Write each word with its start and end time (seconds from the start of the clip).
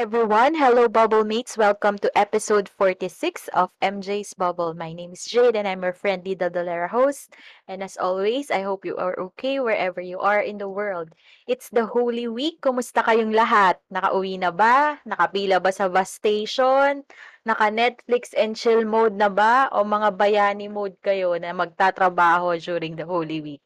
Everyone. 0.00 0.56
Hello, 0.56 0.88
Bubble 0.88 1.28
Mates. 1.28 1.60
Welcome 1.60 2.00
to 2.00 2.08
episode 2.16 2.72
46 2.72 3.52
of 3.52 3.68
MJ's 3.84 4.32
Bubble. 4.32 4.72
My 4.72 4.96
name 4.96 5.12
is 5.12 5.28
Jade 5.28 5.52
and 5.52 5.68
I'm 5.68 5.84
your 5.84 5.92
friendly 5.92 6.32
Dadalera 6.32 6.88
host. 6.88 7.36
And 7.68 7.84
as 7.84 8.00
always, 8.00 8.48
I 8.48 8.64
hope 8.64 8.88
you 8.88 8.96
are 8.96 9.12
okay 9.28 9.60
wherever 9.60 10.00
you 10.00 10.16
are 10.16 10.40
in 10.40 10.56
the 10.56 10.72
world. 10.72 11.12
It's 11.44 11.68
the 11.68 11.84
Holy 11.84 12.24
Week. 12.32 12.64
Kumusta 12.64 13.04
kayong 13.04 13.36
lahat? 13.36 13.76
Nakauwi 13.92 14.40
na 14.40 14.48
ba? 14.48 14.96
Nakapila 15.04 15.60
ba 15.60 15.68
sa 15.68 15.92
bus 15.92 16.16
station? 16.16 17.04
Naka-Netflix 17.44 18.32
and 18.32 18.56
chill 18.56 18.88
mode 18.88 19.20
na 19.20 19.28
ba? 19.28 19.68
O 19.68 19.84
mga 19.84 20.16
bayani 20.16 20.72
mode 20.72 20.96
kayo 21.04 21.36
na 21.36 21.52
magtatrabaho 21.52 22.56
during 22.56 22.96
the 22.96 23.04
Holy 23.04 23.44
Week? 23.44 23.64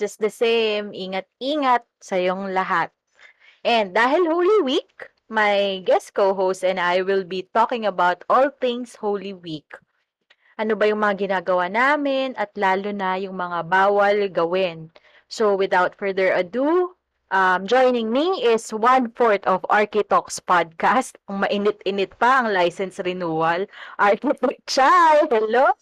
Just 0.00 0.24
the 0.24 0.32
same, 0.32 0.96
ingat-ingat 0.96 1.84
sa 2.00 2.16
yung 2.16 2.48
lahat. 2.56 2.88
And 3.60 3.92
dahil 3.92 4.24
Holy 4.24 4.64
Week, 4.64 5.12
my 5.28 5.82
guest 5.82 6.14
co-host 6.14 6.62
and 6.62 6.78
I 6.78 7.02
will 7.02 7.24
be 7.24 7.50
talking 7.50 7.84
about 7.84 8.22
all 8.30 8.50
things 8.50 8.94
Holy 8.96 9.34
Week. 9.34 9.66
Ano 10.56 10.78
ba 10.78 10.88
yung 10.88 11.02
mga 11.02 11.28
ginagawa 11.28 11.68
namin 11.68 12.32
at 12.38 12.54
lalo 12.56 12.94
na 12.94 13.18
yung 13.18 13.36
mga 13.36 13.66
bawal 13.68 14.30
gawin. 14.30 14.88
So 15.26 15.58
without 15.58 15.98
further 15.98 16.30
ado, 16.32 16.94
um, 17.34 17.66
joining 17.66 18.08
me 18.14 18.40
is 18.40 18.70
one-fourth 18.70 19.44
of 19.44 19.66
Architox 19.68 20.38
podcast. 20.38 21.18
Ang 21.28 21.42
mainit-init 21.42 22.14
pa 22.16 22.40
ang 22.40 22.54
license 22.54 23.02
renewal. 23.02 23.66
Architect 23.98 24.62
Chai, 24.70 25.26
hello! 25.28 25.74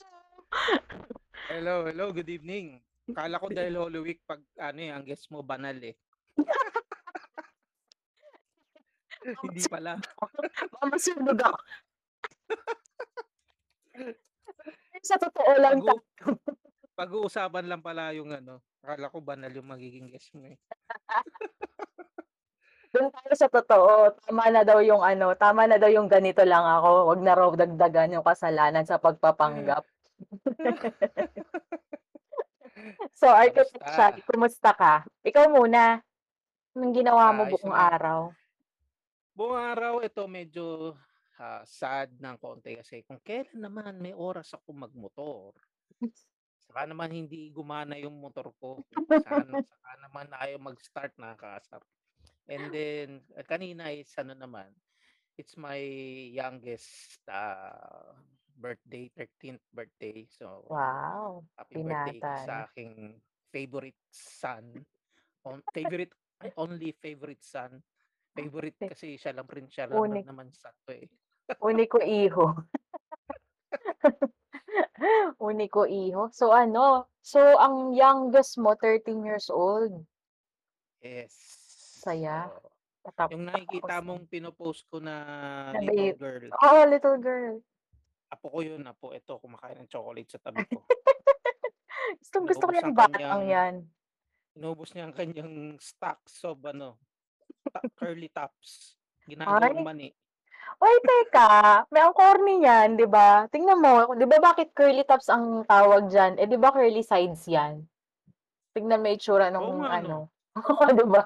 Hello, 1.52 1.84
hello, 1.84 2.10
good 2.10 2.32
evening. 2.32 2.80
Kala 3.12 3.36
ko 3.36 3.52
dahil 3.52 3.76
Holy 3.76 4.00
Week 4.00 4.20
pag 4.24 4.40
ano 4.56 4.80
eh, 4.80 4.90
ang 4.90 5.04
guest 5.04 5.28
mo 5.28 5.44
banal 5.44 5.76
eh. 5.84 5.92
Hindi 9.44 9.62
pala. 9.66 9.96
Mamasunog 10.80 11.38
ako. 11.40 11.58
Sa 15.08 15.16
totoo 15.20 15.52
lang. 15.60 15.80
Pag- 15.84 16.04
Pag-uusapan 16.94 17.66
lang 17.66 17.82
pala 17.82 18.14
yung 18.14 18.30
ano. 18.30 18.62
Akala 18.84 19.10
ko 19.10 19.18
banal 19.18 19.50
yung 19.50 19.66
magiging 19.66 20.06
guest 20.12 20.30
mo 20.38 20.46
eh. 20.46 20.54
Doon 22.94 23.10
tayo 23.10 23.32
sa 23.34 23.50
totoo. 23.50 24.14
Tama 24.22 24.54
na 24.54 24.62
daw 24.62 24.78
yung 24.78 25.02
ano, 25.02 25.34
tama 25.34 25.66
na 25.66 25.82
daw 25.82 25.90
yung 25.90 26.06
ganito 26.06 26.46
lang 26.46 26.62
ako. 26.62 27.10
Wag 27.10 27.20
na 27.26 27.34
raw 27.34 27.50
dagdagan 27.50 28.14
yung 28.14 28.22
kasalanan 28.22 28.86
sa 28.86 29.02
pagpapanggap. 29.02 29.82
so, 33.18 33.26
Architect? 33.26 33.82
Shai, 33.82 34.22
kumusta 34.22 34.70
ka? 34.78 35.02
Ikaw 35.26 35.50
muna. 35.50 35.98
Anong 36.78 36.94
ginawa 36.94 37.34
mo 37.34 37.50
Ayos 37.50 37.58
buong 37.58 37.74
naman. 37.74 37.90
araw? 37.98 38.18
Buong 39.34 39.58
araw 39.58 39.98
ito 40.06 40.22
medyo 40.30 40.94
ah, 41.42 41.66
sad 41.66 42.14
ng 42.22 42.38
konti 42.38 42.78
kasi 42.78 43.02
kung 43.02 43.18
kailan 43.18 43.66
naman 43.66 43.98
may 43.98 44.14
oras 44.14 44.54
ako 44.54 44.70
magmotor. 44.70 45.50
Saka 46.62 46.86
naman 46.86 47.10
hindi 47.10 47.50
gumana 47.50 47.98
yung 47.98 48.14
motor 48.14 48.54
ko. 48.62 48.78
Saka, 49.10 49.42
saka 49.74 49.90
naman 50.06 50.30
ayaw 50.38 50.62
mag-start 50.62 51.18
nakakasar. 51.18 51.82
And 52.46 52.70
then 52.70 53.26
uh, 53.34 53.42
kanina 53.42 53.90
is 53.90 54.14
ano 54.14 54.38
naman, 54.38 54.70
it's 55.34 55.58
my 55.58 55.82
youngest 56.30 57.18
uh, 57.26 58.14
birthday, 58.54 59.10
13th 59.18 59.66
birthday. 59.74 60.30
So 60.30 60.62
Wow. 60.70 61.42
happy 61.58 61.74
birthday 61.82 62.22
binata, 62.22 62.46
sa 62.46 62.54
aking 62.70 63.18
favorite 63.50 63.98
son. 64.14 64.78
On, 65.42 65.58
favorite 65.74 66.14
only 66.54 66.94
favorite 67.02 67.42
son. 67.42 67.82
Favorite 68.34 68.76
Fa- 68.76 68.90
kasi 68.90 69.14
siya 69.14 69.32
lang 69.32 69.46
rin 69.46 69.66
siya 69.66 69.86
lang 69.86 69.96
Unik. 69.96 70.24
naman 70.26 70.50
sa 70.50 70.68
to 70.84 70.90
eh. 70.90 71.06
Uniko 71.60 72.00
iho. 72.00 72.50
Uniko 75.40 75.86
iho. 75.86 76.28
So 76.30 76.50
ano? 76.50 77.06
So 77.20 77.38
ang 77.38 77.92
youngest 77.92 78.58
mo 78.58 78.74
13 78.76 79.22
years 79.22 79.46
old. 79.48 79.92
Yes. 80.98 81.30
Saya. 82.00 82.48
So, 82.48 82.72
Patap- 83.04 83.30
yung 83.30 83.44
nakikita 83.44 84.00
tapos- 84.00 84.06
mong 84.08 84.24
pinopost 84.26 84.82
ko 84.88 84.96
na 84.96 85.14
Na 85.70 85.78
little 85.78 85.94
babe. 85.94 86.16
girl. 86.16 86.46
Oo, 86.50 86.78
little 86.88 87.18
girl. 87.20 87.54
Apo 88.32 88.46
ko 88.48 88.58
yun, 88.64 88.80
apo. 88.82 89.12
Ito, 89.12 89.36
kumakain 89.36 89.76
ng 89.78 89.86
chocolate 89.86 90.26
sa 90.26 90.40
tabi 90.40 90.64
ko. 90.64 90.80
Gusto, 92.24 92.40
gusto 92.40 92.64
ko 92.64 92.72
yung 92.72 92.88
ang 92.88 92.96
batang 92.96 93.44
yan. 93.44 93.74
Inubos 94.56 94.88
niya 94.92 95.04
ang 95.04 95.12
kanyang 95.12 95.76
stacks 95.76 96.40
of 96.42 96.56
ano, 96.64 96.96
ta- 97.74 97.90
curly 97.98 98.30
tops. 98.30 98.94
Ginagawang 99.26 99.82
Ay. 99.82 99.82
mani. 99.82 100.08
Oy, 100.78 100.96
teka. 101.02 101.86
May 101.90 102.02
ang 102.02 102.14
corny 102.14 102.62
yan, 102.62 102.98
di 102.98 103.06
ba? 103.06 103.46
Tingnan 103.50 103.78
mo, 103.78 104.14
di 104.14 104.26
ba 104.26 104.42
bakit 104.42 104.74
curly 104.74 105.02
tops 105.06 105.30
ang 105.30 105.62
tawag 105.66 106.10
dyan? 106.10 106.34
Eh, 106.38 106.46
di 106.46 106.58
ba 106.58 106.74
curly 106.74 107.02
sides 107.02 107.46
yan? 107.46 107.82
Tingnan 108.74 109.02
mo 109.02 109.08
itsura 109.10 109.50
Oo 109.50 109.54
nung 109.54 109.86
nga, 109.86 110.02
ano. 110.02 110.30
di 110.98 111.06
ba? 111.06 111.24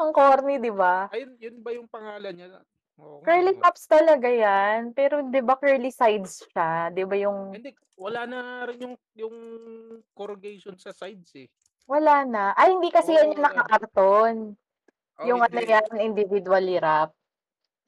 ang 0.00 0.10
corny, 0.14 0.62
di 0.62 0.70
ba? 0.70 1.10
Ayun, 1.10 1.34
yun 1.42 1.56
ba 1.60 1.70
yung 1.74 1.88
pangalan 1.90 2.32
niya? 2.32 2.62
Oo 2.96 3.20
nga, 3.20 3.26
Curly 3.28 3.52
no. 3.58 3.60
tops 3.60 3.82
talaga 3.90 4.30
yan. 4.30 4.94
Pero 4.94 5.26
di 5.26 5.42
ba 5.42 5.58
curly 5.58 5.90
sides 5.90 6.46
siya? 6.48 6.88
Di 6.94 7.02
ba 7.02 7.18
yung... 7.18 7.50
Hindi, 7.52 7.74
wala 7.98 8.24
na 8.24 8.38
rin 8.64 8.78
yung 8.80 8.94
yung 9.18 9.36
corrugation 10.16 10.78
sa 10.80 10.94
sides 10.94 11.34
eh. 11.34 11.48
Wala 11.90 12.24
na. 12.24 12.44
Ay, 12.56 12.72
hindi 12.72 12.88
kasi 12.90 13.12
yan 13.14 13.36
yung 13.36 13.42
nakakarton. 13.44 14.36
Oh, 15.16 15.24
yung 15.24 15.40
ano 15.40 15.56
yan, 15.56 15.86
individually 15.98 16.76
wrap. 16.76 17.12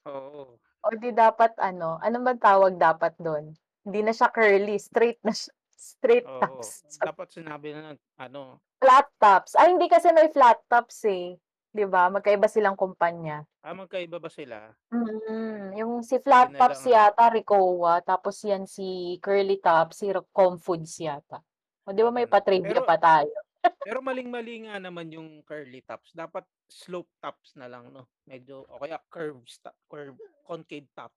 Oo. 0.05 0.57
O 0.79 0.87
di 0.95 1.11
dapat 1.11 1.53
ano, 1.59 1.99
ano 1.99 2.17
ba 2.19 2.33
tawag 2.33 2.75
dapat 2.75 3.13
doon? 3.17 3.53
Hindi 3.83 3.99
na 4.01 4.11
siya 4.11 4.31
curly, 4.31 4.79
straight 4.79 5.21
na 5.21 5.31
siya. 5.31 5.53
Straight 5.71 6.27
Oo. 6.27 6.41
tops. 6.43 6.83
Dapat 6.99 7.27
sinabi 7.31 7.71
na 7.71 7.95
ano, 8.17 8.59
Flat 8.79 9.07
tops. 9.15 9.55
Ay, 9.55 9.71
hindi 9.71 9.87
kasi 9.87 10.11
may 10.11 10.27
flat 10.27 10.59
tops 10.67 11.07
eh. 11.07 11.39
'Di 11.69 11.85
ba? 11.85 12.09
Magkaiba 12.09 12.47
silang 12.47 12.75
kumpanya. 12.75 13.45
ah, 13.61 13.71
magkaiba 13.71 14.17
ba 14.17 14.27
sila? 14.27 14.71
Mm, 14.89 15.75
yung 15.77 15.93
si 16.01 16.19
flat 16.19 16.49
Yun 16.51 16.57
tops 16.57 16.83
lang. 16.83 17.11
yata 17.11 17.29
Ricoa, 17.29 17.99
tapos 18.01 18.39
yan 18.41 18.63
si 18.65 19.15
curly 19.19 19.59
tops, 19.59 20.01
si 20.01 20.09
Comfoods 20.33 20.97
yata. 20.97 21.39
O 21.85 21.91
di 21.91 22.01
ba 22.01 22.09
may 22.09 22.25
Ganun. 22.25 22.33
pa-trivia 22.33 22.79
Pero- 22.79 22.87
pa 22.87 22.97
tayo? 22.97 23.31
Pero 23.59 23.99
maling-mali 23.99 24.65
nga 24.65 24.79
naman 24.79 25.11
yung 25.11 25.43
curly 25.43 25.83
tops. 25.83 26.11
Dapat 26.11 26.47
slope 26.67 27.11
tops 27.19 27.55
na 27.59 27.67
lang, 27.67 27.91
no? 27.91 28.07
Medyo, 28.23 28.63
o 28.65 28.79
kaya 28.79 28.99
curve, 29.11 29.43
sta- 29.45 29.75
curve 29.87 30.15
concave 30.43 30.87
top. 30.95 31.11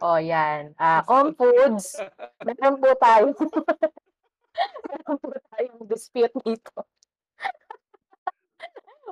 O 0.00 0.20
yan. 0.20 0.76
Ah, 0.76 1.00
Comfoods. 1.04 2.00
Meron 2.44 2.76
po 2.80 2.92
tayo. 2.96 3.32
Meron 4.88 5.16
po 5.16 5.28
tayong 5.56 5.80
dispute 5.88 6.36
dito. 6.44 6.72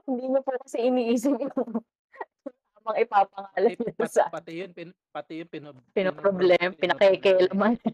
Hindi 0.09 0.25
niyo 0.29 0.41
po 0.41 0.57
kasi 0.61 0.89
iniisip 0.89 1.37
yung 1.37 1.53
tamang 2.89 2.97
ipapangalan 3.05 3.77
pati, 3.77 4.09
sa 4.09 4.33
pati 4.33 4.53
yun, 4.65 4.73
pin, 4.73 4.89
pati 5.13 5.45
yun, 5.45 5.49
pino, 5.49 5.77
pinoproblem, 5.93 6.73
pino- 6.73 6.97
pinakikailaman. 6.97 7.77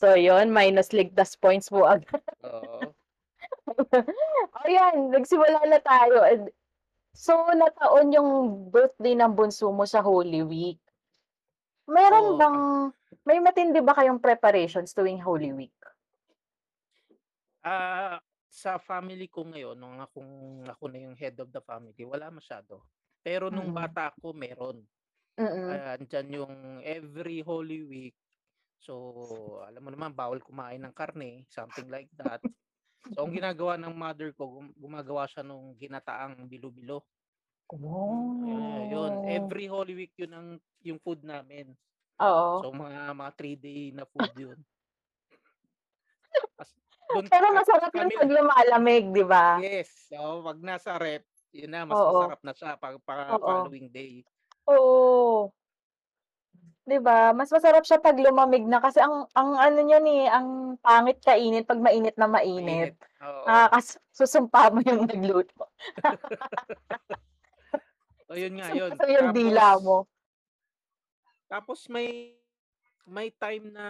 so, 0.00 0.14
yon 0.14 0.50
minus 0.50 0.90
ligtas 0.92 1.34
points 1.34 1.68
po 1.68 1.84
agad. 1.86 2.22
Oo. 2.44 2.92
Ayan, 4.66 5.12
nagsimula 5.12 5.64
na 5.68 5.80
tayo. 5.82 6.24
So, 7.14 7.34
nataon 7.50 8.14
yung 8.14 8.30
birthday 8.70 9.18
ng 9.18 9.34
bunso 9.34 9.70
mo 9.74 9.84
sa 9.84 10.02
Holy 10.02 10.42
Week. 10.46 10.80
Meron 11.88 12.36
Oo, 12.36 12.38
bang, 12.38 12.58
may 13.24 13.40
matindi 13.40 13.80
ba 13.80 13.96
kayong 13.96 14.20
preparations 14.20 14.92
tuwing 14.92 15.18
Holy 15.18 15.50
Week? 15.56 15.74
Ah, 17.64 18.20
sa 18.48 18.76
family 18.80 19.28
ko 19.28 19.44
ngayon, 19.44 19.76
nung 19.76 20.00
akong 20.00 20.64
ako 20.64 20.84
na 20.88 20.98
yung 21.04 21.16
head 21.16 21.36
of 21.40 21.48
the 21.52 21.60
family, 21.64 22.04
wala 22.04 22.28
masyado. 22.32 22.80
Pero 23.20 23.52
nung 23.52 23.72
Mm. 23.72 23.76
bata 23.76 24.12
ako, 24.12 24.32
meron. 24.32 24.78
Mm-mm. 25.38 25.68
Uh, 25.70 25.94
andyan 25.94 26.28
yung 26.32 26.54
every 26.82 27.40
Holy 27.42 27.86
Week. 27.86 28.16
So, 28.82 28.94
alam 29.66 29.82
mo 29.82 29.90
naman, 29.90 30.14
bawal 30.14 30.38
kumain 30.38 30.78
ng 30.86 30.94
karne, 30.94 31.44
something 31.50 31.90
like 31.90 32.10
that. 32.14 32.38
So, 33.14 33.26
ang 33.26 33.34
ginagawa 33.34 33.74
ng 33.80 33.94
mother 33.96 34.30
ko, 34.36 34.60
gum- 34.60 34.76
gumagawa 34.78 35.26
siya 35.30 35.42
nung 35.46 35.74
ginataang 35.78 36.46
bilo-bilo. 36.50 37.06
Oh. 37.70 38.34
Ayun, 38.46 38.88
yun. 38.88 39.12
Every 39.26 39.66
Holy 39.68 39.94
Week 39.98 40.14
yun 40.16 40.32
ang 40.32 40.48
yung 40.80 41.00
food 41.02 41.20
namin. 41.26 41.74
Oo. 42.20 42.64
So, 42.64 42.70
mga 42.74 43.14
mga 43.14 43.32
3-day 43.38 43.92
na 43.94 44.04
food 44.08 44.32
yun. 44.34 44.58
As 46.58 46.70
dun 47.14 47.26
Pero 47.30 47.46
masarap 47.56 47.92
yun 47.94 48.08
kami 48.08 48.14
'pag 48.14 48.28
lumalamig, 48.30 49.04
'di 49.12 49.24
ba? 49.24 49.46
Yes, 49.56 50.12
oo, 50.12 50.44
'pag 50.44 50.58
nasa 50.60 51.00
ref, 51.00 51.24
yun 51.56 51.72
na 51.72 51.88
mas 51.88 52.04
Oo. 52.04 52.04
masarap 52.04 52.40
na 52.44 52.52
siya 52.52 52.76
'pag 52.76 53.00
pa 53.00 53.32
Oo. 53.32 53.40
following 53.40 53.88
day. 53.88 54.20
Oo. 54.68 55.52
'Di 56.88 56.98
ba, 57.04 57.36
mas 57.36 57.52
masarap 57.52 57.84
siya 57.84 58.00
'pag 58.00 58.16
lumamig 58.16 58.64
na 58.64 58.80
kasi 58.80 58.96
ang 59.04 59.28
ang 59.36 59.50
ano 59.60 59.78
niyan, 59.84 60.06
eh, 60.08 60.24
ang 60.32 60.48
pangit 60.80 61.20
kainin 61.20 61.68
'pag 61.68 61.76
mainit 61.84 62.16
na 62.16 62.24
mainit. 62.24 62.96
Mainit, 62.96 62.96
oo. 63.20 63.44
Nakakasu 63.44 64.00
susumpa 64.08 64.72
mo 64.72 64.80
yung 64.80 65.04
nagluto. 65.04 65.68
Oh, 68.28 68.36
yun 68.36 68.60
nga 68.60 68.68
yun. 68.76 68.92
Sumasakit 68.92 69.08
yung 69.16 69.32
dila 69.32 69.64
Tapos 69.72 69.80
mo. 69.80 69.96
tapos 71.48 71.78
may 71.88 72.36
may 73.08 73.32
time 73.32 73.72
na 73.72 73.86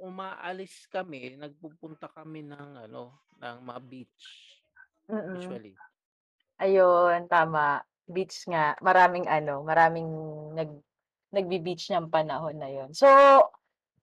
umaalis 0.00 0.88
kami, 0.88 1.36
nagpupunta 1.36 2.08
kami 2.08 2.40
ng 2.48 2.88
ano, 2.88 3.12
ng 3.36 3.56
mga 3.60 3.80
beach, 3.84 4.24
Mm. 5.04 5.36
usually. 5.36 5.76
Ayun, 6.56 7.28
tama. 7.28 7.84
Beach 8.08 8.48
nga, 8.48 8.72
maraming 8.80 9.28
ano, 9.28 9.60
maraming 9.68 10.08
nag 10.56 10.70
nagbe-beach 11.34 11.90
niyang 11.90 12.10
panahon 12.12 12.56
na 12.58 12.68
yun. 12.70 12.90
So, 12.94 13.06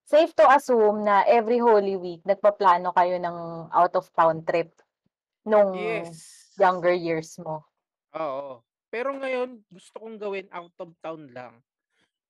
safe 0.08 0.34
to 0.40 0.46
assume 0.50 1.04
na 1.08 1.24
every 1.28 1.60
Holy 1.62 1.96
Week 2.00 2.22
nagpaplano 2.26 2.92
kayo 2.96 3.16
ng 3.22 3.38
out 3.72 3.94
of 4.00 4.10
town 4.16 4.44
trip 4.48 4.72
nung 5.48 5.72
Yes. 5.72 6.60
younger 6.60 6.94
years 6.96 7.38
mo? 7.42 7.66
Oo. 8.16 8.64
Pero 8.88 9.12
ngayon 9.12 9.64
gusto 9.68 10.00
kong 10.00 10.16
gawin 10.20 10.48
out 10.52 10.72
of 10.80 10.96
town 11.04 11.28
lang. 11.36 11.60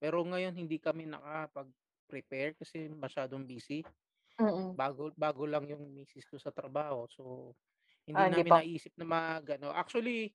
Pero 0.01 0.23
ngayon 0.25 0.55
hindi 0.57 0.77
kami 0.81 1.05
nakakapag-prepare 1.09 2.57
kasi 2.59 2.89
masyadong 2.91 3.45
busy. 3.47 3.85
Mm. 4.39 4.77
Bago 4.77 5.11
bago 5.17 5.44
lang 5.49 5.67
yung 5.69 5.89
misis 5.94 6.27
ko 6.29 6.38
sa 6.41 6.53
trabaho. 6.53 7.05
So, 7.11 7.53
hindi 8.07 8.23
Ah, 8.23 8.29
namin 8.29 8.53
pa 8.53 8.63
naisip 8.63 8.94
na 8.99 9.05
mag-ano 9.07 9.71
actually, 9.73 10.33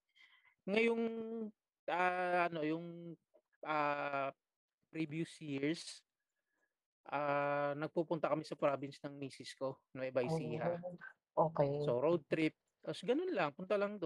ngayong, 0.68 1.04
ah, 1.90 2.48
ano 2.50 2.60
yung, 2.66 2.86
ah, 3.66 4.30
previous 4.92 5.40
years 5.40 6.02
ah, 7.10 7.74
nagpupunta 7.74 8.30
kami 8.30 8.46
sa 8.46 8.54
province 8.54 9.02
ng 9.02 9.18
misis 9.18 9.58
ko, 9.58 9.82
Nueva 9.98 10.22
Ecija. 10.22 10.70
Oh, 11.34 11.46
okey. 11.48 11.74
So, 11.82 11.98
road 11.98 12.22
trip, 12.30 12.54
tas 12.84 13.02
ganun 13.02 13.34
lang, 13.34 13.50
punta 13.58 13.74
lang 13.74 13.98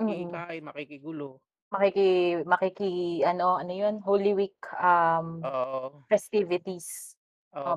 Mm. 0.00 0.44
makikikain, 0.52 0.60
makikigulo. 0.60 1.40
Makiki 1.72 2.08
makiki-ano, 2.48 3.60
ano 3.60 3.72
yun, 3.76 4.00
Holy 4.00 4.32
Week, 4.32 4.56
um, 4.80 5.44
Oo. 5.44 6.08
festivities. 6.08 7.16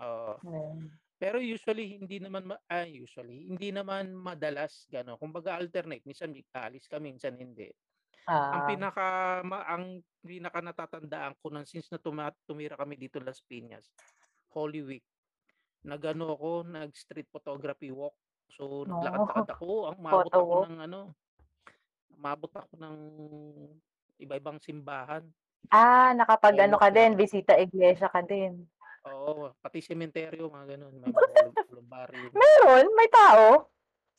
Oo. 0.01 0.35
Hmm. 0.43 0.97
Pero 1.21 1.39
usually 1.39 1.95
hindi 2.01 2.19
naman 2.19 2.43
ma 2.49 2.57
ay 2.67 2.99
usually, 2.99 3.47
hindi 3.47 3.71
naman 3.71 4.11
madalas 4.15 4.85
gano'n. 4.91 5.17
Kumbaga 5.21 5.55
alternate, 5.57 6.03
minsan 6.05 6.35
aalis 6.55 6.85
kami, 6.91 7.15
minsan 7.15 7.39
hindi. 7.39 7.71
Ang 8.25 8.61
Ah. 8.61 8.67
pinaka 8.67 9.05
ma 9.45 9.61
ang 9.69 10.01
pinakanatatandaan 10.25 11.37
ko 11.37 11.53
na 11.53 11.61
since 11.61 11.85
na 11.93 12.01
tuma 12.01 12.33
tumira 12.49 12.73
kami 12.73 12.97
dito 12.97 13.21
Las 13.21 13.37
Piñas, 13.39 13.93
Holy 14.49 14.81
Week, 14.81 15.05
nag-ano 15.85 16.33
ako, 16.33 16.65
nag-street 16.65 17.29
photography 17.29 17.93
walk. 17.93 18.17
So, 18.49 18.85
Oh, 18.85 18.89
naglakad-lakad 18.89 19.49
ako, 19.53 19.69
umabot 19.93 20.25
photo 20.25 20.37
ako 20.41 20.45
walk. 20.49 20.65
ng 20.65 20.77
ano, 20.81 20.99
umabot 22.09 22.51
ako 22.51 22.73
ng 22.77 22.97
iba-ibang 24.17 24.57
simbahan. 24.57 25.25
Ah, 25.69 26.13
nakapag-ano 26.13 26.77
Walk-walk 26.77 26.89
ka 26.93 26.97
din, 26.97 27.11
bisita 27.17 27.53
iglesia 27.57 28.09
ka 28.09 28.21
din. 28.21 28.65
Oo, 29.05 29.53
pati 29.61 29.85
sementeryo 29.85 30.49
mga 30.49 30.77
gano'n, 30.77 30.93
may 30.97 31.13
mga 31.13 31.13
columbarium. 31.69 32.31
Meron? 32.33 32.85
May 32.97 33.09
tao? 33.13 33.69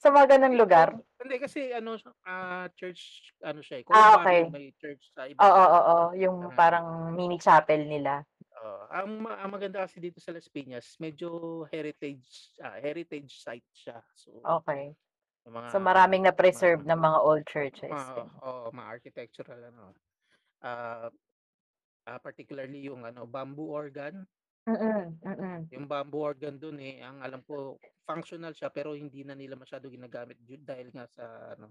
Sa 0.02 0.12
mga 0.12 0.37
gano'ng 0.37 0.56
lugar? 0.60 1.00
Hindi 1.20 1.37
kasi 1.40 1.72
ano, 1.72 1.96
ah, 2.28 2.69
church 2.76 3.32
ano 3.40 3.64
siya, 3.64 3.81
eh, 3.81 3.84
Ah, 3.93 4.19
columbarium, 4.19 4.19
okey. 4.19 4.50
may 4.52 4.69
church 4.76 5.00
sa 5.16 5.25
Oo, 5.43 5.64
ibabaw. 5.64 5.72
oo, 5.78 5.98
yung 6.16 6.38
Ah. 6.44 6.58
parang 6.58 7.14
mini 7.16 7.38
chapel 7.40 7.84
nila. 7.88 8.25
Oo, 8.54 8.87
ang 8.93 9.08
ma 9.25 9.32
ang 9.43 9.50
maganda 9.50 9.82
kasi 9.84 9.98
dito 9.98 10.22
sa 10.22 10.31
Las 10.32 10.46
Piñas 10.48 10.96
medyo 11.02 11.64
heritage, 11.72 12.54
ah, 12.62 12.78
heritage 12.78 13.43
site 13.43 13.66
siya. 13.75 13.98
So, 14.14 14.31
Okey. 14.44 14.96
yung 15.46 15.54
mga 15.56 15.72
So, 15.72 15.81
maraming 15.81 16.22
na-preserve 16.25 16.84
na 16.87 16.96
mga 16.96 17.19
old 17.22 17.44
churches 17.46 17.90
mga 17.90 18.12
din. 18.14 18.43
oo, 18.43 18.69
mga 18.75 18.88
architectural 18.98 19.60
ano, 19.70 19.94
ah, 20.64 21.10
ah, 22.08 22.20
particularly 22.22 22.88
yung 22.90 23.04
ano, 23.06 23.25
bamboo 23.28 23.72
organ. 23.75 24.26
Mm, 24.66 25.22
mm. 25.22 25.60
Yung 25.78 25.86
bamboo 25.86 26.26
organ 26.26 26.58
dun, 26.58 26.82
eh, 26.82 26.98
ang 26.98 27.22
alam 27.22 27.38
ko 27.46 27.78
functional 28.02 28.54
siya 28.54 28.70
pero 28.70 28.94
hindi 28.98 29.22
na 29.22 29.34
nila 29.34 29.54
masyado 29.54 29.86
ginagamit 29.86 30.38
dahil 30.42 30.90
nga 30.94 31.06
sa 31.10 31.54
ano 31.58 31.70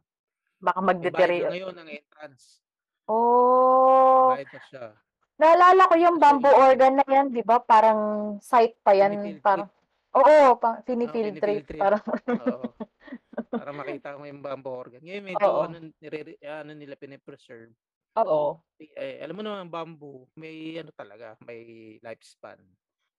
Baka 0.60 0.80
may 0.80 0.96
bayad 0.96 1.04
na 1.04 1.12
magdeterio 1.12 1.46
ngayon 1.52 1.76
ang 1.76 1.90
entrance. 1.92 2.64
Oh. 3.12 4.32
Bayad 4.32 4.50
na 4.52 4.62
siya. 4.72 4.86
Naalala 5.36 5.84
ko 5.92 5.96
yung 6.00 6.18
bamboo 6.18 6.56
ano 6.56 6.64
organ 6.72 6.94
na 6.96 7.06
yan, 7.12 7.28
'di 7.28 7.44
ba, 7.44 7.60
parang 7.60 8.00
site 8.40 8.80
pa 8.80 8.96
yan, 8.96 9.20
parang 9.44 9.68
oo, 10.16 10.56
pa 10.56 10.80
fini-field 10.88 11.36
trip. 11.44 11.76
parang 11.76 12.04
Oo. 12.48 12.72
Para 13.52 13.72
makita 13.76 14.16
mo 14.16 14.24
yung 14.24 14.40
bamboo 14.40 14.80
organ. 14.80 15.04
Ngayon 15.04 15.24
medyo 15.28 15.48
ano, 15.68 15.76
Oo. 15.76 15.92
nirere 16.00 16.40
ano 16.40 16.72
nila, 16.72 16.96
pine-preserve. 16.96 17.76
Oo. 18.16 18.64
Eh, 18.80 19.20
alam 19.20 19.36
mo 19.36 19.44
naman 19.44 19.68
bamboo, 19.68 20.32
may 20.40 20.80
ano 20.80 20.96
talaga, 20.96 21.36
may 21.44 22.00
lifespan. 22.00 22.64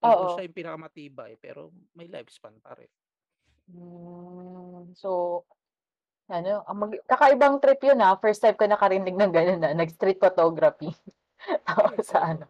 Although 0.07 0.29
Oo. 0.29 0.35
siya 0.39 0.47
yung 0.47 0.57
pinakamatibay, 0.59 1.33
pero 1.43 1.75
may 1.99 2.07
lifespan 2.07 2.57
pa 2.63 2.79
rin. 2.79 2.91
Hmm. 3.67 4.95
So, 4.95 5.43
ano, 6.31 6.63
ang 6.67 6.79
mag 6.83 6.93
kakaibang 7.07 7.59
trip 7.63 7.81
yun, 7.83 7.99
ah, 8.03 8.19
first 8.19 8.43
time 8.43 8.55
ko 8.59 8.67
nakarinig 8.67 9.15
ng 9.19 9.33
gano'n, 9.35 9.63
ah, 9.67 9.75
nag-street 9.75 10.19
photography. 10.23 10.91
Tapos 11.69 12.03
sa 12.07 12.23
ano 12.35 12.47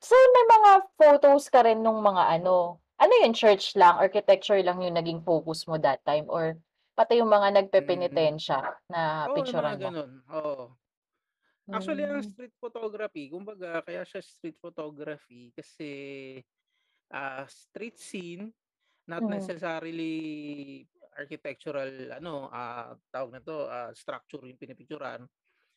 So, 0.00 0.16
may 0.16 0.44
mga 0.48 0.70
photos 0.96 1.44
ka 1.52 1.60
rin 1.64 1.84
nung 1.84 2.00
mga 2.00 2.40
ano, 2.40 2.80
ano 2.96 3.12
yun, 3.20 3.32
church 3.36 3.76
lang, 3.76 4.00
architecture 4.00 4.60
lang 4.64 4.80
yung 4.80 4.96
naging 4.96 5.20
focus 5.24 5.68
mo 5.68 5.76
that 5.76 6.00
time 6.08 6.24
or 6.28 6.56
pati 6.96 7.20
yung 7.20 7.28
mga 7.32 7.48
Mm. 7.52 7.56
nagpepenitensya 7.64 8.58
na 8.92 9.28
Oo, 9.28 9.44
yung 9.44 9.56
mga 9.56 9.72
picturan 9.72 9.76
mo? 9.80 9.90
gano'n, 9.92 10.10
oo. 10.32 10.64
Actually, 11.72 12.02
ang 12.02 12.18
Hmm. 12.18 12.26
street 12.26 12.50
photography, 12.58 13.30
kumbaga 13.30 13.78
kaya 13.86 14.02
siya 14.02 14.18
street 14.18 14.58
photography 14.58 15.54
kasi, 15.54 15.90
ah, 17.14 17.46
street 17.50 17.98
scene, 18.00 18.50
not 19.06 19.26
Mm. 19.28 19.30
necessarily 19.30 20.14
architectural 21.18 22.14
ano, 22.16 22.48
ah, 22.50 22.96
tawag 23.14 23.38
nito, 23.42 23.66
ah, 23.70 23.92
structure 23.94 24.42
yung 24.48 24.58
pinipicturan. 24.58 25.28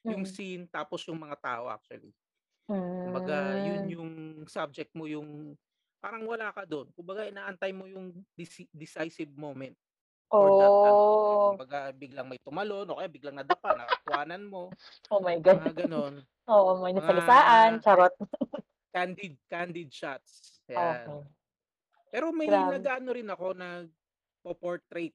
Yung 0.10 0.24
Mm. 0.24 0.30
scene 0.30 0.70
tapos 0.72 1.06
yung 1.10 1.20
mga 1.22 1.38
tao 1.44 1.68
actually. 1.70 2.14
Kumbaga 3.04 3.58
yun 3.60 3.84
yung 3.92 4.12
subject 4.50 4.94
mo, 4.98 5.06
yung 5.10 5.58
parang 6.04 6.26
wala 6.30 6.52
ka 6.56 6.64
dun. 6.70 6.90
Kumbaga 6.96 7.28
inaantay 7.30 7.72
mo 7.76 7.86
yung 7.90 8.24
deci 8.38 8.68
decisive 8.74 9.32
moment 9.36 9.76
for 10.38 10.52
that 10.58 10.74
ano. 10.84 11.02
Oh. 11.02 11.48
Kumbaga 11.48 11.92
biglang 11.96 12.28
may 12.32 12.40
tumalon 12.42 12.90
o 12.92 12.98
kaya 13.00 13.10
biglang 13.12 13.38
nadapa, 13.40 13.74
nakuhanan 13.76 14.44
mo, 14.48 14.76
Oh 15.12 15.20
my 15.20 15.40
God. 15.40 15.60
mga 15.60 15.86
gano'n. 15.86 16.24
Oo, 16.50 16.84
may 16.84 16.94
Mga 16.96 17.16
nasagasaan, 17.18 17.82
charot. 17.84 18.14
candid 18.94 19.42
candid 19.50 19.90
shots, 19.90 20.62
yan. 20.70 21.26
Pero 22.12 22.32
may 22.34 22.48
Grabe. 22.48 22.68
nag-aano 22.68 23.10
rin 23.16 23.30
ako, 23.30 23.54
nagpo-portrait, 23.58 25.14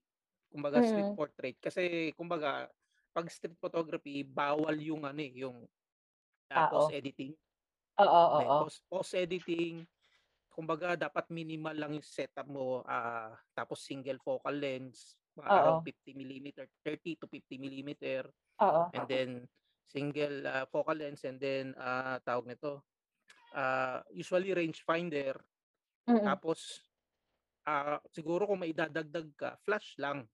kumbaga 0.53 0.81
street 0.85 1.09
Mm. 1.09 1.19
portrait. 1.19 1.57
Kasi 1.63 2.13
kumbaga 2.19 2.69
'pag 3.15 3.29
street 3.33 3.57
photography 3.63 4.23
bawal 4.27 4.77
yung 4.81 5.05
ano, 5.09 5.21
eh, 5.23 5.33
yung, 5.47 5.67
ah, 6.53 6.63
Tao. 6.67 6.69
post-editing. 6.69 7.35
Oo, 7.99 8.23
May 8.37 8.49
oo. 8.49 8.59
post 8.59 8.85
post-editing, 8.93 9.83
kumbaga 10.59 10.99
dapat 10.99 11.31
minimal 11.31 11.77
lang 11.79 11.93
yung 11.95 12.07
setup 12.07 12.51
mo, 12.51 12.83
ah, 12.89 13.39
tapos 13.55 13.87
single 13.87 14.19
focal 14.27 14.57
lens, 14.59 15.23
mga 15.39 15.51
around 15.63 15.79
Oo. 15.79 15.87
50 15.87 16.13
millimeter, 16.19 16.67
30 16.83 17.15
to 17.21 17.31
50 17.31 17.63
millimeter, 17.63 18.27
Oo. 18.61 18.93
and 18.95 19.07
then 19.11 19.31
single, 19.89 20.45
ah, 20.49 20.67
focal 20.71 20.99
lens 20.99 21.23
and 21.29 21.39
then, 21.43 21.75
ah, 21.79 22.19
tawag 22.25 22.49
nito, 22.51 22.85
ah, 23.57 24.03
usually 24.15 24.53
rangefinder. 24.57 25.39
Mm. 26.07 26.39
Tapos, 26.39 26.85
ah, 27.69 28.01
siguro 28.13 28.47
kung 28.51 28.63
may 28.65 28.73
idadagdag 28.75 29.29
ka, 29.39 29.51
flash 29.65 29.97
lang. 30.03 30.29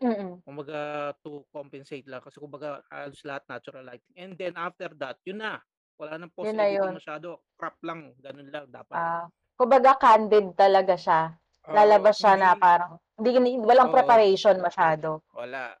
Mm. 0.00 0.42
Kumbaga 0.46 1.10
to 1.26 1.42
compensate 1.50 2.06
lang 2.06 2.22
kasi 2.22 2.38
kumbaga 2.38 2.78
halos 2.86 3.18
lahat 3.26 3.44
natural 3.50 3.82
lighting. 3.82 4.14
And 4.14 4.32
then 4.38 4.54
after 4.54 4.94
that, 5.02 5.18
yun 5.26 5.42
na, 5.42 5.58
wala 5.98 6.22
ng 6.22 6.30
Yun 6.40 6.56
na 6.56 6.66
post-editing 6.66 6.72
yun. 6.72 6.94
masyado, 6.94 7.42
crop 7.58 7.82
lang, 7.82 8.14
gano'n 8.22 8.48
lang 8.54 8.66
dapat. 8.70 9.02
Ah, 9.02 9.28
kumbaga 9.56 9.96
candid 9.96 10.52
talaga 10.54 10.94
siya. 10.94 11.32
Oo, 11.66 11.72
Lalabas 11.72 12.20
siya 12.20 12.36
na 12.36 12.52
hindi 12.52 12.62
parang 12.62 12.92
hindi 13.16 13.30
ni 13.40 13.50
walang 13.58 13.90
Oo. 13.90 13.96
preparation 13.96 14.56
masyado. 14.60 15.24
Wala. 15.32 15.72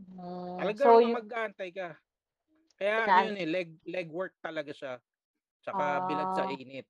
Hmm, 0.00 0.56
Talagang 0.58 0.86
so 0.88 0.98
yu 0.98 1.12
mag-aantay 1.12 1.70
ka. 1.70 1.88
Kaya 2.80 2.94
ano 3.04 3.28
yun, 3.28 3.36
eh, 3.36 3.44
leg 3.46 3.68
legwork 3.84 4.32
talaga 4.40 4.72
siya. 4.72 4.96
Tsaka 5.60 6.08
bilad 6.08 6.28
sa 6.32 6.44
Ah. 6.48 6.56
init. 6.56 6.88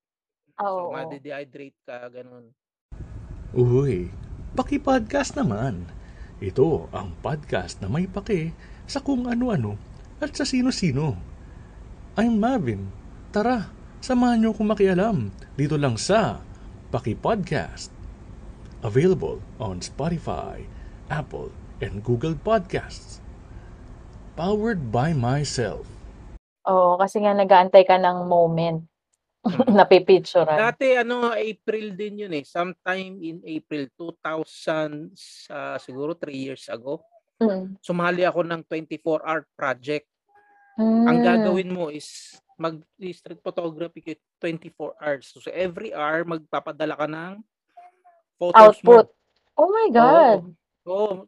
Ah, 0.55 0.71
So, 0.71 0.87
oo. 0.87 0.95
made-dehydrate 0.95 1.79
ka, 1.83 2.07
ganun. 2.07 2.55
Uy, 3.51 4.15
paki-podcast 4.55 5.35
naman. 5.35 5.91
Ito 6.39 6.87
ang 6.95 7.19
podcast 7.19 7.83
na 7.83 7.91
may 7.91 8.07
pake 8.07 8.55
sa 8.87 9.03
kung 9.03 9.27
ano-ano 9.27 9.75
at 10.23 10.31
sa 10.33 10.47
sino-sino. 10.47 11.19
I'm 12.15 12.39
Mavin. 12.39 12.87
Tara, 13.35 13.67
samahan 14.01 14.41
niyo 14.41 14.57
akong 14.57 14.71
makialam 14.73 15.17
dito 15.55 15.77
lang 15.77 16.01
sa 16.01 16.41
Paki 16.91 17.15
Podcast. 17.15 17.93
Available 18.81 19.45
on 19.61 19.85
Spotify, 19.85 20.65
Apple, 21.13 21.53
and 21.85 22.01
Google 22.01 22.33
Podcasts. 22.33 23.21
Powered 24.35 24.89
by 24.89 25.13
myself. 25.13 25.85
Oo, 26.65 26.97
kasi 26.97 27.21
nga 27.21 27.37
nag-aantay 27.37 27.85
ka 27.85 28.01
ng 28.01 28.25
moment 28.27 28.85
Mm. 29.41 29.73
na 29.73 29.89
pipicturean. 29.89 30.53
Dati, 30.69 31.01
ano, 31.01 31.33
April 31.33 31.97
din 31.97 32.29
yun 32.29 32.33
eh. 32.37 32.45
Sometime 32.45 33.17
in 33.25 33.41
April 33.41 33.89
2000, 33.97 35.17
sa 35.17 35.81
siguro 35.81 36.13
3 36.13 36.37
years 36.37 36.69
ago, 36.69 37.01
Mm. 37.41 37.81
sumali 37.81 38.29
ako 38.29 38.45
ng 38.45 38.61
24-hour 38.69 39.49
project. 39.57 40.05
Ang 40.77 41.21
Mm. 41.21 41.25
gagawin 41.25 41.73
mo 41.73 41.89
is 41.89 42.37
mag-street 42.61 43.41
photography 43.41 44.05
ka 44.05 44.13
24 44.45 45.01
hours. 45.01 45.33
So, 45.33 45.49
every 45.49 45.97
hour, 45.97 46.29
magpapadala 46.29 46.93
ka 46.93 47.09
ng 47.09 47.41
photos 48.37 48.77
Output. 48.77 49.09
mo. 49.09 49.57
Oh 49.57 49.69
my 49.73 49.89
God. 49.89 50.41
Oo. 50.85 51.25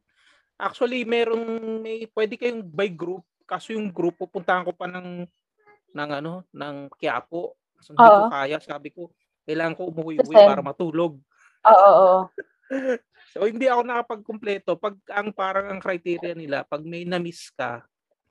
Actually, 0.60 1.08
merong, 1.08 1.80
may, 1.80 2.04
pwede 2.12 2.36
kayong 2.36 2.60
by 2.68 2.92
group. 2.92 3.24
Kaso 3.48 3.72
yung 3.72 3.88
group, 3.88 4.20
pupuntahan 4.20 4.62
ko 4.68 4.76
pa 4.76 4.84
ng, 4.84 5.24
ng 5.96 6.10
ano, 6.20 6.44
ng 6.52 6.92
Quiapo. 6.92 7.56
So, 7.80 7.96
hindi 7.96 8.04
ko 8.04 8.28
Oo. 8.28 8.30
kaya. 8.30 8.60
Sabi 8.60 8.92
ko, 8.92 9.08
kailangan 9.48 9.74
ko 9.74 9.82
umuwi 9.88 10.20
To 10.20 10.28
uwi 10.28 10.36
send. 10.36 10.48
para 10.52 10.60
matulog. 10.60 11.16
Oo. 11.64 12.28
So, 13.32 13.48
hindi 13.48 13.64
ako 13.64 13.80
nakapag-kumpleto. 13.84 14.76
Pag 14.76 15.00
ang 15.08 15.32
parang 15.32 15.72
ang 15.72 15.80
criteria 15.80 16.36
nila, 16.36 16.68
pag 16.68 16.84
may 16.84 17.08
na-miss 17.08 17.48
ka, 17.52 17.80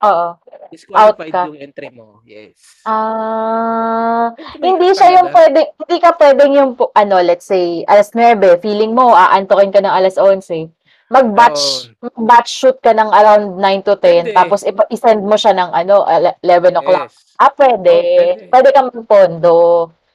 Oo. 0.01 0.27
disqualified 0.71 1.29
ka. 1.29 1.45
yung 1.45 1.59
entry 1.59 1.91
mo. 1.91 2.23
Yes. 2.23 2.55
Ah, 2.87 4.31
hindi 4.57 4.95
siya 4.95 5.19
yung 5.19 5.29
pwede, 5.29 5.75
hindi 5.77 5.97
ka 5.99 6.15
pwedeng 6.15 6.51
yung, 6.53 6.71
pu- 6.73 6.89
ano, 6.93 7.19
let's 7.19 7.43
say, 7.43 7.83
alas 7.85 8.15
9, 8.15 8.39
feeling 8.57 8.95
mo, 8.95 9.11
aantokin 9.11 9.69
ka 9.69 9.77
ng 9.77 9.91
alas 9.91 10.15
11. 10.15 10.71
Mag-batch, 11.11 11.91
batch 12.15 12.47
shoot 12.49 12.79
ka 12.79 12.95
ng 12.95 13.11
around 13.11 13.59
9 13.59 13.83
to 13.83 13.99
10, 13.99 13.99
Pwede. 13.99 14.31
tapos 14.31 14.63
ipa- 14.63 14.87
isend 14.87 15.21
mo 15.21 15.35
siya 15.35 15.51
ng, 15.51 15.69
ano, 15.75 16.07
ele- 16.07 16.39
11 16.39 16.71
o'clock. 16.73 17.11
Yes. 17.11 17.35
Ah, 17.35 17.51
pwede. 17.51 17.91
Oh, 17.91 18.07
pwede. 18.15 18.47
Pwede 18.47 18.69
ka 18.71 18.79
magpondo. 18.87 19.57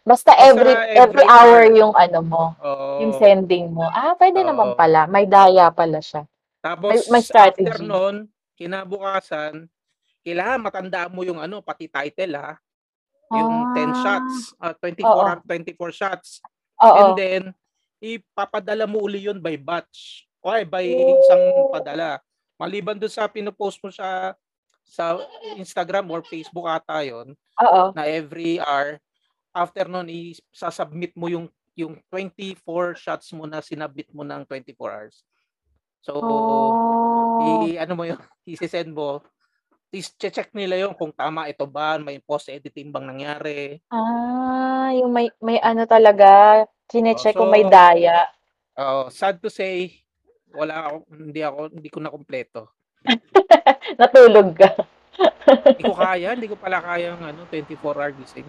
Basta 0.01 0.33
Basta 0.33 0.47
every, 0.47 0.73
every 0.73 0.97
every 0.97 1.27
hour 1.27 1.67
hour. 1.67 1.77
yung 1.77 1.93
ano 1.93 2.19
mo, 2.23 2.45
Oo. 2.57 3.03
yung 3.03 3.13
sending 3.13 3.75
mo. 3.75 3.85
Ah, 3.85 4.15
pwede 4.17 4.41
naman 4.41 4.73
Oo. 4.73 4.79
pala. 4.79 5.05
May 5.05 5.27
daya 5.27 5.69
pala 5.69 5.99
siya. 5.99 6.25
Tapos, 6.63 6.89
May- 6.89 7.07
may 7.13 7.23
strategy. 7.23 7.67
after 7.69 7.83
nun, 7.83 8.17
kinabukasan, 8.57 9.67
kailangan 10.27 10.67
matandaan 10.67 11.15
mo 11.15 11.23
yung 11.23 11.39
ano, 11.39 11.63
pati 11.63 11.87
title 11.87 12.35
ha. 12.35 12.59
Yung 13.31 13.71
10 13.75 13.91
Ah. 13.95 13.99
shots, 14.03 14.35
uh, 14.59 14.75
24 14.83 15.07
Oo. 15.07 15.23
or 15.23 15.39
24 15.47 15.91
shots. 15.95 16.43
Oo. 16.83 16.95
And 16.99 17.11
then, 17.15 17.43
ipapadala 18.03 18.87
mo 18.91 19.07
uli 19.07 19.27
yun 19.31 19.39
by 19.39 19.55
batch. 19.59 20.27
O 20.43 20.51
ay, 20.51 20.67
by 20.67 20.83
isang 20.87 21.45
Oh. 21.55 21.71
padala. 21.71 22.19
Maliban 22.59 22.99
doon 22.99 23.11
sa 23.11 23.31
pinopost 23.31 23.79
mo 23.83 23.91
sa 23.95 24.35
sa 24.87 25.19
Instagram 25.59 26.07
or 26.15 26.23
Facebook 26.23 26.67
ata 26.71 27.03
Oo. 27.03 27.91
na 27.95 28.07
every 28.07 28.63
hour, 28.63 29.03
after 29.51 29.87
nun, 29.91 30.07
isasubmit 30.07 31.15
mo 31.19 31.27
yung 31.31 31.47
yung 31.77 31.99
24 32.09 32.95
shots 32.97 33.35
mo 33.37 33.45
na 33.45 33.61
sinabit 33.61 34.09
mo 34.15 34.23
ng 34.25 34.47
24 34.49 34.91
hours. 34.95 35.27
So, 36.01 36.15
Oh. 36.23 37.67
i 37.67 37.77
ano 37.77 37.93
mo 37.99 38.05
yun, 38.07 38.17
i-send 38.49 38.95
mo, 38.95 39.21
is 39.95 40.13
check 40.19 40.51
nila 40.53 40.87
yung 40.87 40.95
kung 40.95 41.15
tama 41.15 41.47
ito 41.47 41.65
ba, 41.65 41.97
may 41.97 42.19
post 42.19 42.51
editing 42.51 42.91
bang 42.91 43.07
nangyari. 43.07 43.79
Ah, 43.91 44.91
yung 44.93 45.11
may 45.11 45.31
may 45.39 45.59
ano 45.63 45.87
talaga, 45.87 46.63
chine-check 46.91 47.35
kung 47.35 47.51
may 47.51 47.65
so- 47.67 47.73
daya. 47.73 48.27
Oh, 48.77 49.09
sad 49.09 49.41
to 49.41 49.49
say, 49.49 50.05
wala 50.53 50.75
ako, 50.93 50.97
hindi 51.09 51.41
ako, 51.41 51.61
hindi 51.73 51.89
ko 51.89 51.99
na 52.01 52.13
kumpleto. 52.13 52.63
Natulog 54.01 54.53
ka. 54.53 54.71
Hindi 55.73 55.83
ko 55.89 55.95
kaya, 55.97 56.29
hindi 56.37 56.49
ko 56.51 56.57
pala 56.61 56.85
kaya 56.85 57.17
yung 57.17 57.25
ano, 57.25 57.49
24 57.49 57.81
hour 57.81 58.13
gising. 58.21 58.49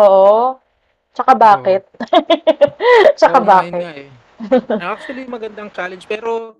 Oo. 0.00 0.56
Tsaka 1.12 1.32
bakit? 1.34 1.82
Tsaka 3.18 3.36
Oo 3.36 3.44
nga, 3.44 3.58
yun 3.66 3.72
bakit? 3.74 3.82
nga 3.82 3.92
eh. 3.98 4.08
Actually, 4.80 5.24
magandang 5.28 5.68
challenge, 5.74 6.08
pero 6.08 6.56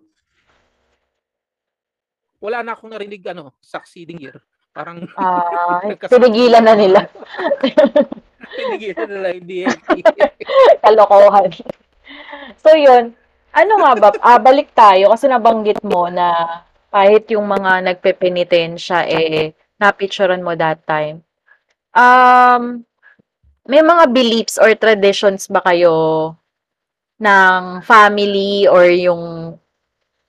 wala 2.41 2.65
na 2.65 2.73
akong 2.73 2.91
narinig 2.91 3.23
ano, 3.29 3.55
succeeding 3.61 4.19
year. 4.19 4.41
Parang 4.73 5.05
nagkasakit 5.91 6.11
pinigilan 6.11 6.65
na 6.65 6.75
nila. 6.75 7.01
pinigilan 8.59 9.07
nila, 9.07 9.29
hindi 9.37 9.57
eh. 9.69 9.77
Kalokohan. 10.81 11.53
So 12.59 12.75
yun, 12.75 13.15
ano 13.53 13.73
nga 13.85 13.93
ba, 13.95 14.09
ah, 14.25 14.41
balik 14.41 14.73
tayo 14.73 15.13
kasi 15.13 15.29
nabanggit 15.29 15.85
mo 15.85 16.09
na 16.09 16.61
kahit 16.91 17.31
yung 17.31 17.47
mga 17.47 17.87
nagpepenitensya 17.87 19.07
eh 19.07 19.55
napicturean 19.79 20.45
mo 20.45 20.53
that 20.59 20.83
time. 20.85 21.23
Um, 21.97 22.85
may 23.65 23.81
mga 23.81 24.11
beliefs 24.13 24.59
or 24.59 24.75
traditions 24.75 25.47
ba 25.47 25.63
kayo 25.65 26.35
ng 27.21 27.85
family 27.85 28.67
or 28.67 28.89
yung 28.89 29.55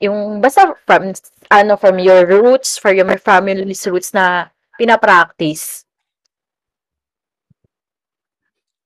yung 0.02 0.42
basta 0.42 0.74
from 0.84 1.14
ano 1.52 1.76
from 1.76 2.00
your 2.00 2.24
roots, 2.24 2.80
from 2.80 2.96
your 2.96 3.20
family's 3.20 3.84
roots 3.84 4.16
na 4.16 4.48
pinapractice? 4.80 5.84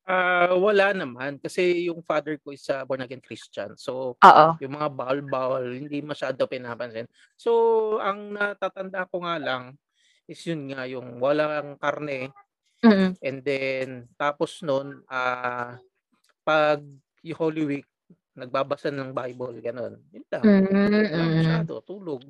Ah, 0.05 0.53
wala 0.53 0.93
naman 0.93 1.41
kasi 1.41 1.89
yung 1.89 2.05
father 2.05 2.37
ko 2.37 2.53
is 2.53 2.65
a 2.69 2.85
born 2.85 3.01
again 3.01 3.21
Christian. 3.25 3.73
So 3.73 4.13
Oo. 4.21 4.45
yung 4.61 4.73
mga 4.77 4.93
bawal-bawal 4.93 5.65
hindi 5.65 6.01
masyado 6.05 6.45
pinapansin. 6.45 7.09
So 7.33 7.51
ang 8.01 8.37
natatanda 8.37 9.09
ko 9.09 9.25
nga 9.25 9.41
lang 9.41 9.73
is 10.29 10.41
yun 10.45 10.73
nga 10.73 10.85
yung 10.89 11.21
walang 11.21 11.77
karne 11.77 12.33
Mm. 12.85 13.17
and 13.17 13.39
then 13.41 13.87
tapos 14.13 14.61
noon 14.61 15.01
ah 15.09 15.79
pag 16.45 16.85
yung 17.25 17.39
Holy 17.39 17.63
Week 17.65 17.87
nagbabasa 18.37 18.93
ng 18.93 19.09
Bible 19.09 19.57
ganun. 19.63 19.97
Yun 20.13 20.25
lang. 20.29 20.43
Wala 20.43 21.17
mm. 21.17 21.35
masyado 21.41 21.81
tulog. 21.81 22.21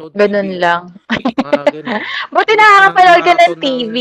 Nood 0.00 0.16
Ganun 0.16 0.48
TV, 0.48 0.56
lang. 0.56 0.88
Mga 1.12 1.64
ganun. 1.68 2.00
Buti 2.32 2.52
nakakapanood 2.56 3.20
ka 3.20 3.32
ng 3.36 3.54
TV. 3.60 3.96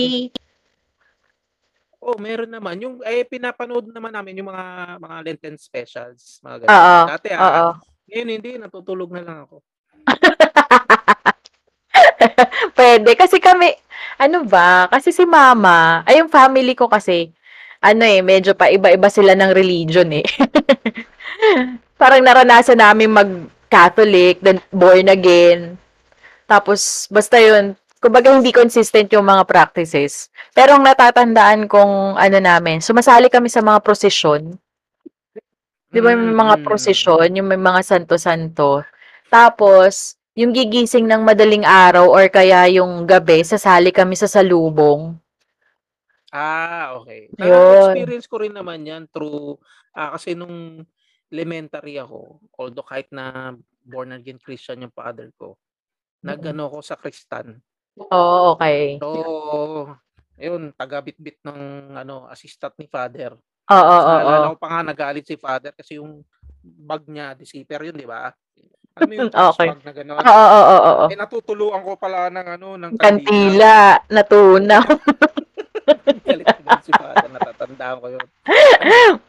Oh, 2.01 2.17
meron 2.17 2.49
naman. 2.49 2.79
Yung 2.79 3.03
eh 3.03 3.27
pinapanood 3.27 3.91
naman 3.91 4.15
namin 4.15 4.39
yung 4.39 4.49
mga 4.49 4.97
mga 4.97 5.15
Lenten 5.21 5.55
specials, 5.59 6.39
mga 6.41 6.65
ganun. 6.65 6.71
Oo. 6.71 6.97
Dati 7.11 7.27
Oo. 7.35 7.43
ah, 7.43 7.75
ngayon 8.07 8.29
hindi 8.31 8.49
natutulog 8.55 9.11
na 9.11 9.21
lang 9.21 9.37
ako. 9.43 9.59
Pwede. 12.79 13.11
Kasi 13.19 13.43
kami, 13.43 13.75
ano 14.15 14.47
ba, 14.47 14.87
kasi 14.87 15.11
si 15.11 15.27
mama, 15.27 16.07
ay 16.07 16.23
yung 16.23 16.31
family 16.31 16.71
ko 16.71 16.87
kasi, 16.87 17.35
ano 17.83 18.07
eh, 18.07 18.23
medyo 18.23 18.55
pa 18.55 18.71
iba-iba 18.71 19.11
sila 19.11 19.35
ng 19.35 19.51
religion 19.51 20.07
eh. 20.13 20.23
Parang 22.01 22.23
naranasan 22.23 22.79
namin 22.79 23.11
mag-Catholic, 23.11 24.39
then 24.41 24.63
born 24.71 25.11
again. 25.11 25.80
Tapos, 26.51 27.07
basta 27.15 27.37
yun, 27.39 27.65
kumbaga 28.03 28.27
hindi 28.35 28.51
consistent 28.51 29.07
yung 29.15 29.23
mga 29.23 29.43
practices. 29.47 30.27
Pero 30.57 30.75
ang 30.75 30.83
natatandaan 30.83 31.61
kong 31.71 31.93
ano 32.25 32.37
namin, 32.49 32.83
sumasali 32.83 33.27
kami 33.31 33.47
sa 33.47 33.63
mga 33.63 33.79
prosesyon. 33.87 34.41
Di 35.93 35.99
ba 36.03 36.11
may 36.15 36.35
mga 36.43 36.55
Mm, 36.59 36.63
prosesyon, 36.67 37.27
yung 37.39 37.47
may 37.51 37.59
mga 37.69 37.81
santo-santo. 37.83 38.83
Tapos, 39.31 39.93
yung 40.39 40.51
gigising 40.55 41.07
ng 41.07 41.21
madaling 41.23 41.63
araw 41.67 42.07
or 42.07 42.27
kaya 42.31 42.67
yung 42.71 43.07
gabi, 43.07 43.43
sasali 43.43 43.91
kami 43.91 44.15
sa 44.19 44.27
salubong. 44.27 45.15
Ah, 46.31 46.95
okay. 46.99 47.27
Yun. 47.35 47.51
Na-experience 47.51 48.27
ko 48.31 48.39
rin 48.39 48.55
naman 48.55 48.87
yan 48.87 49.03
through, 49.11 49.59
ah, 49.91 50.15
kasi 50.15 50.31
nung 50.31 50.83
elementary 51.27 51.99
ako, 51.99 52.39
although 52.55 52.87
kahit 52.87 53.11
na 53.11 53.55
born 53.83 54.15
again 54.15 54.39
Christian 54.39 54.83
yung 54.83 54.95
father 54.95 55.27
ko, 55.35 55.59
nag-ano 56.21 56.69
ako 56.69 56.79
sa 56.85 56.95
Kristan. 56.97 57.57
Oo, 57.97 58.55
okay. 58.55 59.01
So, 59.01 59.07
yun, 60.37 60.73
taga-bit-bit 60.77 61.41
ng 61.45 61.93
ano, 61.97 62.29
assistant 62.29 62.77
ni 62.77 62.87
father. 62.87 63.35
Oo, 63.69 63.77
oo, 63.77 63.99
oo. 64.01 64.09
Naalala 64.17 64.53
ko 64.53 64.57
pa 64.57 64.67
nga 64.69 64.81
nagalit 64.85 65.25
si 65.25 65.35
father 65.37 65.73
kasi 65.75 65.97
yung 65.97 66.21
bag 66.61 67.03
niya, 67.09 67.33
deceiver 67.33 67.81
yun, 67.89 67.97
di 67.97 68.07
ba? 68.07 68.29
Alam 68.97 69.07
mo 69.09 69.13
yung 69.17 69.31
Okay. 69.51 69.67
bag 69.73 69.81
na 69.81 69.93
gano'n? 69.93 70.21
Oo, 70.21 70.45
oo, 70.45 70.61
oo, 70.61 70.77
oo. 70.77 71.05
Eh, 71.09 71.17
natutuluan 71.17 71.81
ko 71.81 71.97
pala 71.97 72.29
ng 72.29 72.47
ano, 72.57 72.67
ng 72.77 72.91
Kantila, 72.97 73.97
natunaw. 74.09 74.85
Galit 76.27 76.47
na 76.61 76.77
si 76.79 76.93
Father, 76.93 77.29
natatandaan 77.29 77.97
ko 77.97 78.07
yun. 78.13 78.25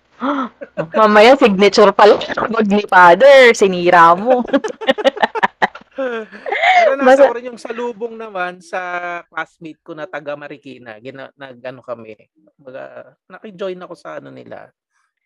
Mamaya 0.94 1.34
signature 1.34 1.90
pala 1.90 2.14
pag 2.37 2.66
ni 2.70 2.84
Father, 2.87 3.50
sinira 3.58 4.14
mo. 4.14 4.46
Pero 5.92 6.96
nasa 6.96 7.28
ko 7.28 7.37
rin 7.37 7.52
yung 7.52 7.61
salubong 7.61 8.16
naman 8.16 8.64
sa 8.64 8.80
classmate 9.28 9.80
ko 9.84 9.92
na 9.92 10.08
taga 10.08 10.32
Marikina. 10.34 10.96
Gina, 10.99 11.28
nag, 11.37 11.61
ano 11.61 11.84
kami, 11.84 12.16
baga, 12.56 13.12
nakijoin 13.28 13.84
ako 13.84 13.94
sa 13.94 14.16
ano 14.16 14.32
nila, 14.32 14.72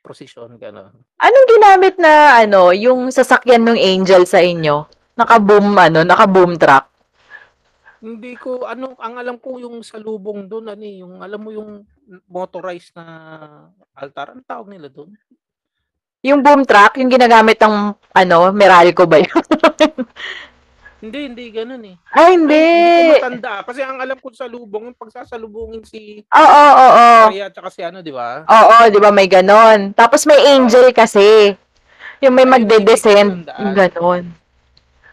prosesyon, 0.02 0.58
gano'n. 0.58 0.94
Anong 1.22 1.48
ginamit 1.50 1.94
na 1.98 2.42
ano, 2.42 2.74
yung 2.74 3.10
sasakyan 3.14 3.62
ng 3.62 3.78
Angel 3.78 4.26
sa 4.26 4.42
inyo? 4.42 4.86
Naka-boom 5.16 5.70
ano, 5.78 6.02
naka-boom 6.02 6.58
truck. 6.58 6.90
Hindi 8.02 8.36
ko, 8.36 8.68
ano, 8.68 8.94
ang 9.00 9.16
alam 9.16 9.36
ko 9.40 9.58
yung 9.58 9.80
salubong 9.80 10.46
doon, 10.46 10.70
ano 10.70 10.84
eh, 10.84 11.00
yung, 11.00 11.22
alam 11.22 11.40
mo 11.40 11.50
yung 11.50 11.82
motorized 12.30 12.92
na 12.94 13.04
altar, 13.96 14.36
ano 14.36 14.42
tawag 14.46 14.70
nila 14.70 14.86
doon? 14.92 15.14
Yung 16.26 16.42
boom 16.42 16.66
truck, 16.66 16.98
yung 16.98 17.10
ginagamit 17.10 17.56
ng 17.62 17.94
ano, 17.94 18.36
Meralco 18.50 19.06
ba 19.06 19.22
yun? 19.22 19.30
Hindi, 20.96 21.28
hindi, 21.28 21.44
ganun 21.52 21.84
eh. 21.84 21.96
Ay, 22.16 22.40
hindi. 22.40 22.56
Hindi 22.56 23.04
ko 23.04 23.16
matanda. 23.20 23.52
Kasi 23.68 23.80
ang 23.84 24.00
alam 24.00 24.16
ko 24.16 24.32
sa 24.32 24.48
lubong, 24.48 24.88
yung 24.88 24.96
pagsasalubungin 24.96 25.84
si 25.84 26.24
Oo, 26.32 26.40
oo, 26.40 26.86
oo. 26.88 27.08
Maria 27.28 27.52
at 27.52 27.54
saka 27.54 27.68
si 27.68 27.84
ano, 27.84 28.00
di 28.00 28.12
ba? 28.16 28.48
Oo, 28.48 28.76
di 28.88 28.96
ba 28.96 29.12
may 29.12 29.28
ganon. 29.28 29.92
Tapos 29.92 30.24
may 30.24 30.40
angel 30.56 30.96
kasi. 30.96 31.52
Yung 32.24 32.32
may 32.32 32.48
Ay, 32.48 32.52
magde-descend. 32.56 33.44
ganon. 33.76 34.32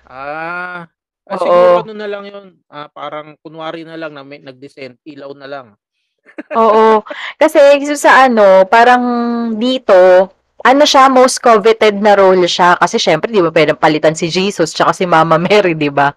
Ah, 0.07 0.87
ah, 1.27 1.35
Oo. 1.35 1.43
siguro 1.43 1.83
ano 1.83 1.93
na 1.99 2.07
lang 2.07 2.23
yun. 2.31 2.47
Ah, 2.71 2.87
parang 2.87 3.35
kunwari 3.43 3.83
na 3.83 3.99
lang 3.99 4.15
na 4.15 4.23
may 4.23 4.39
nag-descend, 4.39 5.03
ilaw 5.03 5.35
na 5.35 5.47
lang. 5.51 5.67
Oo. 6.55 7.03
Kasi 7.41 7.59
sa 7.99 8.23
ano, 8.31 8.63
parang 8.71 9.03
dito, 9.59 10.31
ano 10.63 10.83
siya, 10.87 11.11
most 11.11 11.43
coveted 11.43 11.99
na 11.99 12.15
role 12.15 12.47
siya. 12.47 12.79
Kasi 12.79 12.95
syempre, 12.95 13.27
di 13.27 13.43
ba 13.43 13.51
pwedeng 13.51 13.75
palitan 13.75 14.15
si 14.15 14.31
Jesus 14.31 14.71
tsaka 14.71 14.95
si 14.95 15.03
Mama 15.03 15.35
Mary, 15.35 15.75
di 15.75 15.91
ba? 15.91 16.15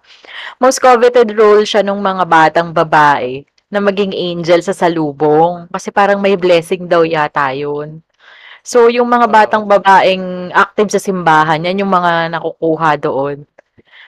Most 0.63 0.79
coveted 0.79 1.35
role 1.35 1.67
siya 1.67 1.83
nung 1.83 1.99
mga 1.99 2.23
batang 2.23 2.71
babae 2.71 3.43
na 3.67 3.83
maging 3.83 4.15
angel 4.15 4.63
sa 4.63 4.71
salubong. 4.71 5.67
Kasi 5.67 5.91
parang 5.91 6.23
may 6.23 6.39
blessing 6.39 6.87
daw 6.87 7.03
yata 7.03 7.51
yun. 7.51 7.99
So, 8.63 8.87
yung 8.87 9.07
mga 9.11 9.27
batang 9.27 9.63
babaeng 9.67 10.51
active 10.55 10.95
sa 10.95 10.99
simbahan, 11.03 11.67
yan 11.67 11.83
yung 11.83 11.91
mga 11.91 12.31
nakukuha 12.39 12.99
doon. 12.99 13.43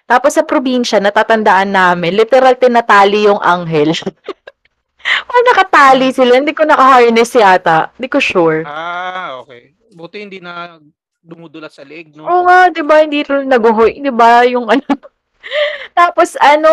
Tapos 0.08 0.36
sa 0.36 0.44
probinsya, 0.44 0.98
natatandaan 1.04 1.70
namin, 1.70 2.16
literal 2.16 2.56
tinatali 2.56 3.28
yung 3.28 3.40
anghel. 3.44 3.92
Parang 5.28 5.48
nakatali 5.52 6.12
sila. 6.12 6.40
Hindi 6.40 6.52
ko 6.52 6.66
naka-harness 6.68 7.40
yata. 7.40 7.94
Hindi 7.96 8.08
ko 8.10 8.20
sure. 8.20 8.68
Ah, 8.68 9.40
okay. 9.44 9.79
Buti 9.94 10.18
hindi 10.22 10.40
na 10.42 10.78
dumudulas 11.20 11.76
sa 11.76 11.84
leeg, 11.84 12.16
no? 12.16 12.26
Oo 12.26 12.48
nga, 12.48 12.72
di 12.72 12.84
ba? 12.86 13.04
Hindi 13.04 13.26
rin 13.26 13.50
naguhoy. 13.50 14.00
Di 14.00 14.14
ba? 14.14 14.46
Yung 14.48 14.70
ano. 14.70 14.86
Tapos 16.00 16.38
ano, 16.40 16.72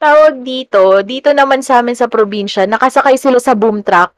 tawag 0.00 0.42
dito, 0.42 1.04
dito 1.04 1.30
naman 1.30 1.60
sa 1.60 1.82
amin 1.82 1.94
sa 1.94 2.10
probinsya, 2.10 2.66
nakasakay 2.66 3.14
sila 3.20 3.38
sa 3.38 3.54
boom 3.54 3.84
truck. 3.84 4.14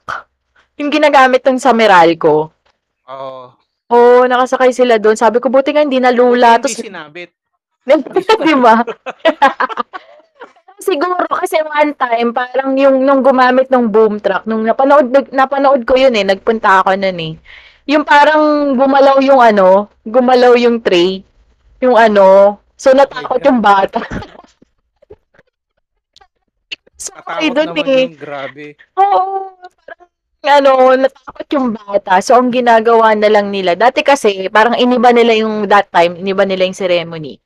Yung 0.77 0.93
ginagamit 0.93 1.45
ng 1.45 1.61
sa 1.61 1.73
Meralco. 1.73 2.53
Oo. 3.09 3.57
Oo, 3.87 4.27
nakasakay 4.27 4.75
sila 4.75 4.99
doon. 4.99 5.17
Sabi 5.17 5.39
ko, 5.39 5.47
buti 5.47 5.73
nga 5.73 5.85
hindi 5.85 6.03
nalula. 6.03 6.59
Hindi 6.59 6.75
Tapos, 6.75 6.83
sinabit. 6.83 7.31
di 8.51 8.57
ba? 8.59 8.83
Siguro 10.87 11.25
kasi 11.33 11.57
one 11.63 11.97
time, 11.97 12.37
parang 12.37 12.77
yung 12.77 13.01
nung 13.01 13.25
gumamit 13.25 13.73
ng 13.73 13.89
boom 13.89 14.21
truck, 14.21 14.45
nung 14.45 14.61
napanood, 14.61 15.09
napanood 15.33 15.89
ko 15.89 15.97
yun 15.97 16.13
eh, 16.13 16.27
nagpunta 16.27 16.85
ako 16.85 17.01
nun 17.01 17.17
eh. 17.17 17.35
Yung 17.87 18.03
parang 18.03 18.75
gumalaw 18.75 19.23
yung 19.23 19.39
ano, 19.39 19.87
gumalaw 20.03 20.59
yung 20.59 20.83
tray. 20.83 21.23
Yung 21.79 21.95
ano, 21.95 22.59
so 22.75 22.91
natakot 22.91 23.39
yung 23.47 23.63
bata. 23.63 24.03
so, 26.99 27.15
ay, 27.31 27.47
Katakot 27.47 27.55
dun 27.55 27.69
naman 27.71 27.87
eh. 27.87 28.05
yung 28.11 28.19
grabe. 28.19 28.67
Oo, 28.99 29.55
parang 29.87 30.11
ano, 30.47 30.71
natakot 30.99 31.47
yung 31.55 31.69
bata. 31.79 32.19
So, 32.23 32.35
ang 32.35 32.51
ginagawa 32.51 33.15
na 33.15 33.31
lang 33.31 33.55
nila, 33.55 33.79
dati 33.79 34.03
kasi, 34.03 34.51
parang 34.51 34.75
iniba 34.75 35.15
nila 35.15 35.39
yung, 35.39 35.71
that 35.71 35.87
time, 35.95 36.19
iniba 36.19 36.43
nila 36.43 36.67
yung 36.67 36.79
ceremony. 36.79 37.39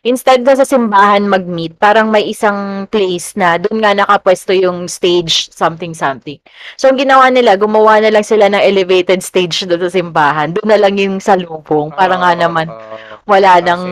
Instead 0.00 0.40
na 0.48 0.56
sa 0.56 0.64
simbahan 0.64 1.28
mag-meet, 1.28 1.76
parang 1.76 2.08
may 2.08 2.24
isang 2.32 2.88
place 2.88 3.36
na 3.36 3.60
doon 3.60 3.84
nga 3.84 3.92
nakapwesto 3.92 4.56
yung 4.56 4.88
stage 4.88 5.52
something 5.52 5.92
something. 5.92 6.40
So, 6.80 6.88
ang 6.88 6.96
ginawa 6.96 7.28
nila, 7.28 7.60
gumawa 7.60 8.00
na 8.00 8.08
lang 8.08 8.24
sila 8.24 8.48
ng 8.48 8.64
elevated 8.64 9.20
stage 9.20 9.68
doon 9.68 9.84
sa 9.84 9.92
simbahan. 9.92 10.56
Doon 10.56 10.72
na 10.72 10.80
lang 10.80 10.96
yung 10.96 11.20
salubong. 11.20 11.92
Para 11.92 12.16
nga 12.16 12.32
naman, 12.32 12.72
oo. 12.72 12.96
wala 13.28 13.60
para 13.60 13.66
nang, 13.68 13.84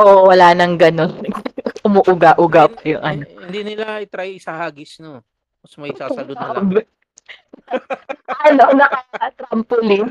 oo, 0.00 0.32
wala 0.32 0.56
nang 0.56 0.80
ganun. 0.80 1.12
Umuuga-uga 1.86 2.64
pa 2.72 2.80
yung 2.88 3.04
ano. 3.04 3.28
Hindi, 3.44 3.60
nila 3.68 4.00
i-try 4.00 4.40
sa 4.40 4.56
hagis, 4.56 4.96
no? 4.96 5.20
Mas 5.60 5.76
may 5.76 5.92
sasalud 5.92 6.40
na 6.40 6.56
lang. 6.56 6.72
ano, 8.48 8.62
naka-trampoline. 8.80 10.08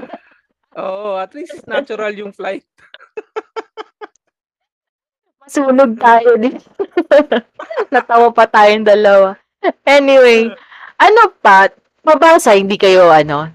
Oo, 0.78 1.18
at 1.18 1.34
least 1.34 1.66
natural 1.66 2.14
yung 2.14 2.30
flight. 2.30 2.70
Masunog 5.44 5.92
tayo 6.00 6.40
din. 6.40 6.56
Natawa 7.94 8.32
pa 8.32 8.48
tayong 8.48 8.88
dalawa. 8.88 9.36
Anyway, 9.84 10.48
ano 10.96 11.22
pa? 11.44 11.68
Pabasa, 12.04 12.56
hindi 12.56 12.76
kayo 12.76 13.12
ano? 13.12 13.52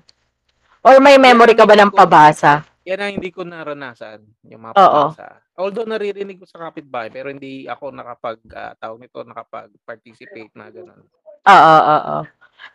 Or 0.84 1.00
may 1.00 1.20
memory 1.20 1.52
ka 1.52 1.68
ba 1.68 1.76
ng 1.76 1.92
pabasa? 1.92 2.64
Yan 2.88 3.04
ang 3.04 3.12
hindi 3.20 3.28
ko 3.28 3.44
naranasan, 3.44 4.24
yung 4.48 4.64
mga 4.64 4.74
Oo. 4.76 5.12
pabasa. 5.12 5.44
Although 5.58 5.84
naririnig 5.84 6.40
ko 6.40 6.46
sa 6.48 6.70
kapitbahay, 6.70 7.12
pero 7.12 7.28
hindi 7.28 7.68
ako 7.68 7.92
nakapag, 7.92 8.38
ah, 8.56 8.72
tawag 8.78 9.04
nito, 9.04 9.20
nakapag-participate 9.20 10.54
na 10.56 10.72
gano'n. 10.72 11.02
Oo, 11.44 11.76
oo, 11.76 11.96
oo. 11.98 12.18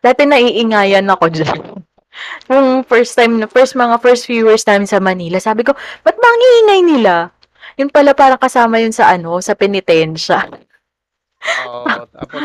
Dati 0.03 0.21
naiingayan 0.27 1.07
ako 1.09 1.25
dyan. 1.31 1.61
Yung 2.53 2.85
first 2.85 3.17
time, 3.17 3.41
first 3.49 3.73
mga 3.73 3.97
first 3.97 4.29
few 4.29 4.45
years 4.45 4.61
namin 4.69 4.85
sa 4.85 5.01
Manila, 5.01 5.41
sabi 5.41 5.65
ko, 5.65 5.73
ba't 6.05 6.13
ba 6.13 6.27
ang 6.29 6.41
iingay 6.43 6.81
nila? 6.85 7.33
Yun 7.79 7.89
pala 7.89 8.13
parang 8.13 8.41
kasama 8.41 8.77
yun 8.81 8.93
sa 8.93 9.09
ano, 9.09 9.41
sa 9.41 9.57
penitensya. 9.57 10.45
Oo, 11.67 12.07
tapos, 12.07 12.41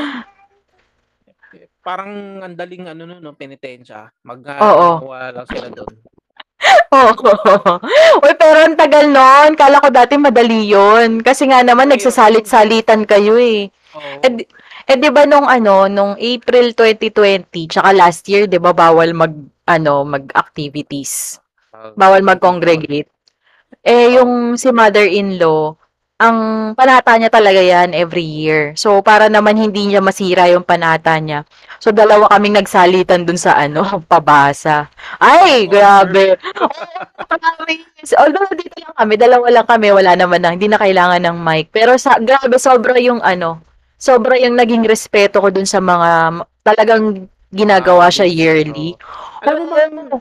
parang 1.84 2.42
ang 2.44 2.52
daling 2.52 2.84
ano 2.90 3.08
no, 3.08 3.16
no 3.20 3.32
penitensya. 3.32 4.12
Mag 4.24 4.44
Oo. 4.44 5.08
wala 5.08 5.32
lang 5.32 5.46
sila 5.48 5.68
doon. 5.72 5.94
Oo. 6.92 7.32
Uy, 8.24 8.32
pero 8.36 8.58
ang 8.64 8.76
tagal 8.76 9.08
nun. 9.08 9.52
Kala 9.54 9.80
ko 9.80 9.88
dati 9.92 10.16
madali 10.16 10.68
yun. 10.68 11.20
Kasi 11.20 11.48
nga 11.48 11.62
naman, 11.64 11.92
nagsasalit-salitan 11.92 13.04
kayo 13.04 13.36
eh. 13.36 13.68
Oo. 13.96 14.20
Eh, 14.24 14.44
eh, 14.88 14.96
di 14.96 15.08
ba 15.12 15.28
nung 15.28 15.44
ano, 15.48 15.86
nung 15.86 16.16
April 16.16 16.72
2020, 16.72 17.72
tsaka 17.72 17.92
last 17.92 18.24
year, 18.28 18.48
di 18.48 18.56
ba, 18.56 18.72
bawal 18.72 19.12
mag, 19.12 19.32
ano, 19.68 20.04
mag-activities. 20.08 21.40
Bawal 21.94 22.24
mag-congregate. 22.24 23.08
Eh, 23.84 24.16
yung 24.18 24.56
si 24.58 24.68
mother-in-law, 24.72 25.76
ang 26.18 26.38
panata 26.74 27.14
niya 27.14 27.30
talaga 27.30 27.62
yan 27.62 27.94
every 27.94 28.26
year. 28.26 28.74
So, 28.74 28.98
para 29.06 29.30
naman 29.30 29.54
hindi 29.54 29.86
niya 29.86 30.02
masira 30.02 30.50
yung 30.50 30.66
panata 30.66 31.14
niya. 31.22 31.46
So, 31.78 31.94
dalawa 31.94 32.26
kaming 32.34 32.58
nagsalitan 32.58 33.22
dun 33.22 33.38
sa 33.38 33.54
ano, 33.54 33.86
pabasa. 34.10 34.90
Ay, 35.22 35.64
Oo. 35.64 35.70
grabe. 35.70 36.34
Although 38.20 38.50
dito 38.58 38.76
lang 38.82 38.94
kami, 38.98 39.14
dalawa 39.14 39.46
lang 39.52 39.66
kami, 39.70 39.94
wala 39.94 40.12
naman 40.18 40.42
na, 40.42 40.50
hindi 40.58 40.66
na 40.66 40.82
kailangan 40.82 41.22
ng 41.22 41.38
mic. 41.38 41.70
Pero 41.70 41.94
sa, 41.94 42.18
grabe, 42.18 42.58
sobra 42.58 42.98
yung 42.98 43.22
ano, 43.22 43.62
sobra 43.94 44.34
yung 44.42 44.58
naging 44.58 44.82
respeto 44.90 45.38
ko 45.38 45.54
dun 45.54 45.70
sa 45.70 45.78
mga, 45.78 46.42
talagang 46.66 47.30
ginagawa 47.54 48.10
Ah, 48.10 48.12
siya 48.12 48.26
yearly. 48.26 48.98
Alam 49.46 49.70
mo 49.70 50.18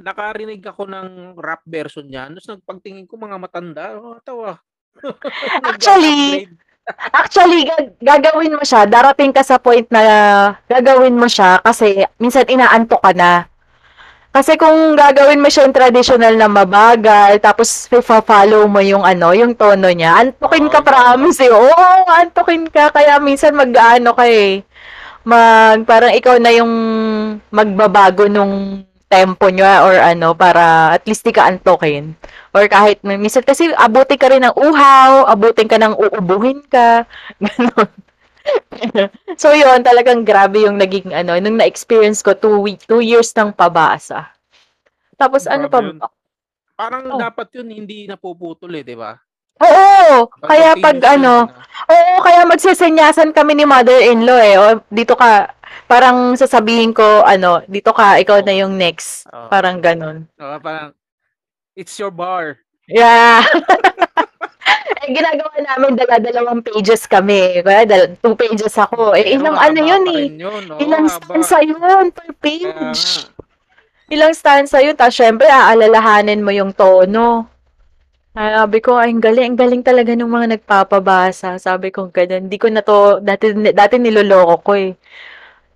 nakarinig 0.00 0.64
ako 0.64 0.88
ng 0.88 1.36
rap 1.36 1.62
version 1.68 2.08
niya. 2.08 2.32
Tapos 2.32 2.48
nagpagtingin 2.56 3.06
ko 3.06 3.20
mga 3.20 3.36
matanda, 3.36 3.94
oh, 4.00 4.16
tawa. 4.24 4.56
Actually. 5.70 6.48
Actually, 7.20 7.70
gag- 7.70 7.94
gagawin 8.02 8.56
mo 8.56 8.64
siya. 8.66 8.88
Darating 8.88 9.30
ka 9.30 9.46
sa 9.46 9.60
point 9.62 9.86
na 9.92 10.02
gagawin 10.66 11.14
mo 11.14 11.30
siya 11.30 11.62
kasi 11.62 12.02
minsan 12.18 12.48
inaantok 12.50 12.98
ka 12.98 13.12
na. 13.14 13.46
Kasi 14.30 14.54
kung 14.54 14.94
gagawin 14.94 15.42
mo 15.42 15.50
siya 15.50 15.66
yung 15.66 15.74
traditional 15.74 16.34
na 16.38 16.46
mabagal, 16.46 17.42
tapos 17.42 17.90
follow 18.22 18.70
mo 18.70 18.78
yung 18.78 19.02
ano, 19.02 19.34
yung 19.34 19.58
tono 19.58 19.90
niya, 19.90 20.22
antukin 20.22 20.70
ka 20.70 20.82
Oo, 20.82 20.86
promise 20.86 21.42
eh. 21.46 21.50
Oo, 21.50 22.06
antukin 22.06 22.70
ka. 22.70 22.94
Kaya 22.94 23.18
minsan 23.18 23.58
mag-ano 23.58 24.14
ka 24.14 24.30
eh. 24.30 24.62
Mag, 25.26 25.82
parang 25.82 26.14
ikaw 26.14 26.38
na 26.38 26.54
yung 26.54 26.72
magbabago 27.50 28.30
nung 28.30 28.86
tempo 29.10 29.50
niya 29.50 29.82
or 29.82 29.98
ano, 29.98 30.32
para 30.32 30.94
at 30.94 31.02
least 31.02 31.26
di 31.26 31.34
ka 31.34 31.42
antukin. 31.44 32.14
Or 32.54 32.62
kahit, 32.64 33.02
minsan 33.02 33.42
kasi 33.42 33.74
abutin 33.74 34.16
ka 34.16 34.30
rin 34.30 34.46
ng 34.46 34.54
uhaw, 34.54 35.26
abutin 35.26 35.66
ka 35.66 35.76
ng 35.76 35.98
uubuhin 35.98 36.62
ka. 36.64 37.02
Ganon. 37.42 37.90
So 39.34 39.52
yun, 39.52 39.82
talagang 39.82 40.22
grabe 40.22 40.62
yung 40.62 40.78
naging 40.78 41.10
ano, 41.12 41.36
nung 41.36 41.58
na-experience 41.58 42.22
ko 42.22 42.32
two 42.32 42.62
week, 42.62 42.86
two 42.86 43.02
years 43.02 43.34
ng 43.34 43.50
pabasa. 43.50 44.30
Tapos 45.14 45.44
ano 45.44 45.66
pa 45.66 45.82
Grabe 45.82 45.90
yun. 45.90 45.98
Parang 46.72 47.04
Oh. 47.12 47.20
dapat 47.20 47.52
yun 47.52 47.68
hindi 47.68 48.08
napuputol 48.08 48.72
eh, 48.72 48.80
di 48.80 48.96
ba? 48.96 49.12
Oo, 49.60 50.24
Dapat 50.24 50.48
kaya 50.48 50.70
pag 50.80 50.96
ano, 51.12 51.44
na- 51.44 51.52
oo, 51.84 52.14
kaya 52.24 52.48
magsesenyasan 52.48 53.36
kami 53.36 53.52
ni 53.52 53.68
mother-in-law 53.68 54.40
eh. 54.40 54.54
O, 54.56 54.64
dito 54.88 55.12
ka, 55.12 55.52
parang 55.86 56.38
sasabihin 56.38 56.94
ko, 56.94 57.24
ano, 57.24 57.62
dito 57.66 57.90
ka, 57.90 58.18
ikaw 58.22 58.42
na 58.42 58.54
yung 58.54 58.78
next. 58.78 59.26
Oo. 59.30 59.48
Parang 59.48 59.82
ganun. 59.82 60.26
Oo, 60.38 60.56
parang, 60.62 60.94
it's 61.74 61.98
your 61.98 62.10
bar. 62.10 62.58
Yeah. 62.90 63.46
eh, 65.00 65.08
ginagawa 65.14 65.54
namin 65.62 65.96
dala-dalawang 65.96 66.60
pages 66.66 67.06
kami. 67.06 67.62
Kaya 67.62 67.86
dal- 67.86 68.14
two 68.18 68.34
pages 68.36 68.74
ako. 68.76 69.14
Eh, 69.16 69.34
ilang 69.34 69.56
ano 69.56 69.80
yun 69.80 70.04
eh. 70.10 70.24
yun, 70.36 70.62
oo, 70.70 70.78
Ilang 70.78 71.06
stanza 71.08 71.62
yun 71.62 71.80
per 72.12 72.30
page. 72.38 72.66
nga. 72.66 72.92
Ilang 74.10 74.34
stanza 74.34 74.82
yun. 74.82 74.98
Tapos 74.98 75.14
syempre, 75.14 75.46
aalalahanin 75.46 76.42
mo 76.42 76.50
yung 76.50 76.74
tono. 76.74 77.46
Sabi 78.30 78.78
ko, 78.78 78.94
ay, 78.94 79.10
ang 79.10 79.22
galing, 79.22 79.54
ang 79.54 79.58
galing 79.58 79.82
talaga 79.82 80.14
ng 80.14 80.30
mga 80.30 80.46
nagpapabasa. 80.58 81.58
Sabi 81.58 81.90
ko, 81.90 82.10
ganun. 82.10 82.46
Hindi 82.46 82.58
ko 82.58 82.66
na 82.70 82.82
to, 82.82 83.18
dati, 83.18 83.50
dati 83.74 83.94
niloloko 83.98 84.54
ko 84.62 84.72
eh. 84.78 84.94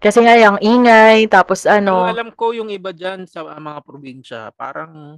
Kasi 0.05 0.21
nga, 0.21 0.37
yung 0.37 0.61
ingay, 0.61 1.25
tapos 1.33 1.65
Pero 1.65 1.81
ano, 1.81 2.05
alam 2.05 2.29
ko 2.37 2.53
yung 2.53 2.69
iba 2.69 2.93
dyan 2.93 3.25
sa 3.25 3.41
uh, 3.41 3.57
mga 3.57 3.81
probinsya, 3.81 4.41
parang 4.53 5.17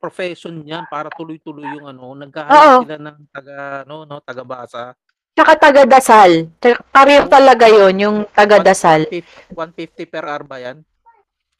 profession 0.00 0.64
yan 0.64 0.88
para 0.88 1.12
tuloy-tuloy 1.12 1.68
yung 1.76 1.92
ano, 1.92 2.16
Oo. 2.16 2.16
naghahanap 2.16 2.88
sila 2.88 2.96
ng 2.96 3.18
taga 3.28 3.56
no, 3.84 4.08
no, 4.08 4.24
taga-basa. 4.24 4.96
tsaka 5.36 5.52
taga-dasal. 5.60 6.48
Career 6.88 7.28
talaga 7.28 7.68
yon 7.68 7.94
yung 8.00 8.16
taga-dasal. 8.32 9.04
150, 9.04 9.52
150 9.52 10.08
per 10.08 10.24
hour 10.24 10.42
ba 10.48 10.56
yan? 10.64 10.80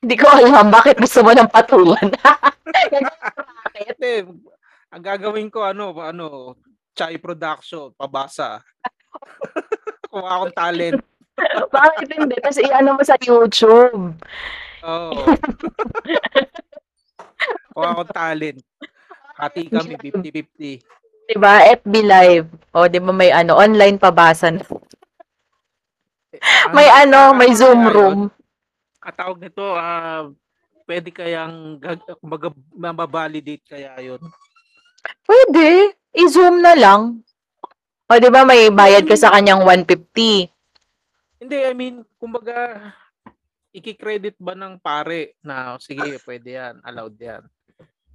Hindi 0.01 0.17
ko 0.17 0.27
alam 0.33 0.73
bakit 0.73 0.97
gusto 0.97 1.21
mo 1.21 1.37
ng 1.37 1.53
patulan. 1.53 2.09
Hindi, 3.77 4.13
ang 4.89 5.05
gagawin 5.05 5.53
ko 5.53 5.61
ano, 5.61 5.93
ano, 6.01 6.57
chai 6.97 7.21
production, 7.21 7.93
pabasa. 7.93 8.65
Kung 10.09 10.25
akong 10.25 10.57
talent. 10.57 11.05
bakit 11.75 12.09
hindi? 12.13 12.37
Tapos 12.41 12.61
i-ano 12.61 12.97
mo 12.97 13.03
sa 13.05 13.17
YouTube. 13.21 14.17
Oo. 14.85 15.21
Kung 17.77 17.85
akong 17.85 18.13
talent. 18.13 18.59
Hati 19.37 19.69
kami 19.69 20.01
50-50. 20.01 20.81
Diba? 21.29 21.55
FB 21.77 21.93
Live. 22.07 22.49
O, 22.73 22.89
di 22.89 22.97
ba 22.97 23.13
may 23.13 23.29
ano, 23.29 23.59
online 23.59 24.01
pabasa 24.01 24.49
na. 24.49 24.65
May 26.73 26.89
ano, 26.89 27.37
may 27.37 27.53
Zoom 27.53 27.85
room. 27.85 28.19
Ang 29.05 29.17
tawag 29.17 29.39
nito, 29.39 29.65
ah, 29.77 30.33
pwede 30.89 31.11
kayang 31.13 31.77
gag- 31.83 32.07
kumbaga 32.23 32.49
mababalidate 32.73 33.65
kaya 33.67 33.93
yun. 34.01 34.23
Pwede. 35.27 35.93
I-zoom 36.17 36.65
na 36.65 36.73
lang. 36.73 37.21
O, 38.09 38.17
di 38.17 38.31
ba 38.31 38.47
may 38.47 38.71
bayad 38.71 39.05
ka 39.05 39.19
sa 39.19 39.35
kanyang 39.35 39.67
150? 39.67 40.49
Hindi, 41.37 41.57
I 41.61 41.73
mean, 41.77 41.97
kumbaga, 42.17 42.93
iki-credit 43.77 44.41
ba 44.41 44.57
ng 44.57 44.81
pare 44.81 45.37
na 45.45 45.77
sige, 45.77 46.17
pwede 46.25 46.57
yan, 46.57 46.81
allowed 46.81 47.17
yan. 47.21 47.45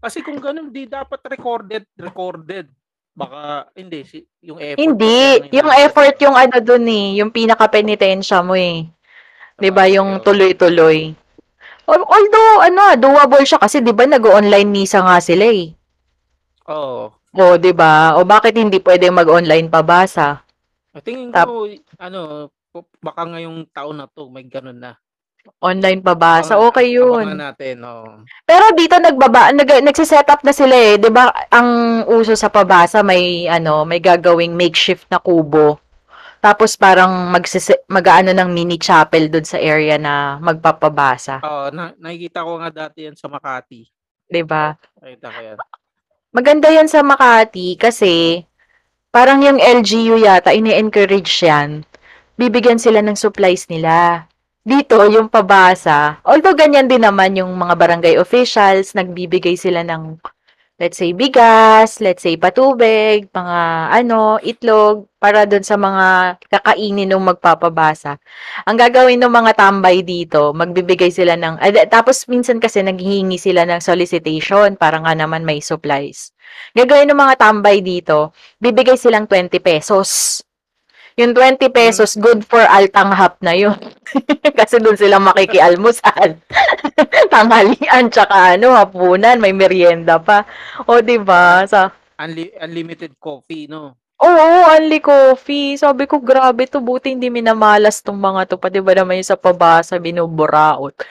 Kasi 0.02 0.26
kung 0.26 0.42
ganun, 0.42 0.74
di 0.74 0.90
dapat 0.90 1.22
recorded, 1.30 1.86
recorded. 1.94 2.66
Baka, 3.14 3.70
hindi, 3.78 4.02
si, 4.02 4.26
yung 4.42 4.58
effort. 4.58 4.82
Hindi. 4.82 5.52
Yung 5.54 5.70
inaabot, 5.70 5.84
effort 5.86 6.16
diba? 6.18 6.24
yung 6.26 6.36
ano 6.40 6.58
dun 6.58 6.86
eh. 6.90 7.08
Yung 7.22 7.30
pinaka-penitensya 7.30 8.42
mo 8.42 8.58
eh. 8.58 8.90
Di 9.62 9.70
ba? 9.70 9.86
Sabagay, 9.86 9.96
Yung 10.02 10.10
tuloy-tuloy. 10.26 11.14
Al- 11.86 12.10
Although, 12.10 12.54
ano, 12.66 12.82
doable 12.98 13.46
siya 13.46 13.62
kasi 13.62 13.86
di 13.86 13.94
ba 13.94 14.10
nag-online 14.10 14.66
misa 14.66 15.06
nga 15.06 15.22
sila 15.22 15.46
eh. 15.46 15.76
Oo. 16.72 17.14
O, 17.32 17.56
di 17.62 17.72
ba? 17.76 18.18
O 18.18 18.26
bakit 18.26 18.58
hindi 18.58 18.82
pwede 18.82 19.12
mag-online 19.14 19.70
pabasa? 19.70 20.42
Tingin 21.06 21.30
Tap- 21.30 21.48
ko, 21.48 21.68
ano, 22.02 22.50
baka 22.98 23.28
ngayong 23.28 23.68
taon 23.70 24.00
na 24.00 24.08
to, 24.08 24.32
may 24.32 24.44
ganun 24.44 24.80
na. 24.80 24.96
Online 25.58 25.98
pabasa, 26.00 26.54
Abangan- 26.54 26.70
okay 26.70 26.88
yun. 26.94 27.26
natin, 27.34 27.82
oo. 27.82 28.22
Pero 28.46 28.66
dito 28.78 28.94
nagbaba, 28.96 29.50
nag, 29.50 29.82
nagsiset 29.82 30.30
up 30.30 30.46
na 30.46 30.54
sila 30.54 30.70
eh. 30.72 31.02
'Di 31.02 31.10
ba? 31.10 31.34
Ang 31.50 31.70
uso 32.06 32.38
sa 32.38 32.46
pabasa 32.48 33.02
may 33.02 33.50
ano, 33.50 33.82
may 33.82 33.98
gagawing 33.98 34.54
makeshift 34.54 35.10
na 35.10 35.18
kubo. 35.18 35.82
Tapos 36.38 36.78
parang 36.78 37.10
magsisi, 37.30 37.74
mag-aano 37.86 38.34
ng 38.34 38.50
mini 38.50 38.78
chapel 38.78 39.30
doon 39.30 39.46
sa 39.46 39.58
area 39.58 39.98
na 39.98 40.38
magpapabasa, 40.38 41.42
Oo, 41.42 41.70
na, 41.70 41.94
nakikita 41.98 42.42
ko 42.42 42.58
nga 42.58 42.70
dati 42.70 43.10
yan 43.10 43.18
sa 43.18 43.26
Makati. 43.26 43.90
'di 44.30 44.42
ba? 44.46 44.78
Nakita 45.02 45.28
ko 45.28 45.40
yan. 45.42 45.58
Maganda 46.32 46.68
'yan 46.70 46.86
sa 46.88 47.02
Makati 47.02 47.76
kasi 47.76 48.46
parang 49.10 49.42
yung 49.42 49.58
LGU 49.58 50.22
yata 50.22 50.54
ini-encourage 50.54 51.34
'yan. 51.42 51.82
Bibigyan 52.42 52.82
sila 52.82 53.06
ng 53.06 53.14
supplies 53.14 53.70
nila. 53.70 54.26
Dito, 54.66 54.98
yung 55.06 55.30
pabasa, 55.30 56.18
although 56.26 56.58
ganyan 56.58 56.90
din 56.90 57.06
naman 57.06 57.38
yung 57.38 57.54
mga 57.54 57.78
barangay 57.78 58.18
officials, 58.18 58.98
nagbibigay 58.98 59.54
sila 59.54 59.86
ng, 59.86 60.18
let's 60.82 60.98
say, 60.98 61.14
bigas, 61.14 62.02
let's 62.02 62.26
say, 62.26 62.42
patubig, 62.42 63.30
mga 63.30 63.60
ano, 63.94 64.42
itlog, 64.42 65.06
para 65.22 65.46
doon 65.46 65.62
sa 65.62 65.78
mga 65.78 66.06
kakainin 66.50 67.14
ng 67.14 67.22
magpapabasa. 67.30 68.18
Ang 68.66 68.74
gagawin 68.74 69.22
ng 69.22 69.30
mga 69.30 69.54
tambay 69.62 70.02
dito, 70.02 70.50
magbibigay 70.50 71.14
sila 71.14 71.38
ng, 71.38 71.62
ah, 71.62 71.70
da- 71.70 71.86
tapos 71.86 72.26
minsan 72.26 72.58
kasi 72.58 72.82
naghihingi 72.82 73.38
sila 73.38 73.70
ng 73.70 73.86
solicitation, 73.86 74.82
para 74.82 74.98
nga 74.98 75.14
naman 75.14 75.46
may 75.46 75.62
supplies. 75.62 76.34
Gagawin 76.74 77.06
ng 77.14 77.22
mga 77.22 77.38
tambay 77.38 77.86
dito, 77.86 78.34
bibigay 78.58 78.98
silang 78.98 79.30
20 79.30 79.62
pesos. 79.62 80.42
Yung 81.20 81.36
20 81.36 81.68
pesos, 81.72 82.16
good 82.16 82.48
for 82.48 82.64
altanghap 82.64 83.36
na 83.44 83.52
yun. 83.52 83.76
Kasi 84.60 84.80
doon 84.80 84.96
sila 84.96 85.20
makikialmusal. 85.20 86.40
Tanghalian, 87.34 88.08
tsaka 88.08 88.56
ano, 88.56 88.72
hapunan, 88.76 89.40
may 89.40 89.52
merienda 89.52 90.20
pa. 90.24 90.48
O, 90.88 91.04
di 91.04 91.20
ba? 91.20 91.68
Sa, 91.68 91.92
Unli- 92.22 92.56
unlimited 92.62 93.18
coffee, 93.20 93.68
no? 93.68 93.98
Oo, 94.22 94.70
only 94.70 95.02
coffee. 95.02 95.74
Sabi 95.82 96.06
ko, 96.06 96.22
grabe 96.22 96.70
to. 96.70 96.78
Buti 96.78 97.18
hindi 97.18 97.34
minamalas 97.34 98.06
tong 98.06 98.22
mga 98.22 98.54
to. 98.54 98.62
Pati 98.62 98.78
ba 98.78 98.94
naman 98.94 99.18
yung 99.18 99.26
sa 99.26 99.40
pabasa, 99.40 99.98
binuburaot. 99.98 100.94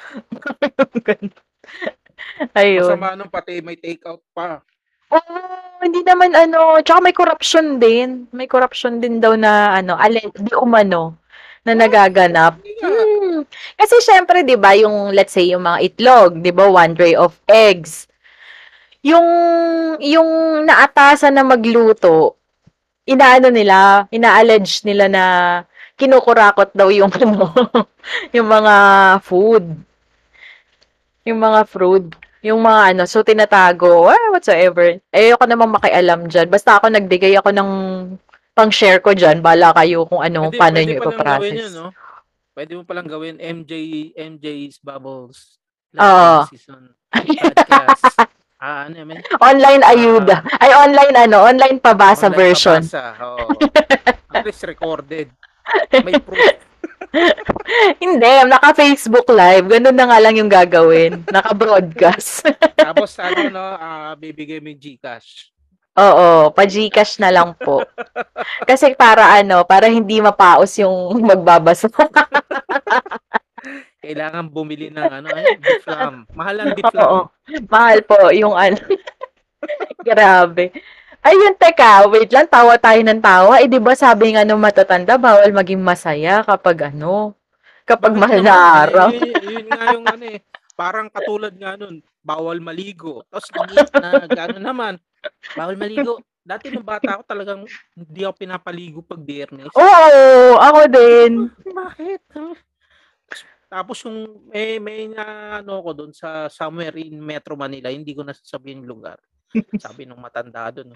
Ayun. 2.54 2.94
Masama 2.94 3.18
nung 3.18 3.28
pati 3.32 3.58
may 3.60 3.74
takeout 3.74 4.22
pa. 4.30 4.62
Oo, 5.10 5.34
hindi 5.80 6.00
naman 6.04 6.36
ano. 6.36 6.78
Tsaka 6.84 7.00
may 7.00 7.16
corruption 7.16 7.80
din. 7.80 8.28
May 8.36 8.46
corruption 8.46 9.00
din 9.00 9.18
daw 9.18 9.34
na 9.34 9.74
ano, 9.80 9.96
alin, 9.96 10.28
di 10.36 10.52
umano, 10.54 11.16
na 11.64 11.72
nagaganap. 11.72 12.60
Hindi 12.60 12.72
nga. 12.80 12.88
Hmm. 12.88 13.40
Kasi 13.76 13.94
syempre, 14.04 14.44
'di 14.44 14.56
ba, 14.60 14.76
yung 14.76 15.12
let's 15.16 15.32
say 15.32 15.48
yung 15.52 15.64
mga 15.64 15.78
itlog, 15.92 16.30
'di 16.40 16.52
ba, 16.52 16.68
one 16.68 16.92
tray 16.96 17.16
of 17.16 17.36
eggs. 17.48 18.06
Yung 19.00 19.24
yung 20.00 20.28
naatasan 20.68 21.36
na 21.36 21.44
magluto, 21.44 22.36
inaano 23.08 23.48
nila, 23.48 24.06
ina-allege 24.12 24.84
nila 24.84 25.08
na 25.08 25.24
kinukurakot 25.96 26.72
daw 26.72 26.88
yung 26.92 27.12
ano, 27.20 27.52
yung 28.32 28.48
mga 28.48 28.74
food. 29.24 29.64
Yung 31.28 31.40
mga 31.40 31.60
food. 31.68 32.16
Yung 32.40 32.60
mga 32.60 32.80
ano, 32.92 33.02
so 33.04 33.20
tinatago, 33.20 34.08
ah, 34.08 34.24
whatsoever. 34.32 34.96
Ayoko 35.10 35.44
namang 35.44 35.76
makialam 35.76 36.24
dyan. 36.24 36.48
Basta 36.48 36.80
ako 36.80 36.88
nagbigay 36.88 37.36
ako 37.36 37.52
ng 37.52 37.70
pang-share 38.52 39.00
ko 39.00 39.12
dyan. 39.12 39.44
Bala 39.44 39.76
kayo 39.76 40.08
kung 40.08 40.24
ano, 40.24 40.48
Pwede- 40.48 40.56
paano 40.56 40.76
pwede 40.76 40.88
nyo 40.88 40.96
ipaprocess. 40.98 41.52
yun, 41.54 41.72
no? 41.74 41.86
Pwede 42.50 42.72
mo 42.74 42.82
palang 42.82 43.06
gawin 43.06 43.36
MJ 43.36 43.72
MJ's 44.16 44.80
Bubbles. 44.80 45.60
Oo. 45.94 46.44
Season 46.48 46.92
podcast. 47.10 48.04
ah, 48.64 48.88
ano 48.88 48.94
yun? 48.96 49.20
Online 49.38 49.82
ayuda. 49.82 50.36
Ay, 50.56 50.72
online 50.72 51.14
ano, 51.18 51.44
online 51.44 51.76
pabasa 51.76 52.26
Online 52.26 52.36
version. 52.38 52.80
pabasa, 52.80 53.04
Oo. 53.20 53.46
At 54.32 54.46
least 54.46 54.64
recorded. 54.64 55.28
May 55.92 56.16
proof. 56.16 56.38
Hindi, 58.02 58.32
naka-Facebook 58.46 59.26
live. 59.30 59.66
Ganun 59.66 59.96
na 59.96 60.06
nga 60.06 60.18
lang 60.22 60.34
yung 60.38 60.50
gagawin. 60.50 61.24
Naka-broadcast. 61.26 62.46
Tapos 62.86 63.18
ano, 63.18 63.50
no, 63.50 63.62
ah, 63.62 64.14
bibigay 64.14 64.62
mo 64.62 64.70
yung 64.70 64.80
Gcash. 64.80 65.50
Oo, 65.98 66.54
pa-Gcash 66.54 67.18
na 67.18 67.34
lang 67.34 67.50
po. 67.58 67.82
Kasi 68.62 68.94
para 68.94 69.26
ano, 69.42 69.66
para 69.66 69.90
hindi 69.90 70.22
mapaos 70.22 70.78
yung 70.78 71.18
magbabasa. 71.26 71.90
Kailangan 74.00 74.48
bumili 74.48 74.88
ng 74.88 75.10
ano, 75.12 75.28
ay, 75.28 75.60
diflam. 75.60 76.24
Mahal 76.32 76.56
ang 76.64 76.72
diflam. 76.72 77.04
Oo. 77.04 77.20
Mahal 77.68 78.00
po 78.06 78.32
yung 78.32 78.56
ano. 78.56 78.80
Grabe. 80.00 80.72
Ayun, 81.20 81.52
teka, 81.60 82.08
wait 82.08 82.32
lang, 82.32 82.48
tawa 82.48 82.80
tayo 82.80 82.96
ng 83.04 83.20
tawa. 83.20 83.60
Eh, 83.60 83.68
di 83.68 83.76
ba 83.76 83.92
sabi 83.92 84.32
nga 84.32 84.40
nung 84.40 84.64
matatanda, 84.64 85.20
bawal 85.20 85.52
maging 85.52 85.84
masaya 85.84 86.40
kapag 86.40 86.88
ano, 86.88 87.36
kapag 87.84 88.16
Bakit 88.16 88.22
mahal 88.24 88.40
na 88.40 88.48
naman? 88.48 88.80
araw. 88.88 89.08
Eh, 89.12 89.20
yun, 89.20 89.44
yun 89.44 89.66
nga 89.68 89.82
yung 89.92 90.06
ano 90.08 90.24
eh. 90.24 90.40
Parang 90.72 91.12
katulad 91.12 91.52
nga 91.52 91.76
nun, 91.76 92.00
bawal 92.24 92.56
maligo. 92.64 93.20
Tapos 93.28 93.52
na 93.92 94.24
gano'n 94.24 94.64
naman, 94.64 94.94
bawal 95.52 95.76
maligo. 95.76 96.24
Dati 96.40 96.72
nung 96.72 96.88
bata 96.88 97.20
ako 97.20 97.22
talagang 97.28 97.60
hindi 97.92 98.20
ako 98.24 98.34
pinapaligo 98.40 98.98
pag 99.04 99.20
biyernes. 99.20 99.76
Oo, 99.76 100.56
ako 100.56 100.80
din. 100.88 101.52
Bakit? 101.68 102.20
Tapos 103.68 104.00
yung 104.08 104.48
may 104.48 104.80
may 104.80 105.04
na 105.06 105.60
ano 105.60 105.84
ko 105.84 105.92
doon 105.92 106.16
sa 106.16 106.48
somewhere 106.48 106.96
in 106.96 107.20
Metro 107.20 107.54
Manila, 107.60 107.92
hindi 107.92 108.16
ko 108.16 108.24
na 108.24 108.32
sasabihin 108.32 108.82
yung 108.82 108.98
lugar. 108.98 109.20
Sabi 109.84 110.06
nung 110.06 110.22
matanda 110.22 110.70
doon, 110.70 110.94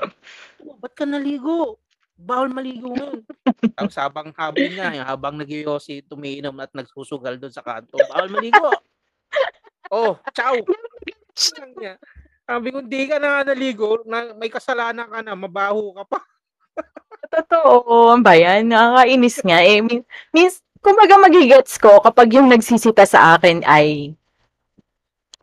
oh, 0.62 0.76
ba't 0.78 0.94
ka 0.94 1.04
naligo? 1.04 1.78
Bawal 2.14 2.46
maligo 2.54 2.94
ngayon. 2.94 3.26
Tapos 3.78 3.96
habang 3.98 4.30
habang 4.38 4.70
niya, 4.70 4.94
yung 4.94 5.08
habang 5.08 5.34
nagyoyosi, 5.34 6.06
tumiinom 6.06 6.54
at 6.62 6.70
nagsusugal 6.70 7.34
doon 7.42 7.50
sa 7.50 7.66
kanto, 7.66 7.98
bawal 8.10 8.30
maligo. 8.30 8.70
Oh, 9.92 10.16
ciao. 10.32 10.56
Sabi 11.36 12.66
ko, 12.72 12.80
hindi 12.80 13.04
ka 13.04 13.20
na 13.20 13.44
naligo, 13.44 14.00
na, 14.08 14.32
may 14.32 14.48
kasalanan 14.48 15.06
ka 15.06 15.20
na, 15.20 15.36
mabaho 15.36 15.92
ka 16.00 16.04
pa. 16.08 16.18
Totoo, 17.28 18.16
ang 18.16 18.24
bayan, 18.24 18.64
nakakainis 18.64 19.44
nga. 19.44 19.60
Eh, 19.60 19.84
min, 19.84 20.00
means, 20.32 20.64
kumbaga 20.80 21.20
magigets 21.20 21.76
ko 21.76 22.00
kapag 22.00 22.32
yung 22.32 22.48
nagsisita 22.48 23.04
sa 23.04 23.36
akin 23.36 23.60
ay 23.68 24.16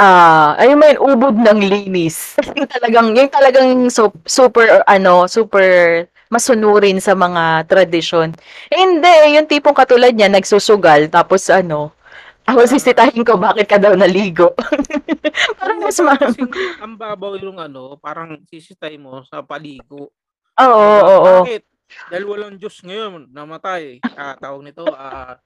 ah 0.01 0.57
ayun 0.57 0.81
mo 0.81 0.85
yun, 0.89 0.99
ubod 1.13 1.35
ng 1.37 1.61
linis. 1.61 2.33
yung 2.57 2.65
talagang, 2.65 3.07
yung 3.13 3.29
talagang 3.29 3.69
so, 3.93 4.09
super, 4.25 4.81
ano, 4.89 5.29
super 5.29 6.09
masunurin 6.33 6.97
sa 6.97 7.13
mga 7.13 7.69
tradisyon. 7.69 8.33
Eh, 8.71 8.79
hindi, 8.81 9.37
yung 9.37 9.45
tipong 9.45 9.77
katulad 9.77 10.15
niya, 10.15 10.31
nagsusugal, 10.31 11.05
tapos 11.11 11.45
ano, 11.53 11.93
ako 12.49 12.65
sisitahin 12.65 13.21
ko, 13.21 13.37
bakit 13.37 13.69
ka 13.69 13.77
daw 13.77 13.93
naligo? 13.93 14.57
parang 15.61 15.77
mas 15.77 15.99
ma... 16.01 16.17
Ang 16.81 16.97
babaw 16.97 17.37
yung 17.37 17.61
ano, 17.61 17.99
parang 18.01 18.41
sisitay 18.49 18.97
mo 18.97 19.21
sa 19.29 19.45
paligo. 19.45 20.09
Oo, 20.57 20.65
oo, 20.65 21.15
oo. 21.21 21.35
Bakit? 21.45 21.63
Dahil 22.09 22.25
walang 22.25 22.55
Diyos 22.55 22.79
ngayon, 22.81 23.29
namatay. 23.29 23.99
Ah, 24.15 24.39
tawag 24.39 24.63
nito, 24.63 24.87
ah, 24.89 25.37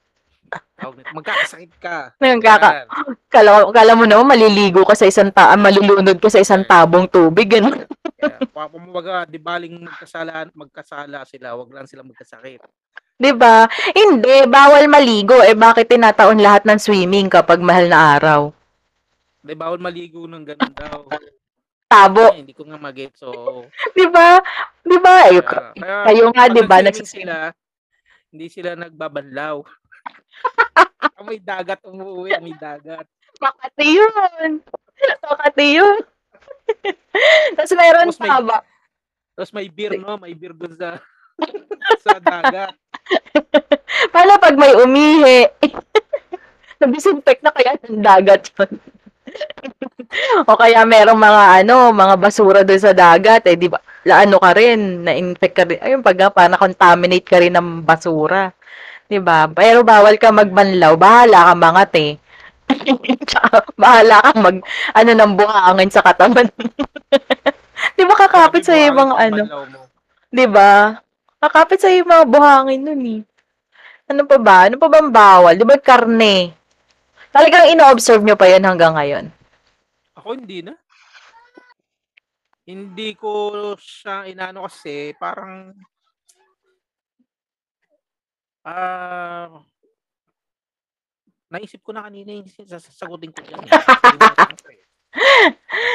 magkakasakit 1.16 1.72
ka. 1.82 2.14
Nagkaka, 2.20 2.70
Yan. 2.72 2.88
kala, 3.32 3.52
kala 3.72 3.92
mo 3.98 4.04
naman 4.06 4.36
maliligo 4.36 4.86
ka 4.86 4.94
sa 4.94 5.08
isang 5.10 5.32
ta, 5.32 5.56
malulunod 5.58 6.18
ka 6.20 6.30
sa 6.30 6.42
isang 6.42 6.64
tabong 6.68 7.10
tubig, 7.10 7.50
ganun. 7.50 7.86
Kaya, 8.16 8.40
pa- 8.50 8.70
kumbaga, 8.70 9.26
di 9.28 9.40
baling 9.42 9.86
magkasala, 9.86 10.50
magkasala 10.54 11.26
sila, 11.28 11.56
wag 11.58 11.70
lang 11.72 11.88
sila 11.90 12.06
magkasakit. 12.06 12.62
'Di 13.16 13.32
ba? 13.32 13.64
Hindi, 13.96 14.44
bawal 14.44 14.92
maligo. 14.92 15.40
Eh 15.40 15.56
bakit 15.56 15.88
tinataon 15.88 16.40
lahat 16.44 16.68
ng 16.68 16.80
swimming 16.80 17.32
kapag 17.32 17.64
mahal 17.64 17.88
na 17.88 18.20
araw? 18.20 18.42
Di 19.40 19.56
bawal 19.56 19.80
maligo 19.80 20.28
ng 20.28 20.44
ganun 20.44 20.74
daw. 20.76 21.08
Tabo, 21.86 22.34
Ay, 22.34 22.44
hindi 22.44 22.52
ko 22.52 22.66
nga 22.68 22.82
mag-get. 22.82 23.16
So, 23.16 23.32
'di 23.96 24.10
ba? 24.12 24.42
'Di 24.84 24.98
ba? 25.00 25.16
Ay, 25.32 25.40
kaya, 25.40 25.72
kaya 25.78 25.96
kayo 26.12 26.26
nga, 26.34 26.44
'di 26.50 26.62
ba, 26.66 26.76
nag-swimming 26.82 26.88
nagsiswimming. 26.92 27.30
sila, 27.30 27.36
hindi 28.36 28.46
sila 28.52 28.72
nagbabanlaw. 28.76 29.56
Ah, 31.16 31.24
may 31.24 31.40
dagat 31.40 31.80
umuwi, 31.88 32.36
may 32.44 32.56
dagat. 32.58 33.08
Makati 33.40 33.86
'yun. 33.88 34.52
Makati 35.24 35.66
'yun. 35.80 35.98
Tapos 37.56 37.74
meron 37.76 38.08
Tapos 38.12 38.20
may- 38.20 38.30
pa 38.30 38.38
ba? 38.42 38.58
Tapos 39.36 39.52
may 39.52 39.68
beer, 39.68 40.00
no? 40.00 40.16
May 40.16 40.34
beer 40.34 40.56
doon 40.56 40.74
sa 40.76 41.00
sa 42.06 42.18
dagat. 42.20 42.72
Paano 44.12 44.40
pag 44.40 44.56
may 44.56 44.74
umihi? 44.76 45.40
Nag-disinfect 46.80 47.44
na 47.44 47.52
kaya 47.56 47.76
ng 47.88 48.04
dagat 48.04 48.52
yun. 48.56 48.72
o 50.48 50.56
kaya 50.56 50.88
merong 50.88 51.20
mga 51.20 51.44
ano, 51.64 51.92
mga 51.92 52.16
basura 52.16 52.62
doon 52.64 52.80
sa 52.80 52.96
dagat, 52.96 53.44
eh 53.52 53.60
di 53.60 53.68
ba? 53.68 53.80
La, 54.08 54.24
ano 54.24 54.40
ka 54.40 54.56
rin, 54.56 55.04
na-infect 55.04 55.56
ka 55.56 55.64
rin. 55.68 55.82
Ayun, 55.84 56.00
pag 56.00 56.16
pa 56.32 56.48
na-contaminate 56.48 57.28
ka 57.28 57.44
rin 57.44 57.52
ng 57.52 57.84
basura. 57.84 58.55
'Di 59.06 59.20
ba? 59.22 59.46
Pero 59.50 59.86
bawal 59.86 60.18
ka 60.18 60.34
magbanlaw, 60.34 60.98
bahala 60.98 61.52
ka 61.52 61.54
mangat 61.54 61.92
eh. 61.98 62.12
Tsaka 63.30 63.62
bahala 63.78 64.22
ka 64.26 64.32
mag 64.42 64.58
ano 64.98 65.12
ng 65.14 65.34
buhangin 65.38 65.92
sa 65.94 66.02
katawan. 66.02 66.50
'Di 67.96 68.04
ba 68.04 68.16
kakapit 68.18 68.66
sa 68.66 68.74
ibang 68.74 69.14
ano? 69.14 69.44
'Di 70.34 70.46
ba? 70.50 70.98
Kakapit 71.38 71.78
sa 71.78 71.94
yung 71.94 72.10
mga 72.10 72.26
buhangin 72.26 72.82
nun 72.82 73.04
eh. 73.06 73.22
Ano 74.10 74.26
pa 74.26 74.38
ba? 74.42 74.58
Ano 74.66 74.82
pa 74.82 74.90
bang 74.90 75.10
bawal? 75.14 75.54
'Di 75.54 75.66
ba 75.66 75.78
karne? 75.78 76.54
Talagang 77.30 77.70
ino-observe 77.70 78.24
nyo 78.24 78.40
pa 78.40 78.48
yun 78.50 78.64
hanggang 78.64 78.96
ngayon. 78.96 79.26
Ako 80.16 80.40
hindi 80.40 80.64
na. 80.64 80.74
Hindi 82.66 83.14
ko 83.14 83.62
siya 83.78 84.26
inano 84.26 84.66
kasi 84.66 85.14
parang 85.22 85.76
ah 88.66 89.62
naisip 91.54 91.80
ko 91.86 91.94
na 91.94 92.04
kanina 92.04 92.36
yung 92.36 92.50
sasagutin 92.50 93.32
ko 93.32 93.40
dyan. 93.46 93.62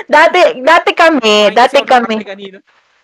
Dati, 0.09 0.65
dati 0.65 0.91
kami, 0.97 1.53
kasi 1.53 1.85
dati 1.85 1.85
kami. 1.85 2.17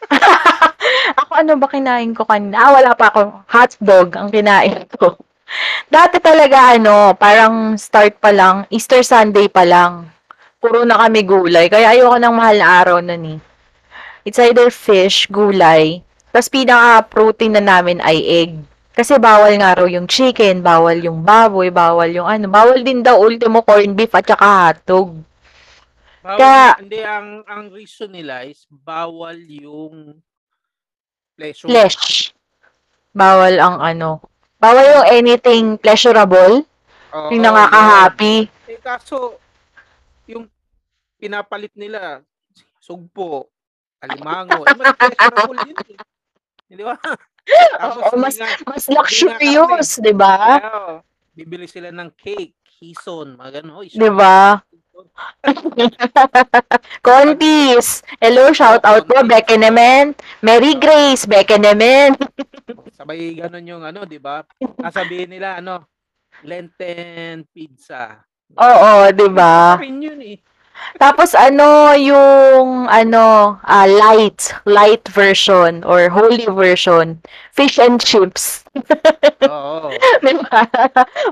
Ako 1.21 1.31
ano 1.37 1.53
ba 1.61 1.69
kinain 1.69 2.17
ko 2.17 2.25
kanina? 2.25 2.57
Ah, 2.57 2.73
wala 2.73 2.97
pa 2.97 3.13
ako. 3.13 3.45
Hotdog 3.47 4.17
ang 4.17 4.29
kinain 4.33 4.87
ko. 4.97 5.19
Dati 5.87 6.19
talaga 6.19 6.75
ano, 6.75 7.15
parang 7.15 7.79
start 7.79 8.19
pa 8.19 8.35
lang, 8.35 8.67
Easter 8.73 9.03
Sunday 9.07 9.47
pa 9.47 9.63
lang. 9.63 10.11
Puro 10.59 10.83
na 10.83 10.99
kami 10.99 11.23
gulay. 11.23 11.71
Kaya 11.71 11.95
ayoko 11.95 12.19
ng 12.19 12.35
mahal 12.35 12.57
na 12.59 12.69
araw 12.83 12.99
nun 12.99 13.39
eh. 13.39 13.39
It's 14.27 14.43
either 14.43 14.75
fish, 14.75 15.31
gulay, 15.31 16.03
tapos 16.35 16.51
pinaka-protein 16.51 17.55
na 17.55 17.63
namin 17.63 18.03
ay 18.03 18.19
egg. 18.27 18.53
Kasi 18.97 19.21
bawal 19.21 19.53
nga 19.61 19.77
raw 19.77 19.85
yung 19.85 20.09
chicken, 20.09 20.65
bawal 20.65 20.97
yung 20.97 21.21
baboy, 21.21 21.69
bawal 21.69 22.09
yung 22.09 22.25
ano. 22.25 22.49
Bawal 22.49 22.81
din 22.81 23.05
daw 23.05 23.21
ultimo 23.21 23.61
corned 23.61 23.93
beef 23.93 24.17
at 24.17 24.25
saka 24.25 24.73
hotdog. 24.73 25.21
Bawal, 26.25 26.41
Kaya- 26.41 26.81
hindi, 26.81 27.01
ang, 27.05 27.45
ang 27.45 27.69
reason 27.69 28.09
nila 28.09 28.49
is 28.49 28.65
bawal 28.73 29.37
yung 29.37 30.17
pleasure. 31.37 31.69
Flesh. 31.69 32.33
Bawal 33.13 33.61
ang 33.61 33.85
ano. 33.85 34.25
Bawal 34.57 34.89
yung 34.89 35.09
anything 35.13 35.65
pleasurable, 35.77 36.65
Oo, 37.13 37.29
yung 37.37 37.45
nakaka-happy. 37.45 38.49
Eh, 38.65 38.81
kaso, 38.81 39.37
yung 40.25 40.49
pinapalit 41.21 41.77
nila, 41.77 42.25
sugpo, 42.81 43.53
alimango, 44.01 44.65
eh, 44.65 44.73
pleasurable 44.73 45.61
yun 45.69 45.79
eh. 45.85 46.01
Di 46.73 46.81
ba? 46.81 46.97
Tapos, 47.47 48.03
hindi 48.11 48.21
mas, 48.21 48.35
nga- 48.37 48.59
mas 48.67 48.85
luxurious, 48.91 49.89
di 50.03 50.13
ba? 50.13 50.37
Oh, 50.67 50.95
bibili 51.33 51.71
sila 51.71 51.95
ng 51.95 52.11
cake, 52.19 52.57
hison, 52.81 53.39
mga 53.39 53.63
gano'n. 53.63 53.87
Di 53.87 54.11
ba? 54.11 54.61
Contis. 57.05 58.03
Hello, 58.19 58.51
shout 58.53 58.83
out 58.83 59.05
po, 59.07 59.17
Bekenemen. 59.23 60.17
Mary 60.43 60.75
Grace, 60.77 61.29
Bekenemen. 61.29 62.17
Sabay 62.97 63.37
gano'n 63.37 63.65
yung 63.65 63.85
ano, 63.85 64.09
di 64.09 64.19
ba? 64.19 64.43
Nasabihin 64.81 65.37
nila, 65.37 65.61
ano, 65.61 65.85
Lenten 66.45 67.49
pizza. 67.49 68.21
Oo, 68.57 69.09
di 69.13 69.29
ba? 69.33 69.81
Yun 69.81 70.21
eh. 70.21 70.37
Tapos 70.97 71.37
ano, 71.37 71.93
yung 71.93 72.89
ano, 72.89 73.57
ah, 73.61 73.85
light, 73.85 74.53
light 74.65 75.05
version 75.13 75.85
or 75.85 76.09
holy 76.09 76.49
version, 76.49 77.21
fish 77.53 77.77
and 77.77 78.01
chips. 78.01 78.65
Oo. 79.45 79.93
Di 80.25 80.33
ba? 80.41 80.65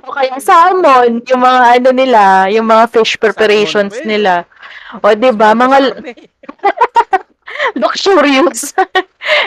o 0.04 0.12
kaya 0.12 0.36
salmon, 0.40 1.24
yung 1.24 1.40
mga 1.40 1.80
ano 1.80 1.88
nila, 1.96 2.22
yung 2.52 2.68
mga 2.68 2.92
fish 2.92 3.16
preparations 3.16 3.96
Salmon, 3.96 4.08
nila. 4.08 4.34
O, 5.00 5.10
di 5.16 5.30
ba? 5.32 5.56
Mga 5.56 5.76
luxurious. 7.80 8.74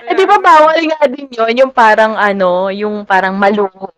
Eh, 0.07 0.13
di 0.17 0.25
ba 0.25 0.41
bawal 0.41 0.77
nga 0.91 1.05
din 1.07 1.29
yun, 1.29 1.53
yung 1.65 1.71
parang 1.71 2.17
ano, 2.17 2.73
yung 2.73 3.05
parang 3.05 3.37
maluho. 3.37 3.93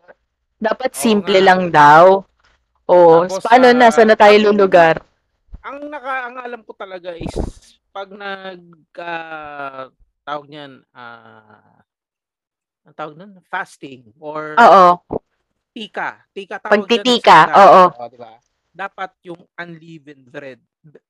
Dapat 0.59 0.91
Oo 0.91 0.99
simple 0.99 1.39
nga. 1.39 1.47
lang 1.47 1.61
daw. 1.71 2.27
O, 2.89 2.95
Tapos, 3.23 3.39
paano 3.45 3.71
ah, 3.71 3.75
na, 3.77 3.87
saan 3.93 4.11
na 4.11 4.17
tayo 4.19 4.35
lulugar? 4.49 4.99
Ang 5.69 5.93
naka 5.93 6.13
ang 6.25 6.35
alam 6.41 6.61
ko 6.65 6.73
talaga 6.73 7.13
is 7.13 7.29
pag 7.93 8.09
nag 8.09 8.61
ah, 8.97 9.93
tawag 10.25 10.49
niyan 10.49 10.81
ah 10.97 11.85
ang 12.89 12.95
tawag 12.97 13.21
nun, 13.21 13.37
fasting 13.45 14.09
or 14.17 14.57
Oo. 14.57 14.97
tika. 15.69 16.25
Tika 16.33 16.57
tawag 16.57 16.89
Pagtitika, 16.89 17.53
oo. 17.53 17.83
Islam. 17.93 18.09
di 18.09 18.17
ba? 18.17 18.33
Dapat 18.73 19.11
yung 19.29 19.41
unleavened 19.61 20.25
bread, 20.25 20.57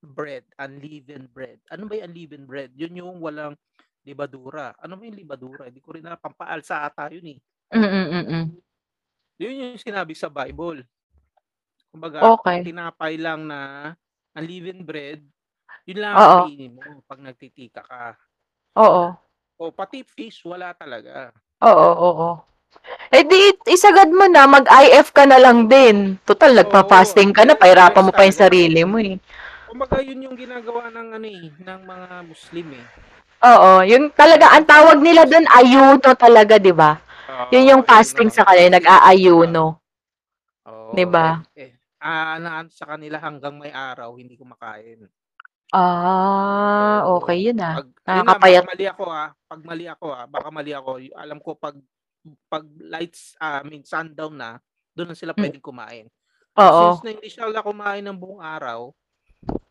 bread, 0.03 0.43
unleavened 0.59 1.31
bread. 1.31 1.63
Ano 1.71 1.87
ba 1.87 1.95
yung 1.95 2.11
unleavened 2.11 2.47
bread? 2.51 2.71
Yun 2.75 2.99
yung 2.99 3.15
walang 3.23 3.55
libadura. 4.03 4.75
Ano 4.83 4.99
ba 4.99 5.07
yung 5.07 5.15
libadura? 5.23 5.71
Hindi 5.71 5.79
ko 5.79 5.95
rin 5.95 6.03
na 6.03 6.19
pampaalsa 6.19 6.83
ata 6.83 7.07
yun 7.15 7.37
eh. 7.37 7.39
Mm, 7.71 7.79
mm, 7.79 8.07
mm, 8.11 8.25
mm. 8.27 8.45
Yun 9.39 9.55
yung 9.63 9.79
sinabi 9.79 10.11
sa 10.19 10.27
Bible. 10.27 10.83
Kumbaga, 11.95 12.27
Okay. 12.35 12.67
tinapay 12.67 13.15
lang 13.15 13.47
na 13.47 13.93
unleavened 14.37 14.83
bread, 14.85 15.21
yun 15.89 15.99
lang 16.01 16.13
Oo. 16.13 16.21
ang 16.21 16.49
kainin 16.49 16.73
mo 16.77 17.01
pag 17.05 17.19
nagtitika 17.21 17.81
ka. 17.81 18.13
Oo. 18.77 19.15
O 19.59 19.71
pati 19.73 20.05
fish, 20.05 20.45
wala 20.45 20.71
talaga. 20.77 21.33
Oo, 21.59 21.89
oo. 21.97 22.29
Eh 23.09 23.25
di, 23.25 23.51
isagad 23.73 24.13
mo 24.13 24.29
na, 24.29 24.45
mag-IF 24.45 25.09
ka 25.09 25.25
na 25.25 25.41
lang 25.41 25.65
din. 25.65 26.15
Total, 26.23 26.53
nagpa-fasting 26.53 27.33
ka 27.33 27.43
na, 27.43 27.57
pahirapan 27.57 28.05
mo 28.05 28.11
pa 28.13 28.23
yung 28.23 28.37
sarili 28.37 28.85
mo 28.85 29.01
eh. 29.01 29.17
Kumbaga, 29.65 29.99
yun 30.05 30.29
yung 30.29 30.37
ginagawa 30.37 30.93
ng 30.93 31.07
ano 31.17 31.27
eh, 31.27 31.49
ng 31.49 31.81
mga 31.85 32.07
Muslim 32.29 32.67
eh. 32.77 32.85
Oo, 33.39 33.71
yung 33.87 34.11
talaga, 34.13 34.53
ang 34.53 34.65
tawag 34.67 35.01
nila 35.01 35.25
doon, 35.25 35.47
ayuno 35.49 36.09
talaga, 36.13 36.61
di 36.61 36.73
ba? 36.75 37.01
Oo, 37.29 37.49
Yun 37.55 37.69
yung 37.73 37.83
fasting 37.87 38.29
ang 38.29 38.35
sa 38.35 38.43
kanila, 38.45 38.77
nag-aayuno. 38.77 39.65
Oo, 40.69 40.91
Di 40.93 41.05
ba? 41.09 41.41
Eh, 41.57 41.73
ah, 41.99 42.39
ano, 42.39 42.67
sa 42.71 42.85
kanila 42.87 43.19
hanggang 43.19 43.55
may 43.59 43.71
araw, 43.71 44.15
hindi 44.15 44.35
kumakain. 44.35 45.07
Ah, 45.69 47.05
Oo. 47.05 47.21
okay 47.21 47.45
yun 47.45 47.61
ah. 47.61 47.77
Pag, 47.77 47.87
yun 47.93 48.25
na, 48.25 48.65
mali 48.65 48.85
ako 48.89 49.03
ah. 49.05 49.29
Pag 49.45 49.61
mali 49.61 49.85
ako 49.85 50.05
ah, 50.09 50.25
baka 50.25 50.49
mali 50.49 50.71
ako. 50.73 50.97
Alam 51.13 51.37
ko 51.37 51.53
pag 51.53 51.77
pag 52.49 52.65
lights, 52.81 53.37
ah, 53.37 53.61
I 53.61 53.69
mean 53.69 53.85
sundown 53.85 54.33
na, 54.33 54.57
doon 54.97 55.13
na 55.13 55.17
sila 55.17 55.37
Hmm. 55.37 55.45
pwedeng 55.45 55.61
kumain. 55.61 56.05
Oo. 56.57 56.97
Since 56.97 57.05
na 57.05 57.11
hindi 57.13 57.29
sila 57.29 57.61
kumain 57.61 58.01
ng 58.01 58.17
buong 58.17 58.41
araw, 58.41 58.89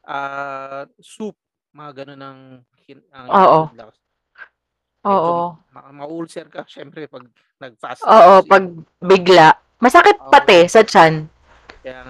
ah, 0.07 0.87
soup, 1.03 1.35
mga 1.75 2.05
ganun 2.07 2.23
ang 2.23 2.41
ang 3.13 3.27
Oo. 3.29 3.61
Oo. 5.09 5.37
Ma- 5.75 5.93
ma-ulcer 5.95 6.47
ka 6.47 6.63
syempre 6.71 7.11
pag 7.11 7.27
nag-fast. 7.59 8.07
Oo, 8.07 8.47
pag 8.47 8.65
bigla. 9.03 9.55
Masakit 9.83 10.19
Oo. 10.19 10.31
pati 10.31 10.67
sa 10.71 10.83
tiyan. 10.87 11.27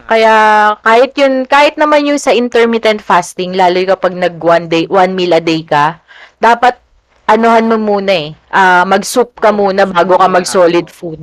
Kaya 0.09 0.35
kahit 0.81 1.12
yun, 1.21 1.45
kahit 1.45 1.75
naman 1.77 2.09
yung 2.09 2.21
sa 2.21 2.33
intermittent 2.33 3.05
fasting, 3.05 3.53
lalo 3.53 3.77
yung 3.79 3.93
kapag 3.93 4.17
nag 4.17 4.41
one 4.41 4.67
day, 4.67 4.85
one 4.88 5.12
meal 5.12 5.37
a 5.37 5.43
day 5.43 5.61
ka, 5.61 6.01
dapat 6.41 6.81
anuhan 7.29 7.69
mo 7.69 7.77
muna 7.77 8.12
eh. 8.12 8.29
Ah, 8.49 8.88
mag-soup 8.88 9.37
ka 9.37 9.53
muna 9.53 9.85
bago 9.85 10.17
ka 10.17 10.27
mag-solid 10.27 10.88
oo. 10.88 10.97
food. 10.97 11.21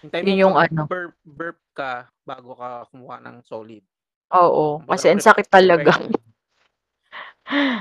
hintay 0.00 0.24
mo 0.24 0.32
yung 0.32 0.56
ano. 0.56 0.88
burp, 0.88 1.12
burp 1.22 1.60
ka 1.76 2.08
bago 2.24 2.56
ka 2.56 2.88
kumuha 2.88 3.20
ng 3.20 3.44
solid. 3.44 3.84
Oo, 4.32 4.80
kasi 4.88 5.12
ang 5.12 5.20
sakit 5.20 5.50
talaga. 5.50 5.92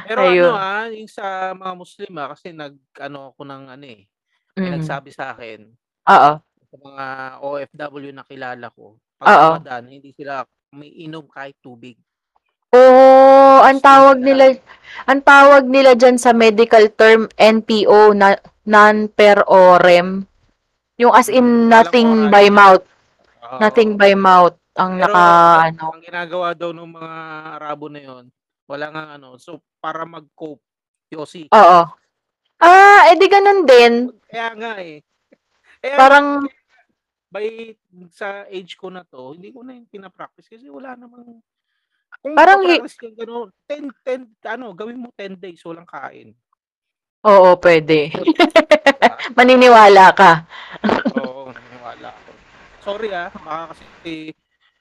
Pero 0.09 0.25
Ayun. 0.25 0.49
ano 0.49 0.57
ah, 0.57 0.89
yung 0.89 1.07
sa 1.07 1.53
mga 1.53 1.73
Muslim 1.77 2.11
ah, 2.17 2.33
kasi 2.33 2.49
nag 2.51 2.75
ano 2.97 3.31
ako 3.31 3.41
ng 3.45 3.63
ano 3.69 3.85
eh, 3.85 4.01
may 4.57 4.67
Mm. 4.67 4.81
nagsabi 4.81 5.13
sa 5.13 5.31
akin 5.31 5.71
Oo. 6.09 6.31
sa 6.41 6.75
mga 6.81 7.05
OFW 7.45 8.11
na 8.11 8.25
kilala 8.25 8.67
ko, 8.73 8.97
Oo. 9.19 9.27
pag 9.27 9.63
Ramadan, 9.63 9.83
hindi 9.91 10.09
sila 10.15 10.43
may 10.75 10.91
inom 11.03 11.27
kahit 11.27 11.57
tubig. 11.59 11.97
Oo, 12.69 13.65
ang 13.65 13.81
tawag 13.81 14.21
nila. 14.21 14.53
ang 15.09 15.21
tawag 15.25 15.65
nila 15.65 15.97
dyan 15.97 16.21
sa 16.21 16.35
medical 16.37 16.85
term 16.93 17.25
NPO 17.33 18.13
na 18.13 18.37
non 18.69 19.09
per 19.09 19.41
orem. 19.49 20.27
Yung 21.01 21.15
as 21.15 21.31
in 21.31 21.71
nothing 21.71 22.29
nga 22.29 22.31
by 22.31 22.45
mouth, 22.51 22.85
Oo. 23.41 23.57
nothing 23.57 23.97
by 23.97 24.13
mouth 24.13 24.53
ang 24.77 25.01
Pero 25.01 25.11
naka 25.11 25.25
ano. 25.71 25.83
ang 25.97 26.03
ginagawa 26.03 26.47
daw 26.53 26.69
ng 26.71 26.91
mga 26.93 27.11
Arabo 27.57 27.85
na 27.89 28.01
yon, 28.03 28.23
wala 28.69 28.85
nga 28.93 29.03
ano, 29.17 29.35
so 29.41 29.59
para 29.81 30.05
mag-cope, 30.05 30.61
Yossi. 31.09 31.49
Oo. 31.49 31.81
Ah, 32.59 33.07
edi 33.09 33.25
ganun 33.31 33.63
din. 33.63 34.11
Kaya 34.27 34.51
nga 34.53 34.71
eh. 34.83 34.99
Kaya 35.79 35.95
Parang 35.95 36.27
by 37.29 37.77
sa 38.09 38.49
age 38.49 38.73
ko 38.75 38.89
na 38.89 39.05
to, 39.05 39.37
hindi 39.37 39.53
ko 39.53 39.61
na 39.61 39.77
yung 39.77 39.89
pinapractice 39.89 40.49
kasi 40.49 40.65
wala 40.67 40.97
namang 40.97 41.41
kung 42.19 42.33
Parang 42.35 42.65
practice 42.65 42.97
ka 42.97 43.09
gano'n, 43.13 43.53
10, 43.69 43.93
10, 44.03 44.33
ano, 44.49 44.73
gawin 44.73 44.99
mo 44.99 45.13
10 45.13 45.37
days, 45.37 45.61
walang 45.63 45.87
kain. 45.87 46.33
Oo, 47.23 47.55
pwede. 47.61 48.09
Maniniwala 49.37 50.11
ka. 50.11 50.49
Oo, 51.21 51.53
naniniwala 51.53 52.09
ako. 52.11 52.31
Sorry 52.79 53.09
ah, 53.13 53.29
baka 53.29 53.77
kasi 53.77 54.33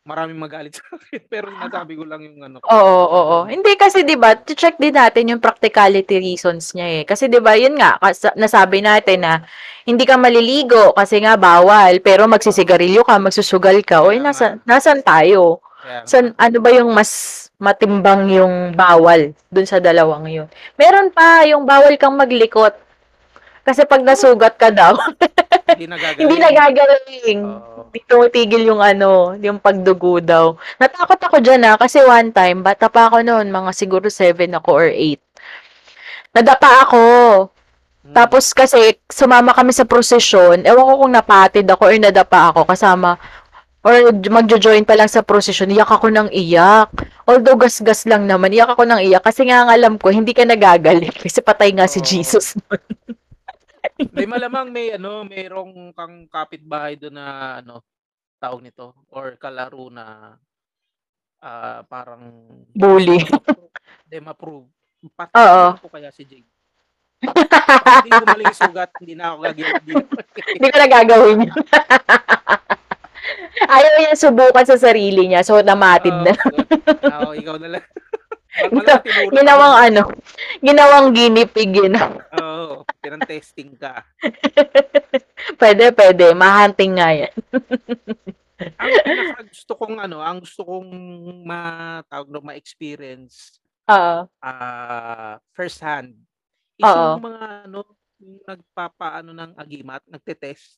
maraming 0.09 0.40
magalit 0.40 0.73
sa 0.81 0.88
akin, 0.88 1.21
pero 1.33 1.53
nasabi 1.53 2.01
ko 2.01 2.09
lang 2.09 2.25
yung 2.25 2.40
ano. 2.40 2.57
ko. 2.59 2.66
Oo, 2.73 2.99
oo. 3.12 3.38
Hindi 3.44 3.77
kasi 3.77 4.09
'di 4.09 4.16
ba, 4.16 4.33
check 4.40 4.81
din 4.81 4.97
natin 4.97 5.37
yung 5.37 5.42
practicality 5.44 6.16
reasons 6.16 6.73
niya 6.73 6.88
eh. 6.88 7.03
Kasi 7.05 7.29
'di 7.29 7.44
ba, 7.44 7.53
yun 7.61 7.77
nga 7.77 8.01
kas- 8.01 8.33
nasabi 8.33 8.81
natin 8.81 9.29
na 9.29 9.44
hindi 9.85 10.09
ka 10.09 10.16
maliligo 10.16 10.97
kasi 10.97 11.21
nga 11.21 11.37
bawal, 11.37 12.01
pero 12.01 12.25
magsisigarilyo 12.25 13.05
ka, 13.05 13.21
magsusugal 13.21 13.77
ka. 13.85 14.01
Oy, 14.01 14.16
nasa 14.16 14.57
nasan 14.64 15.05
tayo? 15.05 15.61
Nga. 15.85 15.99
San 16.09 16.25
ano 16.40 16.57
ba 16.64 16.73
yung 16.73 16.88
mas 16.97 17.44
matimbang 17.61 18.31
yung 18.33 18.73
bawal 18.73 19.37
dun 19.53 19.68
sa 19.68 19.77
dalawang 19.77 20.25
yun? 20.25 20.49
Meron 20.81 21.12
pa 21.12 21.44
yung 21.44 21.68
bawal 21.68 21.92
kang 22.01 22.16
maglikot. 22.16 22.88
Kasi 23.68 23.85
pag 23.85 24.00
nasugat 24.00 24.57
ka 24.57 24.72
daw, 24.72 24.96
hindi 25.76 25.85
nagagaling. 25.92 26.24
hindi 26.24 26.37
nagagaling. 26.40 27.40
Oo. 27.44 27.85
Hindi 27.92 28.00
tumitigil 28.09 28.62
yung 28.64 28.81
ano, 28.81 29.37
yung 29.37 29.61
pagdugo 29.61 30.24
daw. 30.24 30.57
Natakot 30.81 31.20
ako 31.20 31.37
dyan 31.44 31.68
ah, 31.68 31.76
kasi 31.76 32.00
one 32.00 32.33
time, 32.33 32.64
bata 32.64 32.88
pa 32.88 33.12
ako 33.12 33.20
noon, 33.20 33.52
mga 33.52 33.70
siguro 33.76 34.09
7 34.09 34.48
ako 34.57 34.70
or 34.72 34.88
8. 34.88 35.20
Nadapa 36.33 36.88
ako. 36.88 37.04
Hmm. 38.09 38.14
Tapos 38.16 38.57
kasi 38.57 38.96
sumama 39.12 39.52
kami 39.52 39.76
sa 39.76 39.85
prosesyon, 39.85 40.64
ewan 40.64 40.88
ko 40.88 40.94
kung 41.04 41.12
napatid 41.12 41.68
ako 41.68 41.92
or 41.92 41.96
nadapa 42.00 42.48
ako 42.48 42.64
kasama 42.64 43.20
or 43.85 44.11
magjo-join 44.12 44.83
pa 44.88 44.96
lang 44.96 45.12
sa 45.12 45.20
prosesyon, 45.20 45.76
iyak 45.76 45.92
ako 45.92 46.09
ng 46.09 46.28
iyak. 46.33 46.88
Although 47.28 47.61
gas-gas 47.61 48.09
lang 48.09 48.24
naman, 48.24 48.50
iyak 48.57 48.72
ako 48.72 48.88
ng 48.88 49.00
iyak 49.04 49.20
kasi 49.20 49.44
nga 49.44 49.64
ang 49.64 49.70
alam 49.70 49.94
ko, 50.00 50.09
hindi 50.09 50.33
ka 50.33 50.48
nagagaling 50.48 51.12
kasi 51.24 51.44
patay 51.44 51.76
nga 51.76 51.85
si. 51.85 52.00
Jesus. 52.00 52.57
May 54.16 54.27
malamang 54.27 54.68
may 54.70 54.94
ano, 54.94 55.24
mayroong 55.27 55.92
kang 55.94 56.27
kapitbahay 56.31 56.98
doon 56.98 57.16
na 57.16 57.59
ano, 57.62 57.83
tawag 58.38 58.62
nito 58.62 58.94
or 59.11 59.35
kalaro 59.40 59.90
na 59.90 60.37
ah, 61.42 61.83
parang 61.87 62.22
Bully. 62.74 63.22
Hindi 64.07 64.18
ma-prove. 64.24 64.68
Pat 65.14 65.31
Oo. 65.37 65.79
ko 65.79 65.88
kaya 65.92 66.11
si 66.11 66.27
Jake. 66.27 66.48
Pag 67.18 68.07
hindi 68.07 68.14
gumaling 68.14 68.46
yung 68.46 68.59
sugat, 68.59 68.90
hindi 69.03 69.14
na 69.18 69.35
ako 69.35 69.37
gagawin. 69.51 69.94
Hindi 70.55 70.68
ko 70.70 70.77
na 70.79 70.88
gagawin 70.90 71.38
yun. 71.44 71.55
Ayaw 73.68 73.94
niya 73.98 74.14
subukan 74.14 74.66
sa 74.66 74.79
sarili 74.79 75.27
niya, 75.27 75.42
so 75.42 75.59
namatid 75.59 76.14
na. 76.14 76.35
Oo, 77.18 77.35
ikaw 77.35 77.59
na 77.59 77.79
lang. 77.79 77.85
Ginawang 79.31 79.75
ano, 79.90 80.03
ginawang 80.59 81.14
guinea 81.14 81.47
pig 81.47 81.71
yun. 81.71 81.94
Oo, 82.38 82.83
pinang-testing 82.99 83.79
ka. 83.79 84.03
pwede, 85.61 85.94
pwede. 85.94 86.35
Mahunting 86.35 86.92
nga 86.99 87.09
yan. 87.14 87.35
Ang 88.83 88.90
pinaka 89.07 89.42
gusto 89.47 89.73
kong 89.79 89.97
ano, 90.03 90.18
ang 90.18 90.42
gusto 90.42 90.66
kong 90.66 90.90
matawag 91.47 92.27
no, 92.27 92.42
ma-experience 92.42 93.62
Oo. 93.87 94.27
ah 94.42 95.38
first 95.55 95.79
hand 95.79 96.18
is 96.75 96.83
Oo. 96.83 97.14
yung 97.14 97.23
mga 97.23 97.71
ano, 97.71 97.87
nagpapaano 98.18 99.31
ng 99.31 99.53
agimat, 99.55 100.03
nagte-test. 100.11 100.75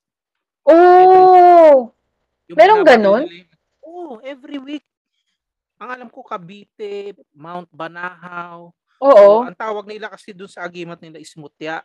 Oh! 0.68 1.88
Ganon? 2.84 3.24
nila 3.24 3.48
yung- 3.48 3.52
Oo, 3.80 4.12
every 4.20 4.60
week. 4.60 4.84
Ang 5.80 5.88
alam 5.88 6.08
ko, 6.12 6.20
Cavite, 6.20 7.16
Mount 7.32 7.72
Banahaw. 7.72 8.68
Oo. 9.00 9.16
So, 9.40 9.48
ang 9.48 9.56
tawag 9.56 9.88
nila 9.88 10.12
kasi 10.12 10.36
dun 10.36 10.48
sa 10.52 10.68
agimat 10.68 11.00
nila 11.00 11.16
is 11.16 11.32
mutya. 11.40 11.80